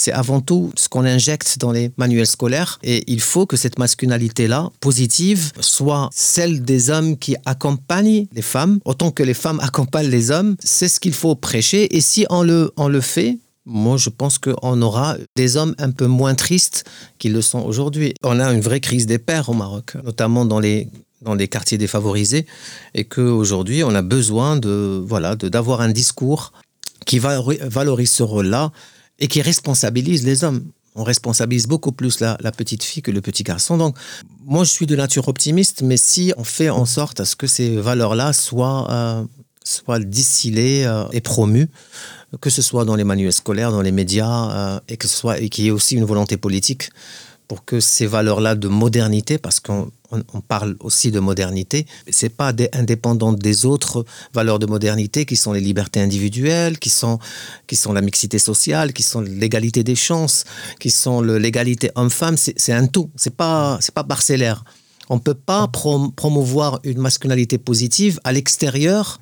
c'est 0.00 0.12
avant 0.12 0.40
tout 0.40 0.72
ce 0.76 0.88
qu'on 0.88 1.04
injecte 1.04 1.58
dans 1.58 1.72
les 1.72 1.90
manuels 1.98 2.26
scolaires 2.26 2.78
et 2.82 3.04
il 3.06 3.20
faut 3.20 3.44
que 3.44 3.56
cette 3.56 3.78
masculinité-là, 3.78 4.70
positive, 4.80 5.52
soit 5.60 6.08
celle 6.12 6.62
des 6.62 6.88
hommes 6.88 7.18
qui 7.18 7.36
accompagnent 7.44 8.26
les 8.32 8.42
femmes, 8.42 8.80
autant 8.86 9.10
que 9.10 9.22
les 9.22 9.34
femmes 9.34 9.60
accompagnent 9.60 10.08
les 10.08 10.30
hommes. 10.30 10.56
C'est 10.58 10.88
ce 10.88 11.00
qu'il 11.00 11.12
faut 11.12 11.34
prêcher 11.34 11.94
et 11.94 12.00
si 12.00 12.24
on 12.30 12.42
le, 12.42 13.00
fait, 13.02 13.38
moi, 13.66 13.98
je 13.98 14.08
pense 14.08 14.38
qu'on 14.38 14.80
aura 14.80 15.16
des 15.36 15.58
hommes 15.58 15.74
un 15.78 15.90
peu 15.90 16.06
moins 16.06 16.34
tristes 16.34 16.84
qu'ils 17.18 17.34
le 17.34 17.42
sont 17.42 17.60
aujourd'hui. 17.60 18.14
On 18.24 18.40
a 18.40 18.50
une 18.52 18.62
vraie 18.62 18.80
crise 18.80 19.04
des 19.06 19.18
pères 19.18 19.50
au 19.50 19.54
Maroc, 19.54 19.96
notamment 20.02 20.46
dans 20.46 20.60
les 20.60 20.88
quartiers 21.50 21.76
défavorisés, 21.76 22.46
et 22.94 23.04
qu'aujourd'hui, 23.04 23.84
on 23.84 23.94
a 23.94 24.02
besoin 24.02 24.56
de 24.56 25.02
voilà 25.06 25.36
d'avoir 25.36 25.82
un 25.82 25.90
discours 25.90 26.52
qui 27.04 27.18
valori- 27.18 27.62
valorise 27.62 28.10
ce 28.10 28.22
rôle-là 28.22 28.72
et 29.20 29.28
qui 29.28 29.42
responsabilise 29.42 30.24
les 30.24 30.44
hommes. 30.44 30.64
On 30.96 31.04
responsabilise 31.04 31.66
beaucoup 31.66 31.92
plus 31.92 32.20
la, 32.20 32.36
petite 32.50 32.82
fille 32.82 33.02
que 33.02 33.12
le 33.12 33.20
petit 33.20 33.44
garçon. 33.44 33.76
Donc, 33.76 33.96
moi, 34.44 34.64
je 34.64 34.70
suis 34.70 34.86
de 34.86 34.96
nature 34.96 35.28
optimiste, 35.28 35.82
mais 35.82 35.96
si 35.96 36.32
on 36.36 36.44
fait 36.44 36.70
en 36.70 36.84
sorte 36.84 37.20
à 37.20 37.24
ce 37.24 37.36
que 37.36 37.46
ces 37.46 37.76
valeurs-là 37.76 38.32
soient, 38.32 38.90
euh, 38.90 39.24
soient 39.64 40.00
distillées 40.00 40.84
euh, 40.86 41.04
et 41.12 41.20
promues, 41.20 41.68
que 42.40 42.50
ce 42.50 42.60
soit 42.60 42.84
dans 42.84 42.96
les 42.96 43.04
manuels 43.04 43.32
scolaires, 43.32 43.70
dans 43.70 43.82
les 43.82 43.92
médias, 43.92 44.50
euh, 44.50 44.80
et 44.88 44.98
et 45.44 45.48
qu'il 45.48 45.64
y 45.64 45.68
ait 45.68 45.70
aussi 45.70 45.94
une 45.94 46.04
volonté 46.04 46.36
politique 46.36 46.90
pour 47.50 47.64
que 47.64 47.80
ces 47.80 48.06
valeurs-là 48.06 48.54
de 48.54 48.68
modernité, 48.68 49.36
parce 49.36 49.58
qu'on 49.58 49.90
on- 50.12 50.22
on 50.34 50.40
parle 50.40 50.76
aussi 50.78 51.10
de 51.10 51.18
modernité, 51.18 51.84
c'est 52.08 52.28
pas 52.42 52.52
indépendant 52.72 53.32
des 53.32 53.66
autres 53.66 54.04
valeurs 54.32 54.60
de 54.60 54.66
modernité 54.66 55.26
qui 55.28 55.34
sont 55.34 55.52
les 55.52 55.60
libertés 55.70 56.00
individuelles, 56.00 56.78
qui 56.78 56.90
sont 57.00 57.18
qui 57.66 57.74
sont 57.82 57.92
la 57.92 58.02
mixité 58.08 58.38
sociale, 58.38 58.92
qui 58.92 59.02
sont 59.02 59.20
l'égalité 59.44 59.82
des 59.82 59.96
chances, 60.08 60.44
qui 60.78 60.90
sont 60.90 61.18
l'égalité 61.22 61.90
homme-femme. 61.96 62.36
C'est 62.36 62.72
un 62.82 62.86
tout. 62.86 63.10
C'est 63.16 63.34
pas 63.44 63.80
pas 63.96 64.04
parcellaire. 64.04 64.58
On 65.08 65.18
peut 65.18 65.40
pas 65.52 65.64
prom- 65.78 66.12
promouvoir 66.22 66.78
une 66.84 67.00
masculinité 67.08 67.58
positive 67.58 68.14
à 68.22 68.30
l'extérieur 68.36 69.20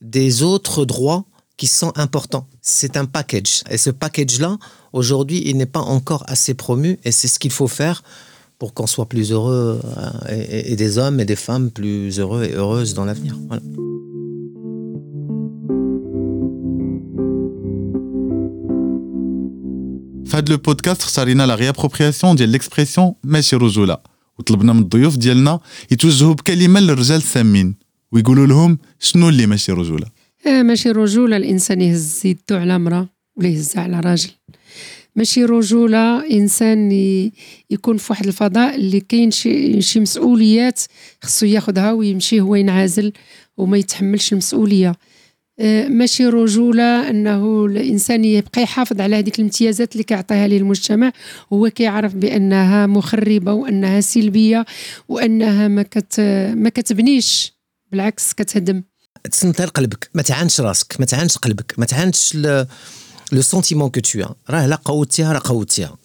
des 0.00 0.42
autres 0.42 0.86
droits 0.92 1.22
qui 1.58 1.66
sont 1.80 1.92
importants. 2.06 2.46
C'est 2.62 2.94
un 2.96 3.06
package. 3.16 3.52
Et 3.70 3.78
ce 3.86 3.90
package-là, 3.90 4.52
aujourd'hui, 4.95 5.41
il 5.49 5.55
n'est 5.57 5.71
pas 5.77 5.85
encore 5.97 6.23
assez 6.27 6.53
promu 6.53 6.99
et 7.05 7.11
c'est 7.11 7.27
ce 7.33 7.37
qu'il 7.39 7.51
faut 7.51 7.67
faire 7.67 8.03
pour 8.59 8.73
qu'on 8.75 8.87
soit 8.87 9.07
plus 9.13 9.31
heureux 9.31 9.79
euh, 9.83 10.35
et, 10.35 10.41
et- 10.57 10.71
et 10.73 10.75
des 10.75 10.97
hommes 10.97 11.19
et 11.19 11.25
des 11.25 11.35
femmes 11.47 11.69
plus 11.71 12.19
heureux 12.19 12.43
et 12.43 12.53
heureuses 12.53 12.93
dans 12.93 13.05
l'avenir. 13.05 13.33
Voilà. 13.47 13.61
في 20.25 20.37
هذا 20.37 20.51
البودكاست 20.53 21.01
اختارينا 21.01 21.43
لا 21.45 21.55
ريابروبرياسيون 21.55 22.35
ديال 22.35 22.49
ليكسبريسيون 22.49 23.13
ماشي 23.23 23.55
رجوله 23.55 23.97
وطلبنا 24.39 24.73
من 24.73 24.79
الضيوف 24.81 25.17
ديالنا 25.17 25.59
يتوجهوا 25.91 26.33
بكلمه 26.33 26.79
للرجال 26.79 27.17
السامين 27.17 27.75
ويقولوا 28.11 28.45
لهم 28.47 28.77
شنو 28.99 29.29
اللي 29.29 29.45
ماشي 29.45 29.71
رجوله 29.71 30.07
آه 30.47 30.61
ماشي 30.61 30.91
رجولة 30.91 31.37
الإنسان 31.37 31.81
يهز 31.81 32.21
يدو 32.25 32.39
على 32.55 32.79
مرة 32.79 33.09
ولا 33.36 33.48
يهز 33.48 33.76
على 33.76 34.00
راجل. 34.00 34.30
ماشي 35.16 35.44
رجولة 35.44 36.30
إنسان 36.30 36.92
يكون 37.70 37.96
في 37.96 38.12
واحد 38.12 38.26
الفضاء 38.26 38.74
اللي 38.74 39.00
كاين 39.00 39.30
شي, 39.30 40.00
مسؤوليات 40.00 40.80
خصو 41.22 41.46
ياخدها 41.46 41.92
ويمشي 41.92 42.40
هو 42.40 42.54
ينعزل 42.54 43.12
وما 43.56 43.78
يتحملش 43.78 44.32
المسؤولية. 44.32 44.94
آه، 45.58 45.88
ماشي 45.88 46.26
رجولة 46.26 47.10
أنه 47.10 47.66
الإنسان 47.66 48.24
يبقى 48.24 48.62
يحافظ 48.62 49.00
على 49.00 49.16
هذيك 49.16 49.38
الامتيازات 49.38 49.92
اللي 49.92 50.04
كيعطيها 50.04 50.48
ليه 50.48 50.58
المجتمع. 50.58 51.12
هو 51.52 51.70
كيعرف 51.70 52.14
بأنها 52.14 52.86
مخربة 52.86 53.52
وأنها 53.52 54.00
سلبية 54.00 54.66
وأنها 55.08 55.68
ما, 55.68 55.82
كت 55.82 56.20
ما 56.54 56.68
كتبنيش 56.68 57.52
بالعكس 57.92 58.32
كتهدم. 58.32 58.82
تسنطر 59.30 59.66
قلبك 59.66 60.10
ما 60.14 60.22
تعانش 60.22 60.60
راسك 60.60 61.00
ما 61.00 61.06
تعانش 61.06 61.38
قلبك 61.38 61.74
ما 61.78 61.86
تعانش 61.86 62.36
لو 63.31 63.41
سونتيمون 63.41 63.89
كو 63.89 63.99
تو 63.99 64.19
راه 64.49 64.65
لا 64.67 64.75
قوتيها 64.75 65.33
راه 65.33 65.41
قوتيها 65.45 65.97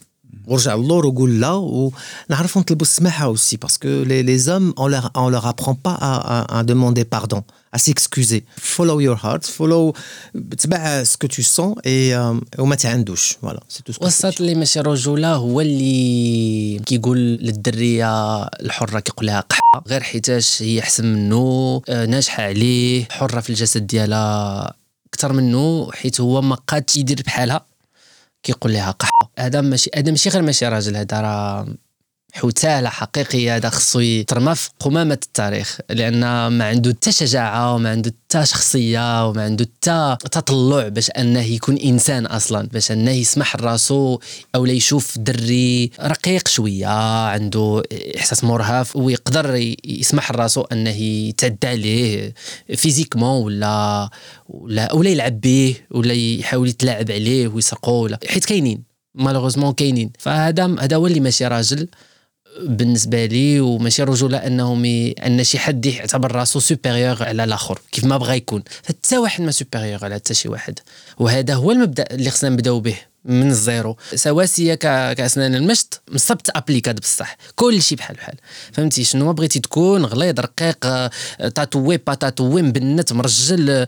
ورجع 0.47 0.75
اللور 0.75 1.07
وقول 1.07 1.41
لا 1.41 1.51
ونعرفوا 1.53 2.63
نطلبوا 2.63 2.87
السماحه 2.87 3.25
اوسي 3.25 3.57
باسكو 3.57 3.89
لي 3.89 4.23
لي 4.23 4.39
زوم 4.39 4.75
on 4.79 4.89
leur 4.89 5.11
on 5.17 5.29
leur 5.29 5.47
apprend 5.47 5.75
pas 5.75 5.95
à, 5.95 6.15
à, 6.37 6.59
à 6.59 6.63
demander 6.63 7.05
pardon 7.05 7.43
à 7.77 7.79
s'excuser 7.79 8.45
follow 8.77 9.01
your 9.01 9.19
heart 9.25 9.45
follow 9.47 9.93
تبع 10.59 11.05
ce 11.05 11.17
que 11.17 11.27
tu 11.27 11.43
sens 11.43 11.75
et 11.85 12.15
euh, 12.15 12.41
وما 12.59 12.75
تعندوش 12.75 13.37
voilà 13.43 13.61
c'est 13.69 13.83
tout 13.85 13.93
ce 13.93 13.99
que 13.99 14.01
je 14.01 14.01
peux 14.01 14.07
وسط 14.07 14.41
اللي 14.41 14.55
ماشي 14.55 14.81
رجوله 14.81 15.35
هو 15.35 15.61
اللي 15.61 16.79
كيقول 16.87 17.19
للدريه 17.19 18.43
الحره 18.43 19.01
كيقول 19.01 19.27
لها 19.27 19.41
قحه 19.41 19.85
غير 19.89 20.03
حيتاش 20.03 20.63
هي 20.63 20.81
احسن 20.81 21.07
منه 21.07 21.83
آه، 21.89 22.07
ناجحه 22.07 22.43
عليه 22.43 23.05
حره 23.11 23.41
في 23.41 23.51
الجسد 23.51 23.87
ديالها 23.87 24.75
أكثر 25.14 25.34
منه 25.34 25.92
حيت 25.92 26.22
هو 26.22 26.42
ما 26.42 26.56
قادش 26.56 26.96
يدير 26.96 27.22
بحالها. 27.26 27.66
كيقول 28.44 28.74
لها 28.74 28.92
قحة. 28.92 29.32
هذا 29.40 29.62
ماشي 29.62 29.90
هذا 29.96 30.12
ماشي 30.12 30.30
غير 30.30 30.42
ماشي 30.42 30.68
راجل 30.68 30.98
هذا 30.98 31.22
راه 31.22 31.68
حثالة 32.34 32.90
حقيقية 32.90 33.56
هذا 33.56 33.70
خصو 33.70 34.00
يترمى 34.00 34.56
في 34.56 34.70
قمامة 34.80 35.20
التاريخ 35.24 35.80
لأن 35.90 36.48
ما 36.48 36.66
عنده 36.66 36.92
حتى 36.92 37.12
شجاعة 37.12 37.76
وما 37.76 37.90
عنده 37.90 38.14
حتى 38.30 38.46
شخصية 38.46 39.30
وما 39.30 39.44
عنده 39.44 39.66
حتى 39.84 40.18
تطلع 40.32 40.88
باش 40.88 41.10
أنه 41.10 41.44
يكون 41.44 41.78
إنسان 41.78 42.26
أصلا 42.26 42.68
باش 42.68 42.92
أنه 42.92 43.12
يسمح 43.12 43.56
لراسو 43.56 44.20
لا 44.56 44.72
يشوف 44.72 45.18
دري 45.18 45.92
رقيق 46.02 46.48
شوية 46.48 46.88
عنده 47.28 47.84
إحساس 48.18 48.44
مرهف 48.44 48.96
ويقدر 48.96 49.76
يسمح 49.86 50.32
لراسو 50.32 50.62
أنه 50.62 50.98
يتعدى 51.02 51.68
عليه 51.68 52.34
physiquement 52.76 53.44
ولا 53.44 54.10
ولا 54.50 54.94
ولا 54.94 55.10
يلعب 55.10 55.42
به 55.42 55.76
ولا 55.92 56.14
يحاول 56.14 56.70
يتلاعب 56.70 57.12
عليه 57.12 57.48
ويسرقو 57.48 58.04
ولا 58.04 58.20
حيت 58.28 58.46
كاينين 58.46 58.92
malheureusement 59.16 59.74
كاينين. 59.74 60.12
فهذا 60.20 60.76
هذا 60.80 60.96
هو 60.96 61.08
اللي 61.08 61.20
ماشي 61.20 61.48
راجل. 61.48 61.88
بالنسبة 62.60 63.26
لي 63.26 63.60
وماشي 63.60 64.04
رجوله 64.04 64.38
أنه 64.38 64.76
mais 64.76 65.12
أن 65.12 65.44
شي 65.44 65.60
حد 65.60 65.86
يعتبر 65.86 66.32
راسو 66.32 66.60
supérieur 66.60 67.24
على 67.24 67.44
الآخر 67.44 67.80
كيف 67.92 68.06
ما 68.06 68.18
بغى 68.18 68.38
يكون. 68.38 68.64
حتى 68.88 69.18
واحد 69.18 69.42
ما 69.42 69.52
supérieur 69.52 70.06
على 70.06 70.16
حتى 70.16 70.34
شي 70.34 70.50
واحد. 70.50 70.80
وهذا 71.18 71.54
هو 71.54 71.72
المبدأ 71.72 72.06
اللي 72.12 72.30
خصنا 72.30 72.50
نبدأو 72.50 72.80
به 72.80 72.98
من 73.26 73.50
ال 73.50 73.58
zéro. 73.58 73.98
سواسيه 74.16 74.74
كأسنان 75.14 75.56
المشط 75.56 76.02
مصبت 76.12 76.50
appliquée 76.50 77.00
بصح. 77.00 77.38
كل 77.56 77.82
شيء 77.82 77.98
بحال 77.98 78.16
بحال. 78.16 78.36
فهمتي؟ 78.72 79.04
شنو 79.04 79.34
بغيتي 79.34 79.60
تكون 79.60 80.06
غليظ 80.06 80.40
رقيق 80.40 81.08
tatoué 81.56 81.98
pas 81.98 82.14
tatoué 82.14 82.62
مبنت 82.62 83.14
مرجل 83.14 83.86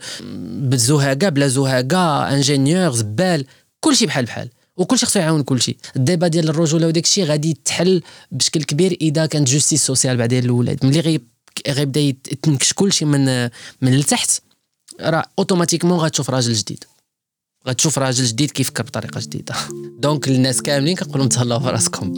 بزهاقة 0.70 1.30
بلا 1.30 1.47
زهاقة 1.47 2.34
ingénieur 2.34 2.91
زبال 2.91 3.45
كل 3.80 3.95
شيء 3.95 4.07
بحال 4.07 4.26
بحال. 4.26 4.49
وكل 4.78 4.99
شيء 4.99 5.09
خصو 5.09 5.19
يعاون 5.19 5.43
كل 5.43 5.61
شيء. 5.61 5.78
ال 5.95 6.01
débat 6.01 6.28
ديال 6.28 6.49
الرجوله 6.49 6.88
وداك 6.88 7.03
الشيء 7.03 7.24
غادي 7.24 7.49
يتحل 7.49 8.01
بشكل 8.32 8.63
كبير 8.63 8.97
إذا 9.01 9.26
كانت 9.26 9.49
justice 9.49 9.86
sociale 9.86 10.18
بعدين 10.17 10.43
الاولاد 10.43 10.86
ملي 10.86 10.99
غي 10.99 11.21
غيبدا 11.67 11.99
يتنكش 11.99 12.74
كل 12.74 12.93
شيء 12.93 13.07
من 13.07 13.43
من 13.82 13.93
التحت 13.93 14.41
راه 15.01 15.26
automatiquement 15.39 15.97
غتشوف 15.97 16.30
راجل 16.30 16.53
جديد. 16.53 16.84
غتشوف 17.67 17.99
راجل 17.99 18.26
جديد 18.26 18.51
كيفكر 18.51 18.84
بطريقة 18.84 19.21
جديدة. 19.21 19.55
donc 20.03 20.28
الناس 20.28 20.61
كاملين 20.61 20.95
كنقول 20.95 21.19
لهم 21.19 21.30
تهلاو 21.30 21.59
في 21.59 21.69
راسكم. 21.69 22.17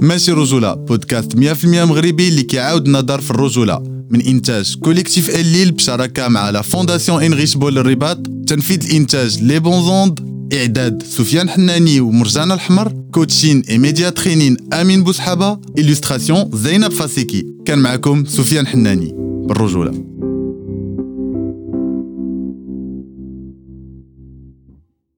ماشي 0.00 0.32
رجولة 0.32 0.74
بودكاست 0.74 1.36
100% 1.36 1.64
مغربي 1.64 2.28
اللي 2.28 2.42
كيعاود 2.42 2.86
النظر 2.86 3.20
في 3.20 3.30
الرجولة. 3.30 3.96
من 4.10 4.26
إنتاج 4.26 4.76
collectif 4.78 5.30
الليل 5.30 5.72
بشراكة 5.72 6.28
مع 6.28 6.50
la 6.50 6.62
Fondation 6.62 7.22
Heinrich 7.22 7.54
Böll 7.54 7.78
الرباط 7.78 8.18
تنفيذ 8.46 8.84
الإنتاج 8.84 9.42
Les 9.42 9.58
Bonnes 9.58 10.00
Ondes 10.00 10.35
إعداد 10.52 11.02
سفيان 11.02 11.48
حناني 11.48 12.00
ومرجان 12.00 12.52
الحمر 12.52 12.92
coaching 13.14 13.62
et 13.68 13.78
media 13.78 14.10
training 14.10 14.56
آمين 14.72 15.04
بوسحابه 15.04 15.58
illustration 15.78 16.50
زينب 16.54 16.90
فاسيكي. 16.90 17.46
كان 17.64 17.78
معكم 17.78 18.24
سفيان 18.24 18.66
حناني. 18.66 19.12
بالرجولة. 19.48 20.04